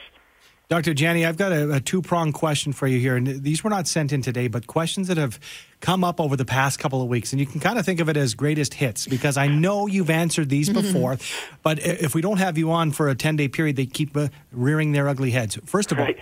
Dr. 0.68 0.94
Jenne, 0.94 1.26
I've 1.26 1.37
got 1.37 1.52
a, 1.52 1.75
a 1.75 1.80
two 1.80 2.00
pronged 2.00 2.35
question 2.35 2.73
for 2.73 2.87
you 2.87 2.99
here. 2.99 3.16
And 3.16 3.42
these 3.42 3.62
were 3.62 3.71
not 3.71 3.87
sent 3.87 4.12
in 4.12 4.23
today, 4.23 4.49
but 4.49 4.66
questions 4.66 5.09
that 5.09 5.18
have 5.18 5.38
come 5.80 6.02
up 6.02 6.21
over 6.21 6.37
the 6.37 6.47
past 6.47 6.78
couple 6.78 7.02
of 7.02 7.09
weeks. 7.09 7.33
And 7.33 7.40
you 7.40 7.47
can 7.47 7.61
kind 7.61 7.78
of 7.78 7.85
think 7.85 8.00
of 8.00 8.09
it 8.09 8.16
as 8.16 8.35
greatest 8.35 8.73
hits 8.73 9.06
because 9.06 9.37
I 9.37 9.47
know 9.47 9.87
you've 9.87 10.09
answered 10.09 10.49
these 10.49 10.71
before. 10.71 11.18
but 11.62 11.80
if 11.80 12.14
we 12.14 12.23
don't 12.23 12.38
have 12.38 12.56
you 12.56 12.73
on 12.73 12.92
for 12.92 13.11
a 13.11 13.14
10 13.14 13.37
day 13.37 13.49
period, 13.49 13.76
they 13.76 13.85
keep 13.85 14.16
uh, 14.16 14.28
rearing 14.52 14.92
their 14.92 15.06
ugly 15.06 15.30
heads. 15.30 15.59
First 15.66 15.92
of 15.92 15.99
right. 15.99 16.18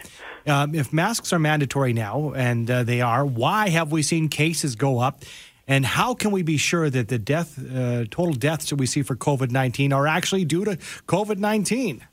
all, 0.48 0.52
um, 0.52 0.74
if 0.74 0.92
masks 0.92 1.32
are 1.32 1.38
mandatory 1.38 1.92
now, 1.92 2.32
and 2.34 2.68
uh, 2.68 2.82
they 2.82 3.00
are, 3.00 3.24
why 3.24 3.68
have 3.68 3.92
we 3.92 4.02
seen 4.02 4.28
cases 4.28 4.74
go 4.74 4.98
up? 4.98 5.22
And 5.68 5.86
how 5.86 6.14
can 6.14 6.32
we 6.32 6.42
be 6.42 6.56
sure 6.56 6.90
that 6.90 7.06
the 7.06 7.18
death, 7.18 7.56
uh, 7.58 8.04
total 8.10 8.32
deaths 8.32 8.70
that 8.70 8.76
we 8.76 8.86
see 8.86 9.02
for 9.02 9.14
COVID 9.14 9.52
19 9.52 9.92
are 9.92 10.08
actually 10.08 10.44
due 10.44 10.64
to 10.64 10.76
COVID 11.06 11.38
19? 11.38 12.04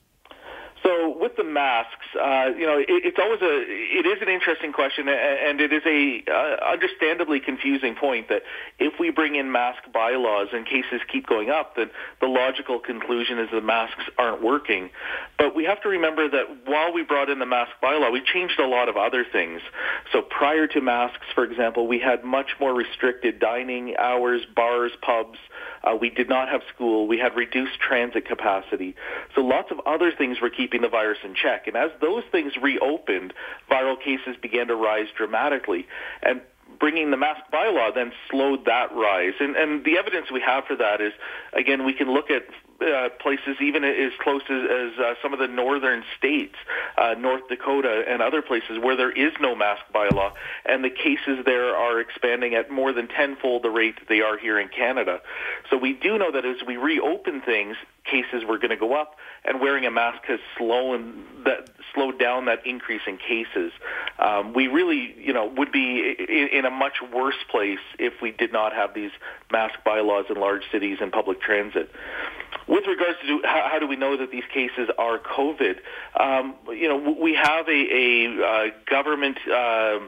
So, 0.83 1.17
with 1.19 1.35
the 1.35 1.43
masks, 1.53 2.05
uh, 2.15 2.51
you 2.57 2.65
know, 2.65 2.77
it, 2.77 2.87
it's 2.87 3.19
always 3.19 3.41
a 3.41 3.63
it 3.67 4.05
is 4.05 4.21
an 4.21 4.29
interesting 4.29 4.73
question, 4.73 5.07
and 5.07 5.59
it 5.61 5.71
is 5.73 5.83
a 5.85 6.23
uh, 6.29 6.71
understandably 6.71 7.39
confusing 7.39 7.95
point 7.95 8.29
that 8.29 8.43
if 8.79 8.99
we 8.99 9.09
bring 9.09 9.35
in 9.35 9.51
mask 9.51 9.83
bylaws 9.93 10.47
and 10.53 10.65
cases 10.65 11.01
keep 11.11 11.27
going 11.27 11.49
up, 11.49 11.75
then 11.75 11.89
the 12.21 12.27
logical 12.27 12.79
conclusion 12.79 13.39
is 13.39 13.49
the 13.51 13.61
masks 13.61 14.03
aren't 14.17 14.41
working. 14.41 14.89
But 15.37 15.55
we 15.55 15.65
have 15.65 15.81
to 15.83 15.89
remember 15.89 16.29
that 16.29 16.45
while 16.65 16.93
we 16.93 17.03
brought 17.03 17.29
in 17.29 17.39
the 17.39 17.45
mask 17.45 17.71
bylaw, 17.81 18.11
we 18.11 18.21
changed 18.21 18.59
a 18.59 18.67
lot 18.67 18.89
of 18.89 18.97
other 18.97 19.25
things. 19.29 19.61
So 20.11 20.21
prior 20.21 20.67
to 20.67 20.81
masks, 20.81 21.25
for 21.33 21.43
example, 21.43 21.87
we 21.87 21.99
had 21.99 22.23
much 22.23 22.51
more 22.59 22.73
restricted 22.73 23.39
dining 23.39 23.95
hours, 23.97 24.41
bars, 24.55 24.91
pubs. 25.01 25.39
Uh, 25.83 25.95
we 25.95 26.09
did 26.09 26.27
not 26.27 26.49
have 26.49 26.61
school. 26.73 27.07
We 27.07 27.17
had 27.17 27.35
reduced 27.35 27.79
transit 27.79 28.25
capacity. 28.27 28.95
So 29.35 29.41
lots 29.41 29.71
of 29.71 29.79
other 29.85 30.11
things 30.11 30.41
were 30.41 30.49
keeping 30.49 30.81
the 30.81 30.89
virus 30.89 31.19
in 31.23 31.35
check. 31.41 31.67
And 31.67 31.75
as 31.75 31.91
those 32.01 32.23
things 32.31 32.53
reopened, 32.61 33.33
viral 33.71 33.99
cases 33.99 34.35
began 34.41 34.67
to 34.67 34.75
rise 34.75 35.07
dramatically. 35.15 35.87
And 36.23 36.41
bringing 36.79 37.11
the 37.11 37.17
mask 37.17 37.41
bylaw 37.51 37.93
then 37.93 38.11
slowed 38.29 38.65
that 38.65 38.93
rise. 38.93 39.33
And, 39.39 39.55
and 39.55 39.83
the 39.83 39.97
evidence 39.97 40.27
we 40.31 40.41
have 40.41 40.65
for 40.65 40.75
that 40.75 41.01
is, 41.01 41.13
again, 41.53 41.85
we 41.85 41.93
can 41.93 42.11
look 42.11 42.29
at 42.29 42.43
uh, 42.81 43.09
places 43.19 43.57
even 43.61 43.83
as 43.83 44.11
close 44.19 44.41
as, 44.49 44.63
as 44.63 44.99
uh, 44.99 45.13
some 45.21 45.33
of 45.33 45.39
the 45.39 45.47
northern 45.47 46.03
states, 46.17 46.55
uh, 46.97 47.15
North 47.17 47.47
Dakota 47.49 48.03
and 48.07 48.21
other 48.21 48.41
places 48.41 48.79
where 48.79 48.95
there 48.95 49.11
is 49.11 49.33
no 49.39 49.55
mask 49.55 49.81
bylaw, 49.93 50.33
and 50.65 50.83
the 50.83 50.89
cases 50.89 51.43
there 51.45 51.75
are 51.75 51.99
expanding 51.99 52.55
at 52.55 52.71
more 52.71 52.93
than 52.93 53.07
tenfold 53.07 53.63
the 53.63 53.69
rate 53.69 53.99
that 53.99 54.07
they 54.07 54.21
are 54.21 54.37
here 54.37 54.59
in 54.59 54.69
Canada. 54.69 55.21
So 55.69 55.77
we 55.77 55.93
do 55.93 56.17
know 56.17 56.31
that 56.31 56.45
as 56.45 56.57
we 56.65 56.77
reopen 56.77 57.41
things, 57.41 57.75
cases 58.05 58.43
were 58.47 58.57
going 58.57 58.69
to 58.69 58.77
go 58.77 58.93
up, 58.93 59.15
and 59.45 59.61
wearing 59.61 59.85
a 59.85 59.91
mask 59.91 60.23
has 60.25 60.39
slowed 60.57 60.89
that 61.45 61.69
slowed 61.93 62.19
down 62.19 62.45
that 62.45 62.65
increase 62.65 63.01
in 63.07 63.17
cases. 63.17 63.71
Um, 64.19 64.53
we 64.53 64.67
really, 64.67 65.15
you 65.17 65.33
know, 65.33 65.45
would 65.45 65.71
be 65.71 66.15
in, 66.17 66.59
in 66.59 66.65
a 66.65 66.69
much 66.69 67.01
worse 67.13 67.41
place 67.49 67.79
if 67.97 68.13
we 68.21 68.31
did 68.31 68.51
not 68.51 68.73
have 68.73 68.93
these 68.93 69.11
mask 69.51 69.75
bylaws 69.83 70.25
in 70.29 70.39
large 70.39 70.63
cities 70.71 70.97
and 71.01 71.11
public 71.11 71.41
transit. 71.41 71.91
With 72.69 72.85
regards 72.85 73.17
to 73.25 73.41
how, 73.43 73.67
how 73.71 73.79
do 73.79 73.87
we 73.87 73.95
know 73.95 74.15
that 74.15 74.29
these 74.29 74.43
cases 74.53 74.89
are 74.99 75.17
COVID, 75.17 75.77
um, 76.19 76.53
you 76.69 76.87
know, 76.87 77.17
we 77.19 77.33
have 77.33 77.67
a, 77.67 77.71
a 77.71 78.45
uh, 78.45 78.65
government. 78.89 79.37
Uh, 79.51 79.99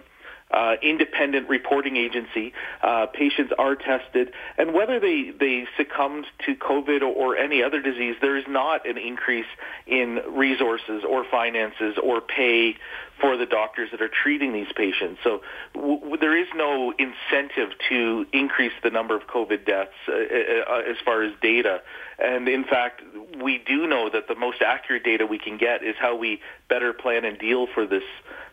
uh, 0.54 0.76
independent 0.82 1.47
reporting 1.47 1.95
agency. 1.95 2.52
Uh, 2.82 3.06
patients 3.06 3.54
are 3.58 3.74
tested, 3.74 4.34
and 4.58 4.74
whether 4.74 5.00
they, 5.00 5.32
they 5.39 5.65
succumbed 5.78 6.26
to 6.45 6.56
COVID 6.56 7.02
or, 7.02 7.06
or, 7.06 7.38
any 7.38 7.63
other 7.63 7.82
disease, 7.82 8.17
there 8.19 8.36
is 8.36 8.43
not 8.50 8.86
an 8.86 8.97
increase 8.97 9.45
in 9.88 10.19
resources 10.28 11.04
or 11.08 11.24
finances 11.32 11.97
or 12.04 12.19
pay 12.19 12.76
for 13.21 13.38
the 13.38 13.45
doctors 13.45 13.89
that 13.91 14.02
are 14.02 14.10
treating 14.10 14.52
these 14.52 14.71
patients. 14.76 15.19
So 15.24 15.41
w- 15.74 16.17
there 16.19 16.36
is 16.36 16.47
no 16.56 16.91
incentive 16.97 17.69
to 17.89 18.26
increase 18.34 18.74
the 18.84 18.89
number 18.89 19.15
of 19.15 19.28
COVID 19.28 19.65
deaths 19.65 19.91
uh, 20.10 20.12
uh, 20.12 20.17
uh, 20.17 20.82
as 20.89 20.97
far 21.06 21.24
as 21.24 21.32
data. 21.41 21.82
And 22.22 22.48
in 22.48 22.64
fact, 22.64 23.02
we 23.42 23.58
do 23.58 23.88
know 23.88 24.10
that 24.10 24.28
the 24.28 24.36
most 24.36 24.62
accurate 24.62 25.04
data 25.04 25.26
we 25.26 25.40
can 25.40 25.58
get 25.58 25.84
is 25.84 25.96
how 26.00 26.16
we 26.16 26.40
better 26.70 26.94
plan 26.94 27.26
and 27.26 27.38
deal 27.40 27.68
for 27.74 27.88
this 27.88 28.04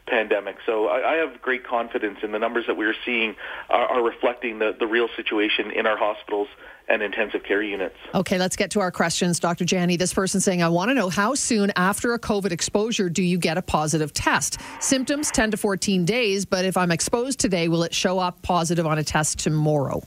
pandemic. 0.06 0.56
So 0.64 0.88
I, 0.88 1.12
I 1.12 1.16
have 1.16 1.42
great 1.42 1.66
confidence 1.66 2.18
in 2.22 2.32
the 2.32 2.38
numbers 2.38 2.66
that 2.66 2.76
we're 2.76 2.94
seeing 3.04 3.36
are, 3.68 3.86
are 3.86 4.02
reflecting 4.02 4.58
the, 4.58 4.74
the 4.78 4.86
real 4.86 5.08
situation 5.16 5.70
in 5.70 5.86
our 5.86 5.98
hospitals 5.98 6.48
and 6.88 7.02
intensive 7.02 7.42
care 7.44 7.60
units. 7.60 7.96
Okay, 8.14 8.38
let's 8.38 8.56
get 8.56 8.70
to 8.70 8.80
our 8.80 8.90
questions. 8.90 9.38
Dr. 9.38 9.66
Jenne, 9.66 9.98
this 9.98 10.14
person 10.14 10.40
saying, 10.40 10.62
I 10.62 10.70
want 10.70 10.88
to 10.88 10.94
know 10.94 11.10
how 11.10 11.34
soon 11.34 11.70
after 11.76 12.14
a 12.14 12.18
COVID 12.18 12.50
exposure 12.50 13.10
do 13.10 13.22
you 13.22 13.36
get 13.36 13.58
a 13.58 13.62
positive 13.62 14.14
test? 14.14 14.58
Symptoms 14.80 15.30
10 15.30 15.50
to 15.50 15.56
14 15.58 16.06
days, 16.06 16.46
but 16.46 16.64
if 16.64 16.78
I'm 16.78 16.90
exposed 16.90 17.38
today, 17.38 17.68
will 17.68 17.82
it 17.82 17.94
show 17.94 18.18
up 18.18 18.40
positive 18.40 18.86
on 18.86 18.98
a 18.98 19.04
test 19.04 19.38
tomorrow? 19.38 20.02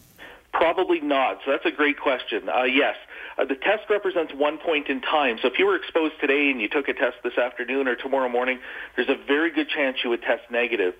Probably 0.54 1.00
not. 1.02 1.40
So 1.46 1.52
that's 1.52 1.66
a 1.66 1.72
great 1.72 2.00
question. 2.00 2.50
Uh, 2.50 2.64
yes. 2.64 2.96
Uh, 3.38 3.46
the 3.46 3.56
test 3.56 3.90
represents 3.90 4.34
one 4.36 4.58
point 4.58 4.88
in 4.88 5.02
time. 5.02 5.38
So 5.42 5.48
if 5.48 5.58
you 5.58 5.66
were 5.66 5.76
exposed 5.76 6.16
today 6.20 6.50
and 6.52 6.62
you 6.62 6.70
took 6.70 6.88
a 6.88 6.94
test 6.94 7.18
this 7.24 7.38
afternoon 7.38 7.88
or 7.88 7.96
tomorrow 7.96 8.30
morning, 8.30 8.60
there's 8.96 9.10
a 9.10 9.18
very 9.28 9.52
good 9.52 9.70
chance 9.70 9.98
you 10.04 10.10
would 10.10 10.22
test 10.22 10.44
negative. 10.52 10.94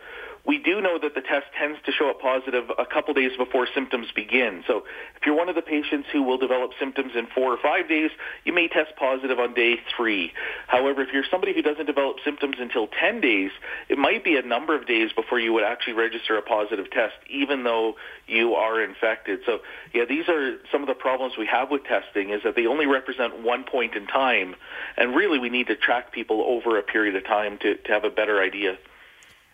We 0.46 0.58
do 0.58 0.82
know 0.82 0.98
that 0.98 1.14
the 1.14 1.22
test 1.22 1.46
tends 1.58 1.80
to 1.86 1.92
show 1.92 2.10
up 2.10 2.20
positive 2.20 2.72
a 2.78 2.86
couple 2.86 3.14
days 3.14 3.32
before 3.38 3.68
symptoms 3.76 4.08
begin. 4.16 4.64
So 4.66 4.84
if 5.16 5.26
you're 5.26 5.36
one 5.36 5.50
of 5.50 5.56
the 5.56 5.62
patients 5.62 6.08
who 6.12 6.24
will 6.24 6.40
develop 6.40 6.72
symptoms 6.80 7.12
in 7.16 7.28
four 7.28 7.54
or 7.54 7.58
five 7.62 7.88
days, 7.88 8.10
you 8.44 8.52
may 8.52 8.68
test 8.68 8.96
positive 8.98 9.40
on 9.40 9.54
day 9.54 9.76
three. 9.96 10.34
However, 10.68 11.04
if 11.04 11.10
you're 11.14 11.26
somebody 11.30 11.54
who 11.54 11.62
doesn't 11.62 11.86
develop 11.86 12.18
symptoms 12.26 12.56
until 12.60 12.88
10 12.88 13.22
days, 13.22 13.52
it 13.88 14.00
might 14.00 14.24
be 14.24 14.36
a 14.36 14.42
number 14.42 14.76
of 14.76 14.88
days 14.88 15.12
before 15.16 15.40
you 15.40 15.54
would 15.54 15.64
actually 15.64 15.94
register 15.94 16.36
a 16.38 16.42
positive 16.42 16.90
test, 16.90 17.16
even 17.30 17.64
though 17.64 17.96
you 18.26 18.56
are 18.56 18.82
infected. 18.82 19.42
So 19.46 19.60
yeah, 19.94 20.06
these 20.06 20.28
are 20.28 20.58
some 20.72 20.82
of 20.82 20.88
the 20.88 20.96
problems 20.96 21.36
we 21.38 21.46
have 21.46 21.70
with 21.70 21.84
testing 21.84 22.32
is 22.32 22.42
that 22.44 22.56
they 22.56 22.66
only 22.66 22.88
represent 22.88 23.44
one 23.44 23.64
point 23.64 23.94
in 23.94 24.08
time. 24.08 24.56
And 24.98 25.16
really 25.16 25.38
we 25.38 25.50
need 25.50 25.68
to 25.68 25.76
track 25.76 26.12
people 26.12 26.42
over 26.42 26.80
a 26.80 26.84
period 26.84 27.16
of 27.16 27.26
time 27.26 27.60
to, 27.60 27.76
to 27.76 27.92
have 27.92 28.06
a 28.06 28.10
better 28.10 28.42
idea. 28.42 28.78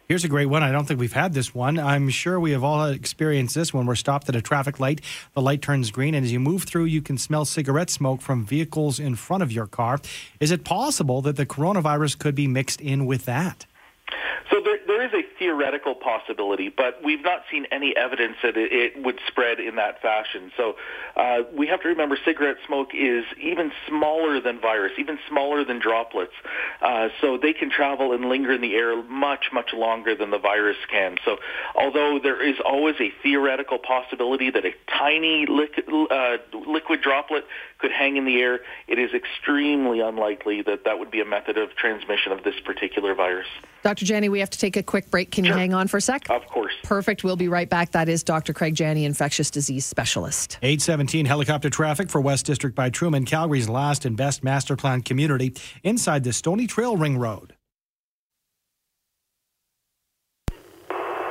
Here's 0.07 0.23
a 0.23 0.29
great 0.29 0.45
one. 0.45 0.63
I 0.63 0.71
don't 0.71 0.85
think 0.85 1.01
we've 1.01 1.11
had 1.11 1.33
this 1.33 1.53
one. 1.53 1.77
I'm 1.77 2.07
sure 2.07 2.39
we 2.39 2.51
have 2.51 2.63
all 2.63 2.85
experienced 2.85 3.55
this 3.55 3.73
when 3.73 3.85
we're 3.85 3.95
stopped 3.95 4.29
at 4.29 4.37
a 4.37 4.41
traffic 4.41 4.79
light. 4.79 5.01
The 5.33 5.41
light 5.41 5.61
turns 5.61 5.91
green, 5.91 6.15
and 6.15 6.25
as 6.25 6.31
you 6.31 6.39
move 6.39 6.63
through, 6.63 6.85
you 6.85 7.01
can 7.01 7.17
smell 7.17 7.43
cigarette 7.43 7.89
smoke 7.89 8.21
from 8.21 8.45
vehicles 8.45 9.01
in 9.01 9.15
front 9.15 9.43
of 9.43 9.51
your 9.51 9.67
car. 9.67 9.99
Is 10.39 10.49
it 10.49 10.63
possible 10.63 11.21
that 11.23 11.35
the 11.35 11.45
coronavirus 11.45 12.19
could 12.19 12.35
be 12.35 12.47
mixed 12.47 12.79
in 12.79 13.05
with 13.05 13.25
that? 13.25 13.65
Is 15.07 15.13
a 15.13 15.39
theoretical 15.39 15.95
possibility, 15.95 16.67
but 16.67 17.01
we've 17.01 17.23
not 17.23 17.43
seen 17.49 17.65
any 17.71 17.95
evidence 17.95 18.35
that 18.43 18.57
it, 18.57 18.73
it 18.73 19.03
would 19.03 19.19
spread 19.27 19.59
in 19.59 19.75
that 19.75 20.01
fashion. 20.01 20.51
So 20.57 20.75
uh, 21.15 21.43
we 21.55 21.67
have 21.67 21.81
to 21.83 21.87
remember 21.87 22.17
cigarette 22.25 22.57
smoke 22.65 22.89
is 22.93 23.23
even 23.39 23.71
smaller 23.87 24.41
than 24.41 24.59
virus, 24.59 24.91
even 24.97 25.17
smaller 25.29 25.63
than 25.63 25.79
droplets. 25.79 26.33
Uh, 26.81 27.07
so 27.21 27.37
they 27.37 27.53
can 27.53 27.69
travel 27.69 28.11
and 28.11 28.25
linger 28.25 28.51
in 28.51 28.59
the 28.59 28.75
air 28.75 29.01
much, 29.03 29.45
much 29.53 29.71
longer 29.73 30.13
than 30.13 30.29
the 30.29 30.39
virus 30.39 30.77
can. 30.91 31.17
So 31.23 31.37
although 31.75 32.19
there 32.21 32.45
is 32.45 32.55
always 32.65 32.95
a 32.99 33.13
theoretical 33.23 33.77
possibility 33.77 34.49
that 34.49 34.65
a 34.65 34.73
tiny 34.89 35.45
liquid, 35.47 35.85
uh, 36.11 36.37
liquid 36.67 37.01
droplet 37.01 37.45
could 37.77 37.91
hang 37.91 38.17
in 38.17 38.25
the 38.25 38.41
air, 38.41 38.59
it 38.87 38.99
is 38.99 39.11
extremely 39.13 40.01
unlikely 40.01 40.63
that 40.63 40.83
that 40.83 40.99
would 40.99 41.11
be 41.11 41.21
a 41.21 41.25
method 41.25 41.57
of 41.57 41.75
transmission 41.75 42.31
of 42.31 42.43
this 42.43 42.55
particular 42.65 43.15
virus. 43.15 43.47
Dr. 43.83 44.05
Jenne, 44.05 44.29
we 44.29 44.39
have 44.39 44.49
to 44.49 44.59
take 44.59 44.75
a 44.75 44.83
quick 44.83 44.96
break. 45.11 45.31
Can 45.31 45.45
you 45.45 45.53
hang 45.53 45.73
on 45.73 45.87
for 45.87 45.97
a 45.97 46.01
sec? 46.01 46.29
Of 46.29 46.45
course. 46.47 46.73
Perfect. 46.83 47.23
We'll 47.23 47.35
be 47.35 47.47
right 47.47 47.69
back. 47.69 47.91
That 47.91 48.09
is 48.09 48.23
Dr. 48.23 48.53
Craig 48.53 48.75
Jenne, 48.75 49.03
infectious 49.03 49.51
disease 49.51 49.85
specialist. 49.85 50.57
817 50.61 51.25
helicopter 51.25 51.69
traffic 51.69 52.09
for 52.09 52.21
West 52.21 52.45
District 52.45 52.75
by 52.75 52.89
Truman, 52.89 53.25
Calgary's 53.25 53.69
last 53.69 54.05
and 54.05 54.17
best 54.17 54.43
master 54.43 54.75
plan 54.75 55.01
community 55.01 55.53
inside 55.83 56.23
the 56.23 56.33
Stony 56.33 56.67
Trail 56.67 56.97
Ring 56.97 57.17
Road. 57.17 57.53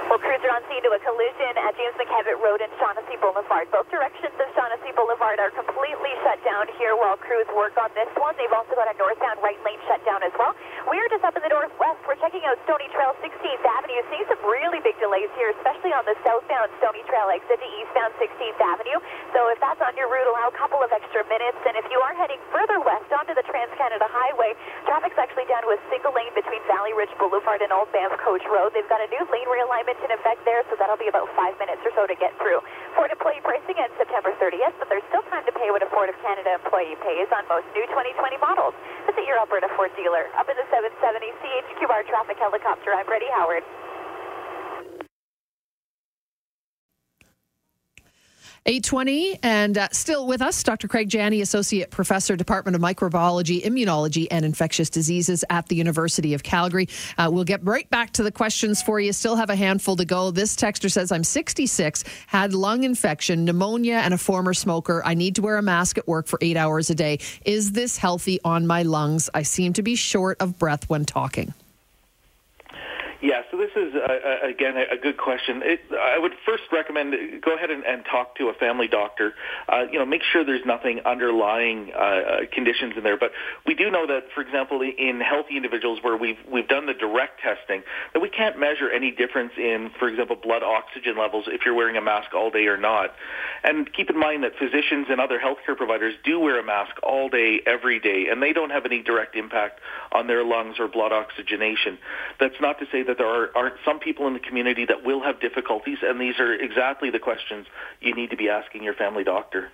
Well, 0.07 0.23
crews 0.23 0.39
are 0.47 0.55
on 0.55 0.63
scene 0.71 0.81
to 0.87 0.93
a 0.95 1.01
collision 1.03 1.53
at 1.61 1.75
James 1.77 1.99
McKevitt 1.99 2.39
Road 2.41 2.63
and 2.63 2.71
Shaughnessy 2.79 3.19
Boulevard. 3.21 3.69
Both 3.75 3.91
directions 3.91 4.33
of 4.39 4.49
Shaughnessy 4.55 4.95
Boulevard 4.95 5.43
are 5.43 5.51
completely 5.51 6.15
shut 6.25 6.39
down 6.47 6.71
here 6.79 6.95
while 6.97 7.19
crews 7.19 7.45
work 7.53 7.75
on 7.77 7.91
this 7.93 8.09
one. 8.17 8.33
They've 8.39 8.55
also 8.55 8.73
got 8.79 8.89
a 8.89 8.97
northbound 8.97 9.43
right 9.43 9.59
lane 9.67 9.83
shut 9.91 10.01
down 10.07 10.23
as 10.23 10.33
well. 10.39 10.55
We 10.87 10.95
are 11.03 11.11
just 11.11 11.27
up 11.27 11.35
in 11.35 11.43
the 11.43 11.51
northwest. 11.51 11.99
We're 12.07 12.15
checking 12.23 12.47
out 12.47 12.55
Stony 12.63 12.87
Trail 12.95 13.11
16th 13.19 13.65
Avenue. 13.67 14.07
Seeing 14.07 14.23
some 14.31 14.39
really 14.47 14.79
big 14.87 14.95
delays 15.03 15.27
here, 15.35 15.51
especially 15.59 15.91
on 15.91 16.07
the 16.07 16.15
southbound 16.23 16.71
Stony 16.79 17.03
Trail 17.11 17.27
exit 17.35 17.59
to 17.59 17.69
eastbound 17.83 18.15
16th 18.23 18.61
Avenue. 18.63 19.03
So 19.35 19.51
if 19.51 19.59
that's 19.59 19.83
on 19.83 19.99
your 19.99 20.07
route, 20.07 20.31
allow 20.31 20.47
a 20.47 20.55
couple 20.55 20.79
of 20.79 20.95
extra 20.95 21.27
minutes. 21.27 21.59
And 21.67 21.75
if 21.75 21.83
you 21.91 21.99
are 22.07 22.15
heading 22.15 22.39
further 22.55 22.79
west 22.79 23.11
onto 23.11 23.35
the 23.35 23.43
Trans-Canada 23.51 24.07
Highway, 24.07 24.55
traffic's 24.87 25.19
actually 25.19 25.51
down 25.51 25.67
to 25.67 25.75
a 25.75 25.79
single 25.91 26.15
lane 26.15 26.31
between 26.39 26.63
Valley 26.71 26.95
Ridge 26.95 27.11
Boulevard 27.19 27.67
and 27.67 27.75
Old 27.75 27.91
Banff 27.91 28.15
Coach 28.23 28.47
Road. 28.47 28.71
They've 28.71 28.87
got 28.87 29.03
a 29.03 29.11
new 29.11 29.27
lane 29.27 29.51
realignment 29.51 29.99
in 30.07 30.15
effect 30.15 30.47
there, 30.47 30.63
so 30.71 30.79
that'll 30.79 31.03
be 31.03 31.11
about 31.11 31.27
five 31.35 31.59
minutes 31.59 31.83
or 31.83 31.91
so 31.99 32.07
to 32.07 32.15
get 32.15 32.31
through. 32.39 32.63
Ford 32.95 33.11
employee 33.11 33.43
pricing 33.43 33.75
ends 33.75 33.99
September 33.99 34.31
30th, 34.39 34.79
but 34.79 34.87
there's 34.87 35.07
still 35.11 35.27
time 35.35 35.43
to 35.51 35.55
pay 35.59 35.75
what 35.75 35.83
a 35.83 35.91
Ford 35.91 36.15
of 36.15 36.17
Canada 36.23 36.63
employee 36.63 36.95
pays 37.03 37.27
on 37.35 37.43
most 37.51 37.67
new 37.75 37.83
2020 37.91 38.39
models. 38.39 38.71
Visit 39.11 39.27
your 39.27 39.43
Alberta 39.43 39.67
Ford 39.75 39.91
dealer. 39.99 40.31
Up 40.39 40.47
in 40.47 40.55
the 40.55 40.69
770 40.77 41.33
CHQR 41.41 42.05
traffic 42.05 42.37
helicopter, 42.37 42.93
I'm 42.93 43.07
Brady 43.07 43.33
Howard. 43.33 43.65
820 48.67 49.39
and 49.43 49.79
uh, 49.79 49.89
still 49.93 50.27
with 50.27 50.43
us 50.43 50.63
dr 50.63 50.89
craig 50.89 51.09
jenne 51.09 51.41
associate 51.41 51.91
professor 51.91 52.35
department 52.35 52.75
of 52.75 52.83
microbiology 52.83 53.63
immunology 53.63 54.27
and 54.31 54.45
infectious 54.45 54.91
diseases 54.91 55.45
at 55.51 55.69
the 55.69 55.77
university 55.77 56.35
of 56.35 56.43
calgary. 56.43 56.89
Uh, 57.17 57.29
we'll 57.33 57.45
get 57.45 57.65
right 57.65 57.89
back 57.91 58.13
to 58.13 58.23
the 58.23 58.33
questions 58.33 58.83
for 58.83 58.99
you. 58.99 59.13
Still 59.13 59.37
have 59.37 59.51
a 59.51 59.57
handful 59.57 59.97
to 59.97 60.05
go. 60.05 60.31
This 60.31 60.57
texter 60.57 60.91
says 60.91 61.13
i'm 61.13 61.25
66 61.25 62.05
had 62.27 62.55
lung 62.55 62.85
infection 62.85 63.45
pneumonia 63.45 63.97
and 63.97 64.13
a 64.13 64.19
former 64.19 64.55
smoker. 64.55 65.03
I 65.05 65.15
need 65.15 65.37
to 65.37 65.43
wear 65.43 65.59
a 65.59 65.63
mask 65.63 65.99
at 65.99 66.09
work 66.09 66.27
for 66.27 66.39
eight 66.43 66.57
hours 66.57 66.91
a 66.91 66.95
day. 66.95 67.21
Is 67.45 67.73
this 67.73 67.97
healthy 67.97 68.41
on 68.45 68.67
my 68.67 68.83
lungs? 68.83 69.31
I 69.33 69.43
seem 69.43 69.73
to 69.75 69.83
be 69.83 69.95
short 69.95 70.41
of 70.41 70.59
breath 70.59 70.89
when 70.89 71.05
talking 71.05 71.55
yeah, 73.27 73.43
so 73.51 73.57
this 73.57 73.73
is 73.75 73.93
uh, 73.93 74.47
again 74.47 74.77
a, 74.77 74.95
a 74.95 74.99
good 75.03 75.17
question. 75.17 75.61
It, 75.65 75.81
I 75.91 76.17
would 76.17 76.31
first 76.47 76.63
recommend 76.71 77.43
go 77.43 77.57
ahead 77.57 77.73
and, 77.73 77.83
and 77.85 78.05
talk 78.05 78.37
to 78.37 78.51
a 78.51 78.55
family 78.55 78.87
doctor. 78.87 79.35
Uh, 79.69 79.83
you 79.91 79.99
know, 79.99 80.07
make 80.07 80.23
sure 80.23 80.45
there's 80.45 80.65
nothing 80.65 81.01
underlying 81.05 81.91
uh, 81.93 81.99
uh, 81.99 82.41
conditions 82.53 82.95
in 82.97 83.03
there. 83.03 83.17
But 83.17 83.33
we 83.67 83.75
do 83.75 83.91
know 83.91 84.07
that, 84.07 84.31
for 84.33 84.43
example, 84.43 84.81
in 84.81 85.21
healthy 85.21 85.57
individuals 85.57 85.99
where 86.03 86.17
we've 86.17 86.39
we've 86.49 86.69
done 86.69 86.87
the 86.87 86.95
direct 86.95 87.41
testing, 87.41 87.83
that 88.15 88.21
we 88.21 88.29
can't 88.29 88.61
measure 88.61 88.89
any 88.89 89.11
difference 89.11 89.53
in, 89.59 89.91
for 89.99 90.07
example, 90.07 90.37
blood 90.37 90.63
oxygen 90.63 91.19
levels 91.19 91.47
if 91.49 91.63
you're 91.65 91.75
wearing 91.75 91.97
a 91.97 92.03
mask 92.03 92.33
all 92.33 92.53
day 92.53 92.67
or 92.69 92.77
not. 92.77 93.13
And 93.65 93.93
keep 93.93 94.09
in 94.09 94.19
mind 94.21 94.45
that 94.45 94.53
physicians 94.57 95.09
and 95.11 95.21
other 95.21 95.41
healthcare 95.41 95.77
providers 95.77 96.15
do 96.23 96.39
wear 96.39 96.61
a 96.61 96.65
mask 96.65 96.95
all 97.03 97.29
day, 97.29 97.61
every 97.67 97.99
day, 97.99 98.27
and 98.31 98.41
they 98.41 98.53
don't 98.53 98.71
have 98.71 98.87
any 98.87 99.03
direct 99.03 99.35
impact 99.35 99.81
on 100.13 100.29
their 100.29 100.45
lungs 100.45 100.77
or 100.79 100.87
blood 100.87 101.11
oxygenation. 101.11 101.99
That's 102.39 102.61
not 102.61 102.79
to 102.79 102.87
say 102.93 103.03
that 103.03 103.16
there 103.19 103.27
are, 103.27 103.51
are 103.57 103.73
some 103.85 103.99
people 103.99 104.27
in 104.27 104.35
the 104.35 104.41
community 104.41 104.85
that 104.87 105.05
will 105.05 105.23
have 105.23 105.41
difficulties, 105.41 105.99
and 106.03 106.21
these 106.21 106.39
are 106.39 106.53
exactly 106.53 107.11
the 107.11 107.19
questions 107.19 107.67
you 108.01 108.15
need 108.15 108.31
to 108.31 108.37
be 108.37 108.49
asking 108.49 108.83
your 108.83 108.95
family 108.95 109.25
doctor. 109.25 109.71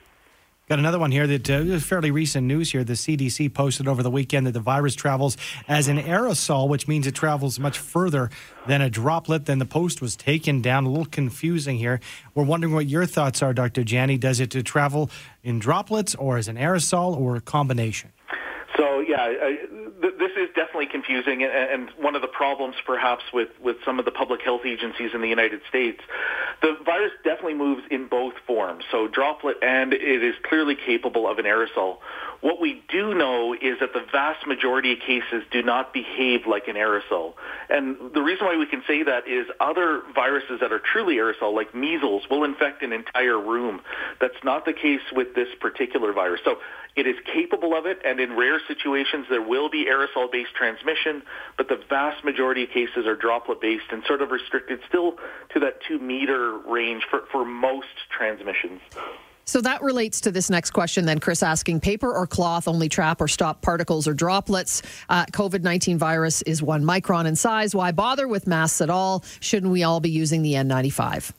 Got 0.69 0.79
another 0.79 0.99
one 0.99 1.11
here 1.11 1.27
that 1.27 1.51
uh, 1.51 1.55
is 1.55 1.85
fairly 1.85 2.13
recent 2.13 2.47
news 2.47 2.71
here. 2.71 2.85
The 2.85 2.93
CDC 2.93 3.53
posted 3.53 3.89
over 3.89 4.03
the 4.03 4.11
weekend 4.11 4.47
that 4.47 4.53
the 4.53 4.61
virus 4.61 4.95
travels 4.95 5.37
as 5.67 5.89
an 5.89 5.99
aerosol, 5.99 6.69
which 6.69 6.87
means 6.87 7.07
it 7.07 7.17
travels 7.17 7.59
much 7.59 7.79
further 7.79 8.31
than 8.69 8.81
a 8.81 8.89
droplet. 8.89 9.47
Then 9.47 9.59
the 9.59 9.67
post 9.67 10.01
was 10.01 10.15
taken 10.15 10.63
down. 10.63 10.85
A 10.85 10.89
little 10.89 11.05
confusing 11.05 11.79
here. 11.79 12.01
We're 12.35 12.45
wondering 12.45 12.73
what 12.73 12.87
your 12.87 13.07
thoughts 13.07 13.43
are, 13.43 13.53
Dr. 13.53 13.83
Jenne. 13.83 14.19
Does 14.19 14.39
it 14.39 14.55
uh, 14.55 14.63
travel 14.63 15.11
in 15.43 15.59
droplets 15.59 16.15
or 16.15 16.39
as 16.39 16.47
an 16.47 16.57
aerosol 16.57 17.19
or 17.19 17.35
a 17.37 17.41
combination? 17.41 18.13
So 18.83 18.99
yeah, 18.99 19.29
th- 19.29 20.15
this 20.19 20.33
is 20.37 20.49
definitely 20.57 20.87
confusing, 20.87 21.45
and, 21.45 21.53
and 21.53 21.91
one 21.99 22.17
of 22.17 22.23
the 22.23 22.27
problems 22.27 22.75
perhaps 22.85 23.23
with 23.33 23.49
with 23.63 23.77
some 23.85 24.01
of 24.01 24.05
the 24.05 24.11
public 24.11 24.43
health 24.43 24.63
agencies 24.67 25.13
in 25.15 25.21
the 25.21 25.29
United 25.29 25.61
States. 25.69 26.01
The 26.63 26.77
virus 26.85 27.13
definitely 27.23 27.55
moves 27.55 27.83
in 27.93 28.09
both 28.09 28.35
forms, 28.45 28.83
so 28.91 29.07
droplet, 29.07 29.59
and 29.63 29.93
it 29.93 30.25
is 30.25 30.35
clearly 30.43 30.75
capable 30.75 31.29
of 31.29 31.39
an 31.39 31.45
aerosol. 31.45 31.99
What 32.43 32.61
we 32.61 32.83
do 32.89 33.15
know 33.15 33.55
is 33.55 33.79
that 33.79 33.93
the 33.93 34.05
vast 34.11 34.49
majority 34.49 34.93
of 34.95 34.99
cases 34.99 35.45
do 35.53 35.63
not 35.63 35.95
behave 35.95 36.41
like 36.45 36.67
an 36.67 36.75
aerosol. 36.75 37.35
And 37.71 37.97
the 38.13 38.21
reason 38.21 38.47
why 38.47 38.57
we 38.57 38.67
can 38.67 38.83
say 38.85 39.05
that 39.05 39.29
is 39.29 39.47
other 39.61 40.03
viruses 40.13 40.59
that 40.61 40.73
are 40.73 40.81
truly 40.81 41.17
aerosol, 41.17 41.55
like 41.55 41.73
measles, 41.73 42.25
will 42.29 42.43
infect 42.43 42.83
an 42.83 42.93
entire 42.93 43.39
room. 43.39 43.81
That's 44.21 44.43
not 44.43 44.65
the 44.65 44.73
case 44.73 45.03
with 45.13 45.37
this 45.37 45.47
particular 45.61 46.13
virus. 46.13 46.41
So 46.45 46.59
it 46.97 47.07
is 47.07 47.15
capable 47.33 47.77
of 47.77 47.87
it, 47.87 48.01
and 48.05 48.19
in 48.19 48.37
rare 48.37 48.61
situations 48.67 49.27
there 49.31 49.41
will 49.41 49.71
be 49.71 49.87
aerosol-based 49.87 50.55
transmission, 50.57 51.23
but 51.57 51.69
the 51.69 51.81
vast 51.89 52.25
majority 52.25 52.65
of 52.65 52.71
cases 52.71 53.07
are 53.07 53.15
droplet-based 53.15 53.93
and 53.93 54.03
sort 54.05 54.21
of 54.21 54.33
restricted 54.33 54.81
still 54.89 55.17
to 55.55 55.61
that 55.61 55.81
two-meter 55.87 56.59
range 56.67 57.05
for, 57.09 57.23
for 57.31 57.45
most 57.45 57.87
transmissions. 58.11 58.81
So 59.45 59.61
that 59.61 59.83
relates 59.83 60.21
to 60.23 60.31
this 60.31 60.51
next 60.51 60.71
question, 60.71 61.05
then, 61.05 61.19
Chris 61.19 61.43
asking 61.43 61.81
paper 61.81 62.13
or 62.13 62.27
cloth 62.27 62.69
only 62.69 62.89
trap 62.89 63.21
or 63.21 63.29
stop 63.29 63.61
particles 63.63 64.07
or 64.07 64.15
droplets? 64.15 64.83
Uh, 65.09 65.25
COVID 65.27 65.63
19 65.63 65.99
virus 65.99 66.43
is 66.43 66.63
one 66.63 66.83
micron 66.83 67.27
in 67.27 67.37
size. 67.37 67.75
Why 67.75 67.93
bother 67.93 68.29
with 68.29 68.47
masks 68.47 68.81
at 68.81 68.91
all? 68.91 69.25
Shouldn't 69.41 69.73
we 69.73 69.83
all 69.83 70.01
be 70.01 70.11
using 70.11 70.43
the 70.43 70.55
N95? 70.55 71.33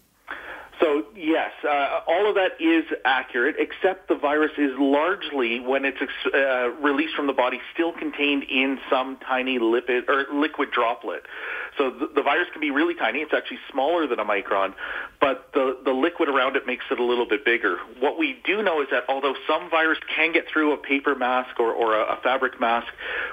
So 0.81 1.05
yes, 1.15 1.51
uh, 1.63 2.01
all 2.07 2.27
of 2.27 2.35
that 2.35 2.59
is 2.59 2.83
accurate, 3.05 3.55
except 3.57 4.09
the 4.09 4.15
virus 4.15 4.51
is 4.57 4.71
largely, 4.77 5.61
when 5.61 5.85
it's 5.85 5.97
uh, 6.33 6.71
released 6.81 7.15
from 7.15 7.27
the 7.27 7.33
body, 7.33 7.61
still 7.73 7.93
contained 7.93 8.43
in 8.49 8.79
some 8.89 9.17
tiny 9.25 9.59
lipid 9.59 10.09
or 10.09 10.25
liquid 10.33 10.71
droplet. 10.71 11.23
So 11.77 11.89
the, 11.89 12.07
the 12.15 12.21
virus 12.21 12.47
can 12.51 12.61
be 12.61 12.71
really 12.71 12.93
tiny. 12.93 13.19
It's 13.19 13.33
actually 13.33 13.59
smaller 13.71 14.07
than 14.07 14.19
a 14.19 14.25
micron, 14.25 14.73
but 15.19 15.49
the, 15.53 15.77
the 15.83 15.91
liquid 15.91 16.29
around 16.29 16.55
it 16.55 16.67
makes 16.67 16.85
it 16.91 16.99
a 16.99 17.03
little 17.03 17.27
bit 17.27 17.43
bigger. 17.43 17.77
What 17.99 18.19
we 18.19 18.39
do 18.45 18.61
know 18.61 18.81
is 18.81 18.87
that 18.91 19.03
although 19.09 19.35
some 19.47 19.69
virus 19.69 19.97
can 20.15 20.33
get 20.33 20.45
through 20.51 20.73
a 20.73 20.77
paper 20.77 21.15
mask 21.15 21.59
or, 21.59 21.71
or 21.71 21.95
a, 21.95 22.13
a 22.13 22.19
fabric 22.21 22.59
mask, 22.59 22.87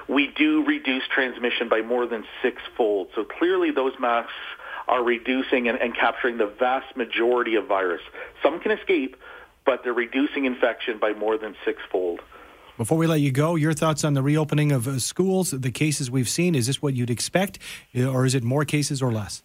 we 0.07 0.27
do 0.35 0.63
reduce 0.65 1.03
transmission 1.13 1.69
by 1.69 1.81
more 1.81 2.07
than 2.07 2.23
sixfold. 2.41 3.09
So 3.15 3.23
clearly 3.23 3.71
those 3.71 3.93
masks 3.99 4.33
are 4.87 5.03
reducing 5.03 5.67
and, 5.69 5.79
and 5.79 5.95
capturing 5.95 6.37
the 6.37 6.51
vast 6.59 6.97
majority 6.97 7.55
of 7.55 7.67
virus. 7.67 8.01
Some 8.41 8.59
can 8.59 8.71
escape, 8.71 9.15
but 9.65 9.81
they're 9.83 9.93
reducing 9.93 10.45
infection 10.45 10.97
by 10.99 11.13
more 11.13 11.37
than 11.37 11.55
sixfold. 11.63 12.19
Before 12.81 12.97
we 12.97 13.05
let 13.05 13.21
you 13.21 13.31
go, 13.31 13.53
your 13.53 13.73
thoughts 13.73 14.03
on 14.03 14.15
the 14.15 14.23
reopening 14.23 14.71
of 14.71 14.87
uh, 14.87 14.97
schools, 14.97 15.51
the 15.51 15.69
cases 15.69 16.09
we've 16.09 16.27
seen. 16.27 16.55
Is 16.55 16.65
this 16.65 16.81
what 16.81 16.95
you'd 16.95 17.11
expect, 17.11 17.59
uh, 17.95 18.07
or 18.07 18.25
is 18.25 18.33
it 18.33 18.43
more 18.43 18.65
cases 18.65 19.03
or 19.03 19.11
less? 19.11 19.43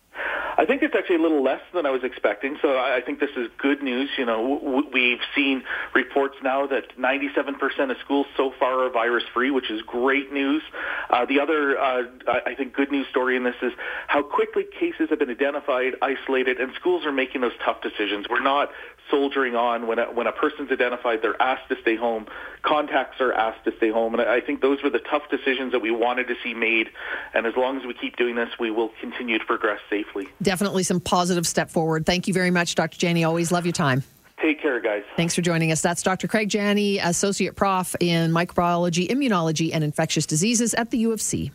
I 0.58 0.64
think 0.64 0.82
it's 0.82 0.94
actually 0.96 1.16
a 1.16 1.20
little 1.20 1.42
less 1.42 1.60
than 1.74 1.84
I 1.84 1.90
was 1.90 2.02
expecting. 2.02 2.56
So 2.62 2.78
I 2.78 3.02
think 3.04 3.20
this 3.20 3.36
is 3.36 3.48
good 3.58 3.82
news. 3.82 4.08
You 4.16 4.24
know, 4.24 4.86
we've 4.90 5.20
seen 5.34 5.64
reports 5.94 6.36
now 6.42 6.66
that 6.68 6.96
97% 6.96 7.90
of 7.90 7.98
schools 8.02 8.26
so 8.38 8.54
far 8.58 8.86
are 8.86 8.90
virus 8.90 9.24
free, 9.34 9.50
which 9.50 9.70
is 9.70 9.82
great 9.82 10.32
news. 10.32 10.62
Uh, 11.10 11.26
the 11.26 11.38
other, 11.38 11.78
uh, 11.78 12.04
I 12.26 12.54
think, 12.54 12.72
good 12.72 12.90
news 12.90 13.06
story 13.10 13.36
in 13.36 13.44
this 13.44 13.56
is 13.60 13.72
how 14.06 14.22
quickly 14.22 14.64
cases 14.64 15.10
have 15.10 15.18
been 15.18 15.28
identified, 15.28 15.92
isolated, 16.00 16.58
and 16.58 16.72
schools 16.74 17.04
are 17.04 17.12
making 17.12 17.42
those 17.42 17.56
tough 17.62 17.82
decisions. 17.82 18.26
We're 18.30 18.42
not 18.42 18.70
soldiering 19.10 19.54
on 19.54 19.86
when 19.86 19.98
a, 19.98 20.04
when 20.06 20.26
a 20.26 20.32
person's 20.32 20.70
identified, 20.70 21.22
they're 21.22 21.40
asked 21.40 21.68
to 21.68 21.76
stay 21.80 21.96
home. 21.96 22.26
Contacts 22.62 23.20
are 23.20 23.32
asked 23.32 23.64
to 23.64 23.76
stay 23.76 23.90
home, 23.90 24.14
and 24.14 24.22
I 24.22 24.40
think 24.40 24.60
those 24.60 24.82
were 24.82 24.90
the 24.90 24.98
tough 24.98 25.22
decisions 25.30 25.72
that 25.72 25.80
we 25.80 25.90
wanted 25.90 26.28
to 26.28 26.34
see 26.42 26.54
made. 26.54 26.90
And 27.34 27.46
as 27.46 27.56
long 27.56 27.78
as 27.78 27.86
we 27.86 27.94
keep 27.94 28.16
doing 28.16 28.34
this, 28.34 28.50
we 28.58 28.70
will 28.70 28.90
continue 29.00 29.38
to 29.38 29.44
progress 29.44 29.80
safely. 29.88 30.28
Definitely 30.42 30.82
some 30.82 31.00
positive 31.00 31.46
step 31.46 31.70
forward. 31.70 32.06
Thank 32.06 32.26
you 32.28 32.34
very 32.34 32.50
much, 32.50 32.74
Dr. 32.74 32.98
Jenne. 32.98 33.24
Always 33.26 33.52
love 33.52 33.64
your 33.64 33.72
time. 33.72 34.02
Take 34.42 34.60
care, 34.60 34.80
guys. 34.80 35.02
Thanks 35.16 35.34
for 35.34 35.40
joining 35.40 35.72
us. 35.72 35.80
That's 35.80 36.02
Dr. 36.02 36.28
Craig 36.28 36.50
Jenne, 36.50 37.00
Associate 37.02 37.54
Prof 37.56 37.96
in 38.00 38.32
Microbiology, 38.32 39.08
Immunology, 39.08 39.70
and 39.72 39.82
Infectious 39.82 40.26
Diseases 40.26 40.74
at 40.74 40.90
the 40.90 40.98
U 40.98 41.12
of 41.12 41.22
C. 41.22 41.52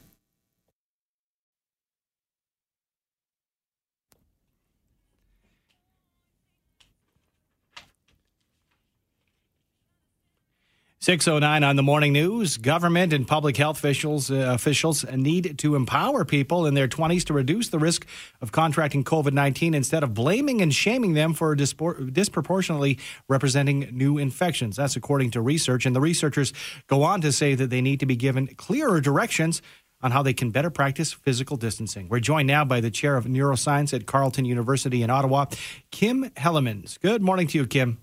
609 11.03 11.63
on 11.63 11.75
the 11.77 11.81
morning 11.81 12.13
news. 12.13 12.57
Government 12.57 13.11
and 13.11 13.27
public 13.27 13.57
health 13.57 13.79
officials 13.79 14.29
uh, 14.29 14.51
officials 14.53 15.03
need 15.11 15.57
to 15.57 15.73
empower 15.73 16.23
people 16.23 16.67
in 16.67 16.75
their 16.75 16.87
20s 16.87 17.23
to 17.25 17.33
reduce 17.33 17.69
the 17.69 17.79
risk 17.79 18.05
of 18.39 18.51
contracting 18.51 19.03
COVID-19 19.03 19.73
instead 19.73 20.03
of 20.03 20.13
blaming 20.13 20.61
and 20.61 20.71
shaming 20.71 21.15
them 21.15 21.33
for 21.33 21.55
dispor- 21.55 22.13
disproportionately 22.13 22.99
representing 23.27 23.89
new 23.91 24.19
infections. 24.19 24.75
That's 24.75 24.95
according 24.95 25.31
to 25.31 25.41
research 25.41 25.87
and 25.87 25.95
the 25.95 25.99
researchers 25.99 26.53
go 26.85 27.01
on 27.01 27.21
to 27.21 27.31
say 27.31 27.55
that 27.55 27.71
they 27.71 27.81
need 27.81 27.99
to 28.01 28.05
be 28.05 28.15
given 28.15 28.45
clearer 28.53 29.01
directions 29.01 29.63
on 30.03 30.11
how 30.11 30.21
they 30.21 30.33
can 30.33 30.51
better 30.51 30.69
practice 30.69 31.11
physical 31.11 31.57
distancing. 31.57 32.09
We're 32.09 32.19
joined 32.19 32.45
now 32.45 32.63
by 32.63 32.79
the 32.79 32.91
chair 32.91 33.17
of 33.17 33.25
neuroscience 33.25 33.91
at 33.91 34.05
Carleton 34.05 34.45
University 34.45 35.01
in 35.01 35.09
Ottawa, 35.09 35.45
Kim 35.89 36.29
Hellemans. 36.35 36.99
Good 36.99 37.23
morning 37.23 37.47
to 37.47 37.57
you, 37.57 37.65
Kim. 37.65 37.97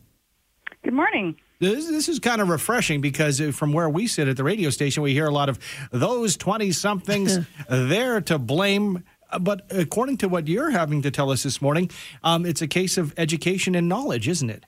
Good 0.83 0.95
morning. 0.95 1.37
This, 1.61 1.89
this 1.89 2.09
is 2.09 2.21
kind 2.21 2.41
of 2.41 2.49
refreshing 2.49 3.01
because 3.01 3.41
uh, 3.41 3.51
from 3.51 3.73
where 3.73 3.89
we 3.89 4.07
sit 4.07 4.29
at 4.29 4.37
the 4.37 4.45
radio 4.45 4.71
station, 4.71 5.03
we 5.03 5.13
hear 5.13 5.27
a 5.27 5.33
lot 5.33 5.49
of 5.49 5.59
those 5.91 6.37
20 6.37 6.71
somethings 6.71 7.39
there 7.69 8.21
to 8.23 8.39
blame. 8.39 9.03
But 9.41 9.67
according 9.71 10.19
to 10.19 10.29
what 10.29 10.47
you're 10.47 10.71
having 10.71 11.03
to 11.03 11.11
tell 11.11 11.31
us 11.31 11.43
this 11.43 11.61
morning, 11.61 11.91
um, 12.23 12.47
it's 12.47 12.63
a 12.63 12.69
case 12.69 12.97
of 12.97 13.13
education 13.17 13.75
and 13.75 13.89
knowledge, 13.89 14.29
isn't 14.29 14.51
it? 14.51 14.65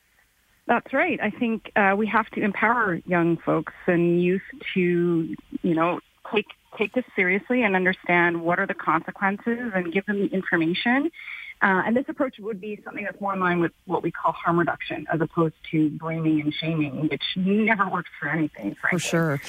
That's 0.67 0.93
right. 0.93 1.19
I 1.23 1.31
think 1.31 1.71
uh, 1.77 1.95
we 1.97 2.09
have 2.09 2.29
to 2.31 2.43
empower 2.43 3.01
young 3.07 3.37
folks 3.39 3.73
and 3.87 4.23
youth 4.23 4.43
to, 4.75 5.35
you 5.63 5.75
know, 5.75 6.01
take 6.33 6.47
take 6.79 6.93
this 6.93 7.05
seriously 7.17 7.63
and 7.63 7.75
understand 7.75 8.43
what 8.43 8.61
are 8.61 8.67
the 8.67 8.75
consequences 8.75 9.73
and 9.75 9.93
give 9.93 10.07
them 10.07 10.21
the 10.21 10.29
information 10.29 11.11
uh, 11.63 11.83
and 11.85 11.97
this 11.97 12.07
approach 12.09 12.39
would 12.39 12.61
be 12.61 12.81
something 12.85 13.05
that's 13.05 13.21
more 13.21 13.35
in 13.35 13.41
line 13.41 13.61
with 13.61 13.73
what 13.85 14.03
we 14.03 14.11
call 14.11 14.33
harm 14.33 14.59
reduction 14.59 15.07
as 15.13 15.21
opposed 15.21 15.55
to 15.71 15.91
blaming 15.91 16.41
and 16.41 16.55
shaming, 16.55 17.09
which 17.09 17.23
never 17.37 17.89
works 17.89 18.11
for 18.19 18.29
anything, 18.29 18.75
frankly. 18.81 18.99
For 18.99 19.07
sure. 19.07 19.41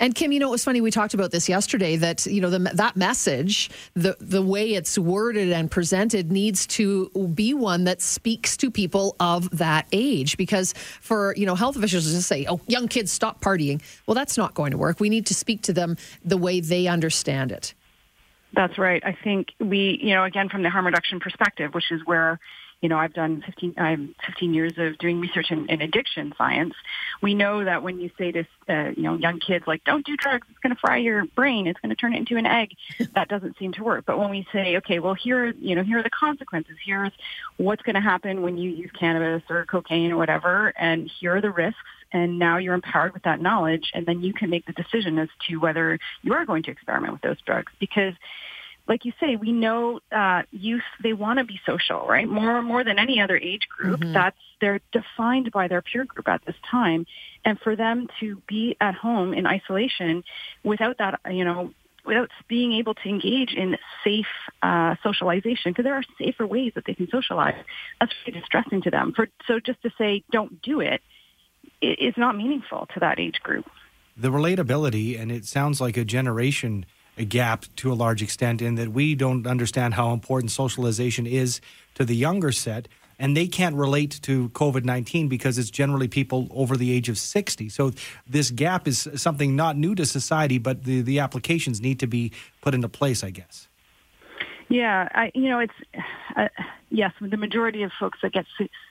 And 0.00 0.14
Kim, 0.14 0.32
you 0.32 0.40
know, 0.40 0.48
it 0.48 0.50
was 0.50 0.64
funny. 0.64 0.80
We 0.80 0.90
talked 0.90 1.12
about 1.12 1.30
this 1.30 1.46
yesterday. 1.46 1.96
That 1.96 2.24
you 2.24 2.40
know, 2.40 2.48
the, 2.48 2.58
that 2.58 2.96
message, 2.96 3.70
the 3.92 4.16
the 4.18 4.40
way 4.40 4.72
it's 4.72 4.98
worded 4.98 5.52
and 5.52 5.70
presented, 5.70 6.32
needs 6.32 6.66
to 6.68 7.10
be 7.34 7.52
one 7.52 7.84
that 7.84 8.00
speaks 8.00 8.56
to 8.56 8.70
people 8.70 9.14
of 9.20 9.50
that 9.58 9.86
age. 9.92 10.38
Because 10.38 10.72
for 11.02 11.34
you 11.36 11.44
know, 11.44 11.54
health 11.54 11.76
officials 11.76 12.10
to 12.10 12.22
say, 12.22 12.46
"Oh, 12.48 12.60
young 12.66 12.88
kids, 12.88 13.12
stop 13.12 13.42
partying," 13.42 13.82
well, 14.06 14.14
that's 14.14 14.38
not 14.38 14.54
going 14.54 14.70
to 14.70 14.78
work. 14.78 15.00
We 15.00 15.10
need 15.10 15.26
to 15.26 15.34
speak 15.34 15.60
to 15.62 15.72
them 15.74 15.98
the 16.24 16.38
way 16.38 16.60
they 16.60 16.86
understand 16.86 17.52
it. 17.52 17.74
That's 18.52 18.78
right. 18.78 19.02
I 19.04 19.16
think 19.22 19.52
we, 19.60 19.98
you 20.02 20.14
know, 20.14 20.24
again 20.24 20.48
from 20.48 20.62
the 20.62 20.70
harm 20.70 20.86
reduction 20.86 21.20
perspective, 21.20 21.72
which 21.72 21.90
is 21.92 22.00
where, 22.04 22.40
you 22.80 22.88
know, 22.88 22.96
I've 22.96 23.12
done 23.12 23.42
15, 23.44 23.74
I'm 23.76 24.14
15 24.26 24.54
years 24.54 24.72
of 24.78 24.98
doing 24.98 25.20
research 25.20 25.50
in, 25.50 25.68
in 25.68 25.82
addiction 25.82 26.32
science. 26.36 26.74
We 27.22 27.34
know 27.34 27.64
that 27.64 27.82
when 27.82 28.00
you 28.00 28.10
say 28.16 28.32
to, 28.32 28.44
uh, 28.68 28.90
you 28.96 29.02
know, 29.02 29.14
young 29.14 29.38
kids 29.38 29.66
like, 29.66 29.84
don't 29.84 30.04
do 30.04 30.16
drugs, 30.16 30.46
it's 30.50 30.58
going 30.60 30.74
to 30.74 30.80
fry 30.80 30.96
your 30.96 31.26
brain, 31.26 31.66
it's 31.66 31.78
going 31.80 31.90
to 31.90 31.96
turn 31.96 32.14
it 32.14 32.18
into 32.18 32.36
an 32.36 32.46
egg, 32.46 32.70
that 33.14 33.28
doesn't 33.28 33.58
seem 33.58 33.72
to 33.74 33.84
work. 33.84 34.04
But 34.06 34.18
when 34.18 34.30
we 34.30 34.46
say, 34.52 34.78
okay, 34.78 34.98
well, 34.98 35.14
here, 35.14 35.48
you 35.60 35.76
know, 35.76 35.82
here 35.82 35.98
are 35.98 36.02
the 36.02 36.10
consequences. 36.10 36.76
Here's 36.84 37.12
what's 37.58 37.82
going 37.82 37.96
to 37.96 38.00
happen 38.00 38.42
when 38.42 38.56
you 38.56 38.70
use 38.70 38.90
cannabis 38.98 39.42
or 39.50 39.66
cocaine 39.66 40.10
or 40.10 40.16
whatever, 40.16 40.72
and 40.76 41.10
here 41.20 41.36
are 41.36 41.40
the 41.40 41.50
risks 41.50 41.78
and 42.12 42.38
now 42.38 42.58
you're 42.58 42.74
empowered 42.74 43.12
with 43.12 43.22
that 43.24 43.40
knowledge 43.40 43.90
and 43.94 44.06
then 44.06 44.20
you 44.20 44.32
can 44.32 44.50
make 44.50 44.66
the 44.66 44.72
decision 44.72 45.18
as 45.18 45.28
to 45.48 45.56
whether 45.56 45.98
you 46.22 46.32
are 46.32 46.44
going 46.44 46.62
to 46.62 46.70
experiment 46.70 47.12
with 47.12 47.22
those 47.22 47.40
drugs 47.46 47.72
because 47.80 48.14
like 48.90 49.04
you 49.04 49.12
say, 49.20 49.36
we 49.36 49.52
know 49.52 50.00
uh, 50.10 50.42
youth 50.50 50.82
they 51.00 51.12
want 51.12 51.38
to 51.38 51.44
be 51.44 51.60
social, 51.64 52.06
right? 52.08 52.28
More 52.28 52.60
more 52.60 52.82
than 52.82 52.98
any 52.98 53.20
other 53.20 53.36
age 53.36 53.68
group. 53.68 54.00
Mm-hmm. 54.00 54.12
That's 54.12 54.36
they're 54.60 54.80
defined 54.92 55.52
by 55.52 55.68
their 55.68 55.80
peer 55.80 56.04
group 56.04 56.28
at 56.28 56.44
this 56.44 56.56
time, 56.68 57.06
and 57.44 57.58
for 57.60 57.76
them 57.76 58.08
to 58.18 58.42
be 58.48 58.76
at 58.80 58.96
home 58.96 59.32
in 59.32 59.46
isolation 59.46 60.24
without 60.64 60.98
that, 60.98 61.20
you 61.30 61.44
know, 61.44 61.72
without 62.04 62.30
being 62.48 62.72
able 62.72 62.94
to 62.94 63.08
engage 63.08 63.52
in 63.52 63.76
safe 64.02 64.26
uh, 64.60 64.96
socialization, 65.04 65.70
because 65.70 65.84
there 65.84 65.94
are 65.94 66.04
safer 66.18 66.44
ways 66.44 66.72
that 66.74 66.84
they 66.84 66.94
can 66.94 67.08
socialize. 67.10 67.54
That's 68.00 68.12
really 68.26 68.40
distressing 68.40 68.82
to 68.82 68.90
them. 68.90 69.12
For 69.14 69.28
so 69.46 69.60
just 69.60 69.80
to 69.82 69.90
say 69.98 70.24
don't 70.32 70.60
do 70.62 70.80
it 70.80 71.00
is 71.80 72.14
not 72.16 72.36
meaningful 72.36 72.86
to 72.94 73.00
that 73.00 73.18
age 73.18 73.40
group. 73.42 73.68
The 74.16 74.28
relatability, 74.28 75.18
and 75.18 75.32
it 75.32 75.44
sounds 75.46 75.80
like 75.80 75.96
a 75.96 76.04
generation 76.04 76.84
gap 77.24 77.64
to 77.76 77.92
a 77.92 77.94
large 77.94 78.22
extent 78.22 78.62
in 78.62 78.76
that 78.76 78.92
we 78.92 79.14
don't 79.14 79.46
understand 79.46 79.94
how 79.94 80.12
important 80.12 80.50
socialization 80.50 81.26
is 81.26 81.60
to 81.94 82.04
the 82.04 82.16
younger 82.16 82.52
set. 82.52 82.88
And 83.18 83.36
they 83.36 83.48
can't 83.48 83.76
relate 83.76 84.18
to 84.22 84.48
COVID 84.50 84.84
19 84.84 85.28
because 85.28 85.58
it's 85.58 85.70
generally 85.70 86.08
people 86.08 86.48
over 86.52 86.74
the 86.74 86.90
age 86.90 87.10
of 87.10 87.18
60. 87.18 87.68
So, 87.68 87.92
this 88.26 88.50
gap 88.50 88.88
is 88.88 89.06
something 89.16 89.54
not 89.54 89.76
new 89.76 89.94
to 89.94 90.06
society, 90.06 90.56
but 90.56 90.84
the, 90.84 91.02
the 91.02 91.18
applications 91.18 91.82
need 91.82 92.00
to 92.00 92.06
be 92.06 92.32
put 92.62 92.74
into 92.74 92.88
place, 92.88 93.22
I 93.22 93.28
guess. 93.28 93.68
Yeah, 94.70 95.08
I, 95.12 95.32
you 95.34 95.48
know, 95.48 95.58
it's 95.58 95.74
uh, 96.36 96.46
yes, 96.90 97.12
the 97.20 97.36
majority 97.36 97.82
of 97.82 97.90
folks 97.98 98.20
that 98.22 98.32
get 98.32 98.46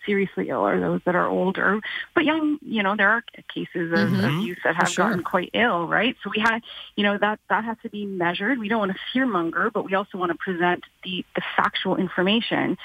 seriously 0.06 0.50
ill 0.50 0.60
are 0.60 0.78
those 0.78 1.00
that 1.06 1.16
are 1.16 1.28
older, 1.28 1.80
but 2.14 2.26
young, 2.26 2.60
you 2.62 2.84
know, 2.84 2.98
there 2.98 3.10
are 3.10 3.24
cases 3.54 3.94
of, 3.94 4.10
mm-hmm. 4.10 4.26
of 4.26 4.46
youth 4.46 4.58
that 4.66 4.76
have 4.76 4.90
sure. 4.90 5.06
gotten 5.06 5.24
quite 5.24 5.52
ill, 5.54 5.88
right? 5.88 6.18
So 6.22 6.32
we 6.36 6.42
had, 6.42 6.60
you 6.98 7.04
know, 7.04 7.18
that 7.18 7.40
that 7.50 7.64
has 7.64 7.78
to 7.84 7.90
be 7.90 8.06
measured. 8.06 8.60
We 8.60 8.68
don't 8.68 8.80
want 8.80 8.92
to 8.92 9.18
fearmonger, 9.18 9.72
but 9.72 9.86
we 9.86 9.94
also 9.94 10.18
want 10.18 10.34
to 10.34 10.38
present 10.38 10.84
the 11.06 11.24
the 11.34 11.42
factual 11.56 11.96
information. 11.96 12.78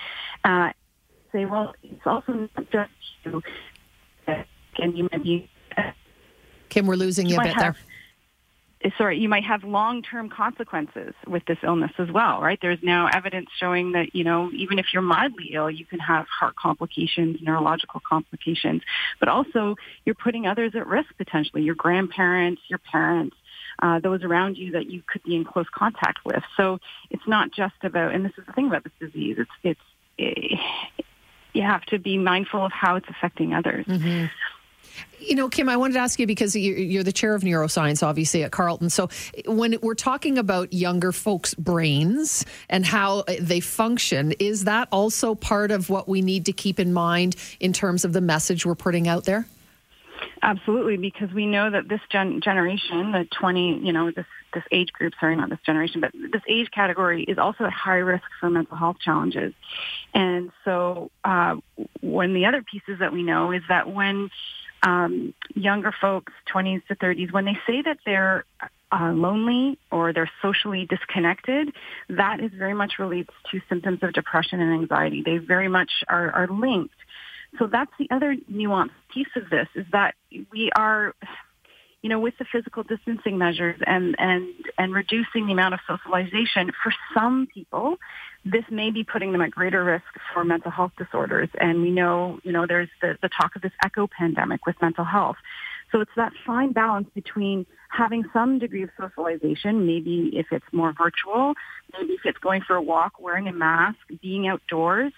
Uh, 0.45 0.71
say, 1.33 1.47
well, 1.47 1.75
it's 1.83 2.07
also 2.07 2.49
not 2.57 2.71
just 2.71 2.91
you, 3.25 3.43
and 4.29 4.97
you 4.97 5.09
might 5.11 5.25
be. 5.25 5.51
Kim, 6.69 6.87
we're 6.87 6.95
losing 6.95 7.27
you, 7.27 7.35
you 7.35 7.41
a 7.41 7.45
bit 7.45 7.55
have, 7.55 7.75
there 7.75 7.94
sorry, 8.99 9.19
you 9.19 9.29
might 9.29 9.45
have 9.45 9.65
long-term 9.65 10.29
consequences 10.29 11.15
with 11.27 11.45
this 11.47 11.59
illness 11.63 11.93
as 11.99 12.11
well, 12.11 12.41
right? 12.41 12.59
There's 12.61 12.83
now 12.83 13.09
evidence 13.13 13.49
showing 13.59 13.93
that, 13.93 14.15
you 14.15 14.25
know, 14.25 14.51
even 14.53 14.79
if 14.79 14.87
you're 14.93 15.03
mildly 15.03 15.53
ill, 15.55 15.71
you 15.71 15.87
can 15.87 15.99
have 16.01 16.27
heart 16.29 16.55
complications, 16.57 17.39
neurological 17.41 18.01
complications, 18.07 18.83
but 19.21 19.29
also 19.29 19.77
you're 20.05 20.15
putting 20.15 20.47
others 20.47 20.73
at 20.75 20.87
risk 20.87 21.09
potentially, 21.17 21.63
your 21.63 21.75
grandparents, 21.75 22.61
your 22.69 22.79
parents, 22.79 23.37
uh, 23.83 24.01
those 24.01 24.23
around 24.23 24.57
you 24.57 24.73
that 24.73 24.87
you 24.91 25.03
could 25.07 25.23
be 25.23 25.35
in 25.35 25.45
close 25.45 25.67
contact 25.75 26.19
with. 26.25 26.43
So 26.57 26.79
it's 27.11 27.27
not 27.27 27.51
just 27.53 27.75
about, 27.83 28.15
and 28.15 28.25
this 28.25 28.33
is 28.39 28.45
the 28.47 28.53
thing 28.53 28.67
about 28.67 28.85
this 28.85 28.93
disease, 29.01 29.37
it's, 29.39 29.51
it's, 29.63 29.81
it, 30.19 30.61
you 31.53 31.63
have 31.63 31.83
to 31.87 31.99
be 31.99 32.19
mindful 32.19 32.65
of 32.65 32.73
how 32.73 32.97
it's 32.97 33.09
affecting 33.09 33.55
others. 33.55 33.87
Mm-hmm. 33.87 34.27
You 35.19 35.35
know, 35.37 35.49
Kim, 35.49 35.69
I 35.69 35.77
wanted 35.77 35.95
to 35.95 36.01
ask 36.01 36.19
you 36.19 36.27
because 36.27 36.55
you're 36.55 37.03
the 37.03 37.13
chair 37.13 37.35
of 37.35 37.43
neuroscience, 37.43 38.03
obviously, 38.03 38.43
at 38.43 38.53
Carleton. 38.53 38.91
So, 38.91 39.09
when 39.47 39.79
we're 39.81 39.95
talking 39.95 40.37
about 40.37 40.73
younger 40.73 41.13
folks' 41.13 41.55
brains 41.55 42.45
and 42.69 42.85
how 42.85 43.25
they 43.41 43.61
function, 43.61 44.33
is 44.33 44.65
that 44.65 44.89
also 44.93 45.35
part 45.35 45.71
of 45.71 45.89
what 45.89 46.09
we 46.09 46.21
need 46.21 46.45
to 46.47 46.53
keep 46.53 46.79
in 46.79 46.93
mind 46.93 47.37
in 47.59 47.73
terms 47.73 48.05
of 48.05 48.13
the 48.13 48.21
message 48.21 48.67
we're 48.67 48.75
putting 48.75 49.09
out 49.09 49.25
there? 49.25 49.47
Absolutely, 50.43 50.99
because 50.99 51.33
we 51.33 51.47
know 51.47 51.71
that 51.71 51.89
this 51.89 52.01
gen- 52.11 52.41
generation, 52.43 53.13
the 53.13 53.27
20, 53.39 53.79
you 53.83 53.93
know, 53.93 54.11
this, 54.11 54.27
this 54.53 54.63
age 54.71 54.93
group, 54.93 55.15
sorry, 55.19 55.37
not 55.37 55.49
this 55.49 55.59
generation, 55.65 56.03
but 56.03 56.13
this 56.13 56.43
age 56.49 56.71
category 56.71 57.25
is 57.25 57.39
also 57.39 57.65
at 57.65 57.73
high 57.73 57.97
risk 57.97 58.25
for 58.41 58.51
mental 58.51 58.77
health 58.77 58.97
challenges. 59.03 59.55
And 60.13 60.51
so, 60.65 61.11
uh, 61.25 61.57
one 62.01 62.31
of 62.31 62.35
the 62.35 62.45
other 62.45 62.63
pieces 62.63 62.99
that 62.99 63.13
we 63.13 63.23
know 63.23 63.53
is 63.53 63.63
that 63.69 63.91
when 63.91 64.31
um, 64.85 65.35
younger 65.55 65.93
folks, 66.01 66.33
20s 66.55 66.87
to 66.87 66.95
30s, 66.95 67.33
when 67.33 67.45
they 67.45 67.59
say 67.67 67.83
that 67.83 67.99
they're 68.05 68.45
uh, 68.93 69.13
lonely 69.13 69.79
or 69.91 70.13
they're 70.13 70.31
socially 70.43 70.87
disconnected, 70.87 71.73
that 72.11 72.41
is 72.41 72.53
very 72.53 72.75
much 72.75 72.95
relates 72.99 73.33
to 73.51 73.61
symptoms 73.69 74.01
of 74.03 74.13
depression 74.13 74.61
and 74.61 74.73
anxiety. 74.73 75.23
They 75.25 75.39
very 75.39 75.69
much 75.69 75.91
are, 76.09 76.31
are 76.31 76.49
linked. 76.49 76.95
So 77.59 77.67
that's 77.67 77.91
the 77.99 78.09
other 78.11 78.37
nuanced 78.51 78.91
piece 79.13 79.29
of 79.37 79.49
this 79.49 79.69
is 79.75 79.87
that 79.93 80.15
we 80.53 80.71
are, 80.77 81.15
you 82.03 82.11
know, 82.11 82.19
with 82.21 82.35
the 82.39 82.45
physical 82.45 82.83
distancing 82.83 83.39
measures 83.39 83.81
and, 83.87 84.17
and, 84.19 84.49
and 84.77 84.93
reducing 84.93 85.47
the 85.47 85.53
amount 85.53 85.75
of 85.75 85.81
socialization, 85.87 86.73
for 86.83 86.93
some 87.15 87.47
people, 87.53 87.97
this 88.45 88.65
may 88.71 88.91
be 88.91 89.05
putting 89.05 89.33
them 89.33 89.41
at 89.41 89.51
greater 89.51 89.83
risk 89.83 90.05
for 90.33 90.45
mental 90.45 90.71
health 90.71 90.93
disorders. 90.99 91.49
And 91.59 91.81
we 91.81 91.91
know, 91.91 92.41
you 92.43 92.53
know, 92.53 92.67
there's 92.67 92.91
the, 93.01 93.17
the 93.23 93.29
talk 93.29 93.57
of 93.57 93.63
this 93.63 93.73
echo 93.83 94.07
pandemic 94.07 94.67
with 94.67 94.77
mental 94.83 95.05
health. 95.05 95.37
So 95.93 96.01
it's 96.01 96.11
that 96.17 96.33
fine 96.45 96.73
balance 96.73 97.09
between 97.15 97.67
having 97.89 98.25
some 98.33 98.59
degree 98.59 98.83
of 98.83 98.91
socialization, 98.99 99.87
maybe 99.87 100.31
if 100.35 100.47
it's 100.51 100.65
more 100.73 100.93
virtual, 100.93 101.55
maybe 101.93 102.15
if 102.15 102.21
it's 102.25 102.39
going 102.39 102.63
for 102.63 102.75
a 102.75 102.83
walk, 102.83 103.21
wearing 103.21 103.49
a 103.49 103.53
mask, 103.53 103.99
being 104.21 104.49
outdoors, 104.49 105.13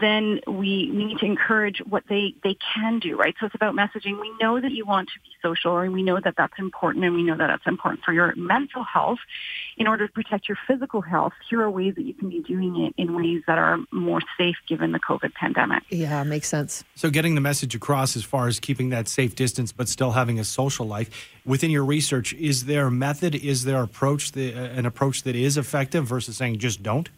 then 0.00 0.40
we, 0.46 0.90
we 0.92 1.04
need 1.04 1.18
to 1.18 1.26
encourage 1.26 1.80
what 1.88 2.04
they, 2.08 2.34
they 2.42 2.56
can 2.74 2.98
do, 2.98 3.16
right? 3.16 3.34
So 3.38 3.46
it's 3.46 3.54
about 3.54 3.74
messaging. 3.74 4.20
We 4.20 4.32
know 4.40 4.60
that 4.60 4.72
you 4.72 4.84
want 4.84 5.08
to 5.08 5.20
be 5.20 5.28
social 5.42 5.78
and 5.78 5.92
we 5.92 6.02
know 6.02 6.20
that 6.20 6.34
that's 6.36 6.58
important 6.58 7.04
and 7.04 7.14
we 7.14 7.22
know 7.22 7.36
that 7.36 7.46
that's 7.46 7.66
important 7.66 8.04
for 8.04 8.12
your 8.12 8.34
mental 8.36 8.82
health. 8.82 9.18
In 9.76 9.86
order 9.86 10.06
to 10.06 10.12
protect 10.12 10.48
your 10.48 10.58
physical 10.66 11.00
health, 11.00 11.32
here 11.48 11.60
are 11.62 11.70
ways 11.70 11.94
that 11.96 12.02
you 12.02 12.14
can 12.14 12.28
be 12.28 12.40
doing 12.40 12.80
it 12.80 12.94
in 12.96 13.14
ways 13.14 13.42
that 13.46 13.58
are 13.58 13.78
more 13.90 14.20
safe 14.38 14.56
given 14.68 14.92
the 14.92 15.00
COVID 15.00 15.34
pandemic. 15.34 15.82
Yeah, 15.90 16.22
makes 16.24 16.48
sense. 16.48 16.84
So 16.94 17.10
getting 17.10 17.34
the 17.34 17.40
message 17.40 17.74
across 17.74 18.16
as 18.16 18.24
far 18.24 18.46
as 18.48 18.60
keeping 18.60 18.90
that 18.90 19.08
safe 19.08 19.34
distance 19.34 19.72
but 19.72 19.88
still 19.88 20.12
having 20.12 20.38
a 20.38 20.44
social 20.44 20.86
life. 20.86 21.30
Within 21.44 21.70
your 21.70 21.84
research, 21.84 22.32
is 22.34 22.64
there 22.64 22.86
a 22.86 22.90
method, 22.90 23.34
is 23.34 23.64
there 23.64 23.82
approach 23.82 24.32
the, 24.32 24.54
uh, 24.54 24.58
an 24.58 24.86
approach 24.86 25.24
that 25.24 25.36
is 25.36 25.58
effective 25.58 26.06
versus 26.06 26.36
saying 26.36 26.58
just 26.58 26.82
don't? 26.82 27.10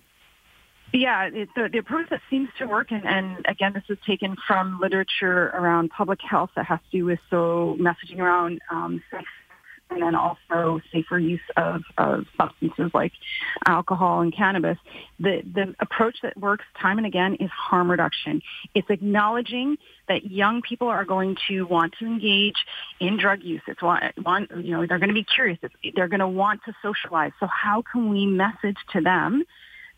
Yeah, 0.92 1.25
it, 1.33 1.49
the, 1.55 1.68
the 1.70 1.79
approach 1.79 2.09
that 2.11 2.20
seems 2.31 2.49
to 2.59 2.66
work, 2.66 2.90
and, 2.90 3.05
and 3.05 3.44
again, 3.49 3.72
this 3.72 3.83
is 3.88 3.99
taken 4.07 4.37
from 4.46 4.79
literature 4.81 5.49
around 5.49 5.90
public 5.90 6.20
health 6.22 6.51
that 6.57 6.66
has 6.66 6.79
to 6.90 6.99
do 6.99 7.05
with 7.05 7.18
so 7.29 7.77
messaging 7.81 8.18
around 8.18 8.61
um, 8.70 9.03
sex 9.11 9.25
and 9.90 10.03
then 10.03 10.14
also 10.14 10.81
safer 10.92 11.18
use 11.18 11.40
of, 11.57 11.83
of 11.96 12.25
substances 12.37 12.90
like 12.92 13.12
alcohol 13.66 14.20
and 14.20 14.35
cannabis. 14.35 14.79
The, 15.20 15.42
the 15.42 15.75
approach 15.79 16.16
that 16.22 16.37
works 16.37 16.64
time 16.81 16.99
and 16.99 17.07
again 17.07 17.37
is 17.37 17.51
harm 17.51 17.90
reduction. 17.90 18.42
It's 18.75 18.90
acknowledging 18.90 19.77
that 20.09 20.31
young 20.31 20.62
people 20.62 20.88
are 20.88 21.05
going 21.05 21.37
to 21.49 21.62
want 21.62 21.94
to 22.01 22.07
engage 22.07 22.57
in 23.01 23.16
drug 23.16 23.42
use. 23.42 23.62
It's 23.68 23.83
want, 23.83 24.03
want 24.25 24.51
you 24.57 24.72
know, 24.72 24.87
they're 24.87 24.99
going 24.99 25.09
to 25.09 25.14
be 25.14 25.25
curious. 25.25 25.59
It's, 25.62 25.75
they're 25.94 26.09
going 26.09 26.20
to 26.20 26.29
want 26.29 26.62
to 26.64 26.75
socialize. 26.83 27.33
So 27.38 27.46
how 27.46 27.83
can 27.83 28.11
we 28.11 28.27
message 28.27 28.77
to 28.92 29.01
them 29.01 29.44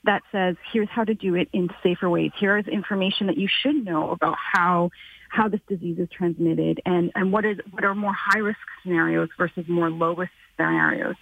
that 0.08 0.22
says, 0.32 0.56
here's 0.72 0.88
how 0.88 1.04
to 1.04 1.12
do 1.12 1.34
it 1.34 1.50
in 1.52 1.68
safer 1.82 2.08
ways. 2.08 2.30
Here 2.40 2.56
is 2.56 2.66
information 2.66 3.26
that 3.26 3.36
you 3.36 3.46
should 3.46 3.84
know 3.84 4.10
about 4.10 4.36
how 4.38 4.90
how 5.28 5.46
this 5.46 5.60
disease 5.68 5.98
is 5.98 6.08
transmitted 6.10 6.80
and, 6.86 7.12
and 7.14 7.30
what 7.30 7.44
is 7.44 7.58
what 7.72 7.84
are 7.84 7.94
more 7.94 8.14
high 8.14 8.38
risk 8.38 8.58
scenarios 8.82 9.28
versus 9.36 9.66
more 9.68 9.90
low 9.90 10.14
risk 10.14 10.32
scenarios. 10.58 11.14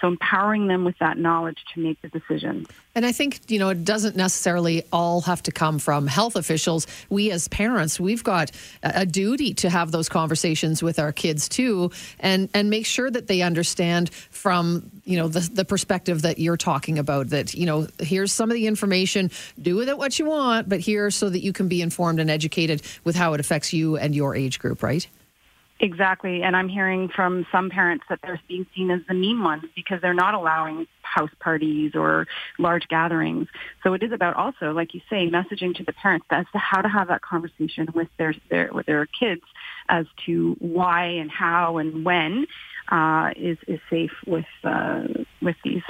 So 0.00 0.08
empowering 0.08 0.66
them 0.66 0.84
with 0.84 0.98
that 0.98 1.18
knowledge 1.18 1.58
to 1.74 1.80
make 1.80 2.00
the 2.00 2.08
decision. 2.08 2.66
And 2.94 3.06
I 3.06 3.12
think, 3.12 3.40
you 3.48 3.58
know, 3.58 3.68
it 3.68 3.84
doesn't 3.84 4.16
necessarily 4.16 4.82
all 4.92 5.20
have 5.22 5.42
to 5.44 5.52
come 5.52 5.78
from 5.78 6.06
health 6.06 6.36
officials. 6.36 6.86
We 7.08 7.30
as 7.30 7.48
parents, 7.48 8.00
we've 8.00 8.24
got 8.24 8.50
a 8.82 9.06
duty 9.06 9.54
to 9.54 9.70
have 9.70 9.92
those 9.92 10.08
conversations 10.08 10.82
with 10.82 10.98
our 10.98 11.12
kids 11.12 11.48
too 11.48 11.90
and 12.18 12.48
and 12.54 12.70
make 12.70 12.86
sure 12.86 13.10
that 13.10 13.26
they 13.26 13.42
understand 13.42 14.10
from, 14.12 14.90
you 15.04 15.18
know, 15.18 15.28
the 15.28 15.40
the 15.52 15.64
perspective 15.64 16.22
that 16.22 16.38
you're 16.38 16.56
talking 16.56 16.98
about 16.98 17.28
that, 17.28 17.54
you 17.54 17.66
know, 17.66 17.86
here's 17.98 18.32
some 18.32 18.50
of 18.50 18.54
the 18.54 18.66
information, 18.66 19.30
do 19.60 19.76
with 19.76 19.88
it 19.88 19.98
what 19.98 20.18
you 20.18 20.26
want, 20.26 20.68
but 20.68 20.80
here 20.80 21.10
so 21.10 21.28
that 21.28 21.40
you 21.40 21.52
can 21.52 21.68
be 21.68 21.82
informed 21.82 22.20
and 22.20 22.30
educated 22.30 22.82
with 23.04 23.14
how 23.14 23.34
it 23.34 23.40
affects 23.40 23.72
you 23.72 23.96
and 23.96 24.14
your 24.14 24.34
age 24.34 24.58
group, 24.58 24.82
right? 24.82 25.06
Exactly. 25.82 26.42
And 26.42 26.54
I'm 26.54 26.68
hearing 26.68 27.08
from 27.08 27.46
some 27.50 27.70
parents 27.70 28.04
that 28.10 28.20
they're 28.22 28.38
being 28.46 28.66
seen 28.76 28.90
as 28.90 29.00
the 29.08 29.14
mean 29.14 29.42
ones 29.42 29.64
because 29.74 30.02
they're 30.02 30.12
not 30.12 30.34
allowing 30.34 30.86
house 31.00 31.30
parties 31.40 31.94
or 31.94 32.26
large 32.58 32.86
gatherings. 32.88 33.48
So 33.82 33.94
it 33.94 34.02
is 34.02 34.12
about 34.12 34.36
also, 34.36 34.72
like 34.72 34.92
you 34.92 35.00
say, 35.08 35.30
messaging 35.30 35.74
to 35.76 35.82
the 35.82 35.94
parents 35.94 36.26
as 36.28 36.44
to 36.52 36.58
how 36.58 36.82
to 36.82 36.88
have 36.88 37.08
that 37.08 37.22
conversation 37.22 37.88
with 37.94 38.08
their, 38.18 38.34
their 38.50 38.70
with 38.72 38.86
their 38.86 39.06
kids 39.06 39.42
as 39.88 40.04
to 40.26 40.54
why 40.58 41.04
and 41.04 41.30
how 41.30 41.78
and 41.78 42.04
when 42.04 42.46
uh, 42.90 43.30
is 43.36 43.56
is 43.66 43.80
safe 43.88 44.12
with 44.26 44.44
uh, 44.62 45.04
with 45.40 45.56
these 45.64 45.82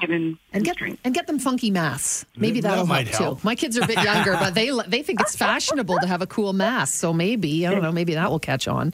given 0.00 0.38
and 0.52 0.64
get 0.64 0.76
and 0.80 1.14
get 1.14 1.26
them 1.26 1.38
funky 1.38 1.70
masks. 1.70 2.26
Maybe 2.36 2.60
that'll 2.60 2.86
that 2.86 3.06
help, 3.06 3.20
help, 3.20 3.40
too. 3.40 3.46
My 3.46 3.54
kids 3.54 3.78
are 3.78 3.84
a 3.84 3.86
bit 3.86 3.98
younger, 4.04 4.32
but 4.32 4.54
they 4.54 4.70
they 4.86 5.02
think 5.02 5.20
it's 5.20 5.36
fashionable 5.36 5.98
to 6.00 6.06
have 6.06 6.22
a 6.22 6.26
cool 6.26 6.52
mask. 6.52 6.94
So 6.94 7.12
maybe 7.12 7.66
I 7.66 7.70
don't 7.70 7.82
know. 7.82 7.92
Maybe 7.92 8.14
that 8.14 8.30
will 8.30 8.40
catch 8.40 8.68
on. 8.68 8.92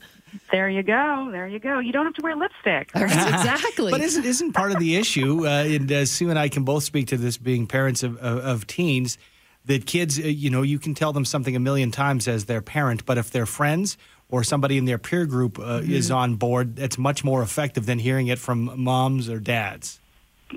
There 0.51 0.69
you 0.69 0.83
go. 0.83 1.29
There 1.31 1.47
you 1.47 1.59
go. 1.59 1.79
You 1.79 1.93
don't 1.93 2.05
have 2.05 2.15
to 2.15 2.23
wear 2.23 2.37
lipstick. 2.37 2.91
exactly. 2.95 3.91
But 3.91 4.01
isn't 4.01 4.25
isn't 4.25 4.53
part 4.53 4.73
of 4.73 4.79
the 4.79 4.97
issue? 4.97 5.47
Uh, 5.47 5.65
and 5.65 5.91
uh, 5.91 6.05
Sue 6.05 6.31
and 6.31 6.39
I 6.39 6.49
can 6.49 6.65
both 6.65 6.85
speak 6.85 7.09
to 7.09 7.17
this, 7.17 7.37
being 7.37 7.67
parents 7.67 8.03
of 8.03 8.17
of, 8.19 8.39
of 8.39 8.67
teens. 8.67 9.19
That 9.67 9.85
kids, 9.85 10.19
uh, 10.19 10.23
you 10.23 10.49
know, 10.49 10.63
you 10.63 10.79
can 10.79 10.95
tell 10.95 11.13
them 11.13 11.27
something 11.27 11.55
a 11.55 11.61
million 11.61 11.91
times 11.91 12.27
as 12.27 12.47
their 12.47 12.63
parent, 12.63 13.05
but 13.05 13.19
if 13.19 13.31
their 13.31 13.45
friends 13.45 13.99
or 14.31 14.43
somebody 14.43 14.79
in 14.79 14.87
their 14.87 14.97
peer 14.97 15.27
group 15.27 15.59
uh, 15.59 15.81
mm-hmm. 15.81 15.93
is 15.93 16.11
on 16.11 16.37
board, 16.37 16.77
that's 16.77 16.97
much 16.97 17.23
more 17.23 17.43
effective 17.43 17.85
than 17.85 17.99
hearing 17.99 18.29
it 18.29 18.39
from 18.39 18.73
moms 18.81 19.29
or 19.29 19.39
dads. 19.39 20.01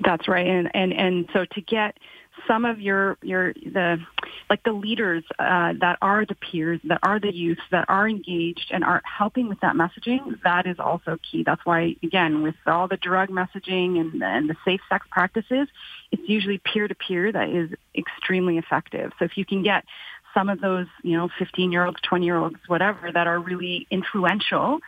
That's 0.02 0.28
right, 0.28 0.46
and 0.46 0.70
and 0.74 0.92
and 0.92 1.28
so 1.32 1.44
to 1.44 1.60
get 1.60 1.98
some 2.46 2.64
of 2.64 2.80
your 2.80 3.16
your 3.22 3.52
the 3.52 3.98
like 4.50 4.62
the 4.64 4.72
leaders 4.72 5.24
uh, 5.38 5.72
that 5.80 5.98
are 6.02 6.24
the 6.26 6.34
peers 6.34 6.80
that 6.84 6.98
are 7.02 7.18
the 7.18 7.32
youth 7.34 7.58
that 7.70 7.84
are 7.88 8.08
engaged 8.08 8.70
and 8.70 8.84
are 8.84 9.02
helping 9.04 9.48
with 9.48 9.60
that 9.60 9.74
messaging 9.74 10.40
that 10.44 10.66
is 10.66 10.78
also 10.78 11.18
key. 11.30 11.42
That's 11.44 11.64
why 11.64 11.96
again 12.02 12.42
with 12.42 12.54
all 12.66 12.88
the 12.88 12.96
drug 12.96 13.28
messaging 13.28 14.00
and, 14.00 14.22
and 14.22 14.48
the 14.48 14.56
safe 14.64 14.80
sex 14.88 15.06
practices 15.10 15.68
it's 16.12 16.28
usually 16.28 16.58
peer 16.58 16.86
to 16.86 16.94
peer 16.94 17.32
that 17.32 17.48
is 17.48 17.70
extremely 17.96 18.58
effective. 18.58 19.12
So 19.18 19.24
if 19.24 19.36
you 19.36 19.44
can 19.44 19.62
get 19.62 19.84
some 20.34 20.48
of 20.48 20.60
those 20.60 20.86
you 21.02 21.16
know 21.16 21.28
15 21.38 21.72
year 21.72 21.84
olds 21.84 22.00
20 22.02 22.24
year 22.24 22.36
olds 22.36 22.56
whatever 22.66 23.10
that 23.12 23.26
are 23.26 23.38
really 23.38 23.86
influential 23.90 24.80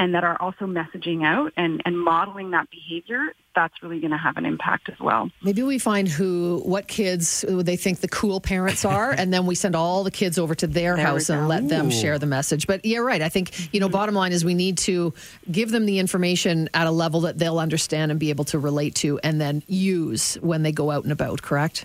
and 0.00 0.14
that 0.14 0.24
are 0.24 0.40
also 0.40 0.64
messaging 0.64 1.24
out 1.26 1.52
and, 1.58 1.82
and 1.84 1.98
modeling 1.98 2.52
that 2.52 2.70
behavior, 2.70 3.34
that's 3.54 3.82
really 3.82 4.00
going 4.00 4.12
to 4.12 4.16
have 4.16 4.38
an 4.38 4.46
impact 4.46 4.88
as 4.88 4.98
well. 4.98 5.30
Maybe 5.42 5.62
we 5.62 5.78
find 5.78 6.08
who, 6.08 6.62
what 6.64 6.88
kids 6.88 7.44
they 7.46 7.76
think 7.76 8.00
the 8.00 8.08
cool 8.08 8.40
parents 8.40 8.86
are, 8.86 9.10
and 9.18 9.30
then 9.30 9.44
we 9.44 9.54
send 9.54 9.76
all 9.76 10.02
the 10.02 10.10
kids 10.10 10.38
over 10.38 10.54
to 10.54 10.66
their 10.66 10.96
there 10.96 11.04
house 11.04 11.28
and 11.28 11.48
let 11.48 11.68
them 11.68 11.90
share 11.90 12.18
the 12.18 12.24
message. 12.24 12.66
But 12.66 12.82
yeah, 12.82 12.98
right. 12.98 13.20
I 13.20 13.28
think, 13.28 13.74
you 13.74 13.80
know, 13.80 13.86
mm-hmm. 13.86 13.92
bottom 13.92 14.14
line 14.14 14.32
is 14.32 14.42
we 14.42 14.54
need 14.54 14.78
to 14.78 15.12
give 15.50 15.70
them 15.70 15.84
the 15.84 15.98
information 15.98 16.70
at 16.72 16.86
a 16.86 16.90
level 16.90 17.20
that 17.22 17.38
they'll 17.38 17.58
understand 17.58 18.10
and 18.10 18.18
be 18.18 18.30
able 18.30 18.44
to 18.46 18.58
relate 18.58 18.94
to 18.96 19.18
and 19.22 19.38
then 19.38 19.62
use 19.66 20.36
when 20.36 20.62
they 20.62 20.72
go 20.72 20.90
out 20.90 21.02
and 21.02 21.12
about, 21.12 21.42
correct? 21.42 21.84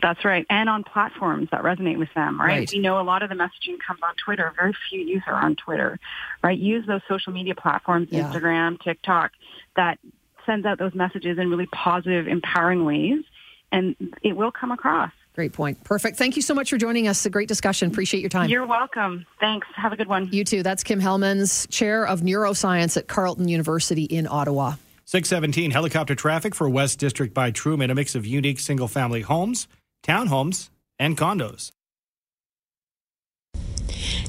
That's 0.00 0.24
right. 0.24 0.46
And 0.50 0.68
on 0.68 0.84
platforms 0.84 1.48
that 1.50 1.62
resonate 1.62 1.98
with 1.98 2.12
them, 2.14 2.40
right? 2.40 2.58
right? 2.58 2.72
You 2.72 2.80
know, 2.80 3.00
a 3.00 3.02
lot 3.02 3.22
of 3.22 3.28
the 3.28 3.34
messaging 3.34 3.78
comes 3.84 4.00
on 4.02 4.14
Twitter. 4.24 4.52
Very 4.56 4.74
few 4.88 5.00
youth 5.00 5.22
are 5.26 5.34
on 5.34 5.56
Twitter, 5.56 5.98
right? 6.42 6.58
Use 6.58 6.86
those 6.86 7.00
social 7.08 7.32
media 7.32 7.54
platforms, 7.54 8.08
yeah. 8.10 8.30
Instagram, 8.30 8.80
TikTok, 8.80 9.32
that 9.76 9.98
sends 10.46 10.66
out 10.66 10.78
those 10.78 10.94
messages 10.94 11.38
in 11.38 11.50
really 11.50 11.66
positive, 11.66 12.28
empowering 12.28 12.84
ways, 12.84 13.24
and 13.72 13.96
it 14.22 14.36
will 14.36 14.52
come 14.52 14.70
across. 14.70 15.10
Great 15.34 15.52
point. 15.52 15.82
Perfect. 15.82 16.16
Thank 16.16 16.36
you 16.36 16.42
so 16.42 16.54
much 16.54 16.70
for 16.70 16.78
joining 16.78 17.08
us. 17.08 17.26
A 17.26 17.30
great 17.30 17.48
discussion. 17.48 17.90
Appreciate 17.90 18.20
your 18.20 18.30
time. 18.30 18.48
You're 18.48 18.66
welcome. 18.66 19.26
Thanks. 19.40 19.66
Have 19.74 19.92
a 19.92 19.96
good 19.96 20.06
one. 20.06 20.28
You 20.30 20.44
too. 20.44 20.62
That's 20.62 20.84
Kim 20.84 21.00
Hellemans 21.00 21.68
Chair 21.70 22.06
of 22.06 22.20
Neuroscience 22.20 22.96
at 22.96 23.08
Carleton 23.08 23.48
University 23.48 24.04
in 24.04 24.28
Ottawa. 24.28 24.74
617 25.14 25.70
helicopter 25.70 26.16
traffic 26.16 26.56
for 26.56 26.68
West 26.68 26.98
District 26.98 27.32
by 27.32 27.52
Truman, 27.52 27.88
a 27.88 27.94
mix 27.94 28.16
of 28.16 28.26
unique 28.26 28.58
single 28.58 28.88
family 28.88 29.20
homes, 29.20 29.68
townhomes, 30.02 30.70
and 30.98 31.16
condos. 31.16 31.70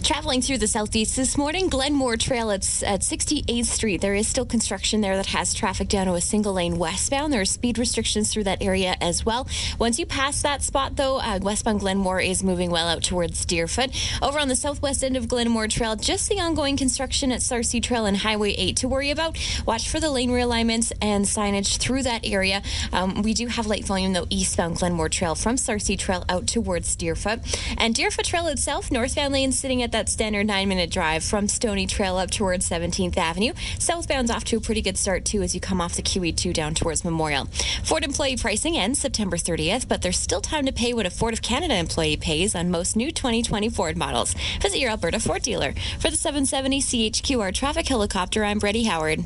Traveling 0.05 0.43
through 0.43 0.59
the 0.59 0.67
southeast 0.67 1.15
this 1.15 1.35
morning, 1.35 1.67
Glenmore 1.67 2.15
Trail 2.15 2.51
at, 2.51 2.61
at 2.83 3.01
68th 3.01 3.65
Street. 3.65 4.01
There 4.01 4.13
is 4.13 4.27
still 4.27 4.45
construction 4.45 5.01
there 5.01 5.15
that 5.15 5.25
has 5.25 5.51
traffic 5.51 5.87
down 5.87 6.05
to 6.05 6.13
a 6.13 6.21
single 6.21 6.53
lane 6.53 6.77
westbound. 6.77 7.33
There 7.33 7.41
are 7.41 7.45
speed 7.45 7.79
restrictions 7.79 8.31
through 8.31 8.43
that 8.43 8.61
area 8.61 8.95
as 9.01 9.25
well. 9.25 9.47
Once 9.79 9.97
you 9.97 10.05
pass 10.05 10.43
that 10.43 10.61
spot, 10.61 10.95
though, 10.95 11.17
uh, 11.17 11.39
westbound 11.41 11.79
Glenmore 11.79 12.19
is 12.19 12.43
moving 12.43 12.69
well 12.69 12.87
out 12.87 13.01
towards 13.01 13.43
Deerfoot. 13.45 13.89
Over 14.21 14.37
on 14.37 14.47
the 14.47 14.55
southwest 14.55 15.03
end 15.03 15.17
of 15.17 15.27
Glenmore 15.27 15.67
Trail, 15.67 15.95
just 15.95 16.29
the 16.29 16.39
ongoing 16.39 16.77
construction 16.77 17.31
at 17.31 17.41
Sarcee 17.41 17.81
Trail 17.81 18.05
and 18.05 18.17
Highway 18.17 18.51
8 18.51 18.77
to 18.77 18.87
worry 18.87 19.09
about. 19.09 19.39
Watch 19.65 19.89
for 19.89 19.99
the 19.99 20.11
lane 20.11 20.29
realignments 20.29 20.91
and 21.01 21.25
signage 21.25 21.77
through 21.77 22.03
that 22.03 22.27
area. 22.27 22.61
Um, 22.93 23.23
we 23.23 23.33
do 23.33 23.47
have 23.47 23.65
light 23.65 23.85
volume, 23.85 24.13
though, 24.13 24.27
eastbound 24.29 24.75
Glenmore 24.75 25.09
Trail 25.09 25.33
from 25.33 25.57
Sarcee 25.57 25.97
Trail 25.97 26.23
out 26.29 26.45
towards 26.45 26.95
Deerfoot. 26.95 27.39
And 27.79 27.95
Deerfoot 27.95 28.25
Trail 28.25 28.45
itself, 28.45 28.91
northbound 28.91 29.33
lane 29.33 29.51
sitting 29.51 29.81
at 29.81 29.94
that 29.95 30.09
standard 30.09 30.45
nine 30.45 30.67
minute 30.67 30.91
drive 30.91 31.23
from 31.23 31.47
Stony 31.47 31.87
Trail 31.87 32.17
up 32.17 32.29
towards 32.29 32.69
17th 32.69 33.15
Avenue. 33.15 33.53
Southbound's 33.79 34.29
off 34.29 34.43
to 34.43 34.57
a 34.57 34.59
pretty 34.59 34.81
good 34.81 34.97
start, 34.97 35.23
too, 35.23 35.41
as 35.41 35.55
you 35.55 35.61
come 35.61 35.79
off 35.79 35.95
the 35.95 36.01
QE2 36.01 36.53
down 36.53 36.75
towards 36.75 37.05
Memorial. 37.05 37.47
Ford 37.85 38.03
employee 38.03 38.35
pricing 38.35 38.77
ends 38.77 38.99
September 38.99 39.37
30th, 39.37 39.87
but 39.87 40.01
there's 40.01 40.19
still 40.19 40.41
time 40.41 40.65
to 40.65 40.73
pay 40.73 40.93
what 40.93 41.05
a 41.05 41.09
Ford 41.09 41.33
of 41.33 41.41
Canada 41.41 41.75
employee 41.75 42.17
pays 42.17 42.55
on 42.55 42.69
most 42.69 42.97
new 42.97 43.09
2020 43.09 43.69
Ford 43.69 43.95
models. 43.95 44.35
Visit 44.61 44.79
your 44.79 44.91
Alberta 44.91 45.21
Ford 45.21 45.41
dealer. 45.41 45.73
For 45.99 46.09
the 46.09 46.17
770 46.17 46.81
CHQR 46.81 47.53
traffic 47.53 47.87
helicopter, 47.87 48.43
I'm 48.43 48.59
Brady 48.59 48.83
Howard. 48.83 49.23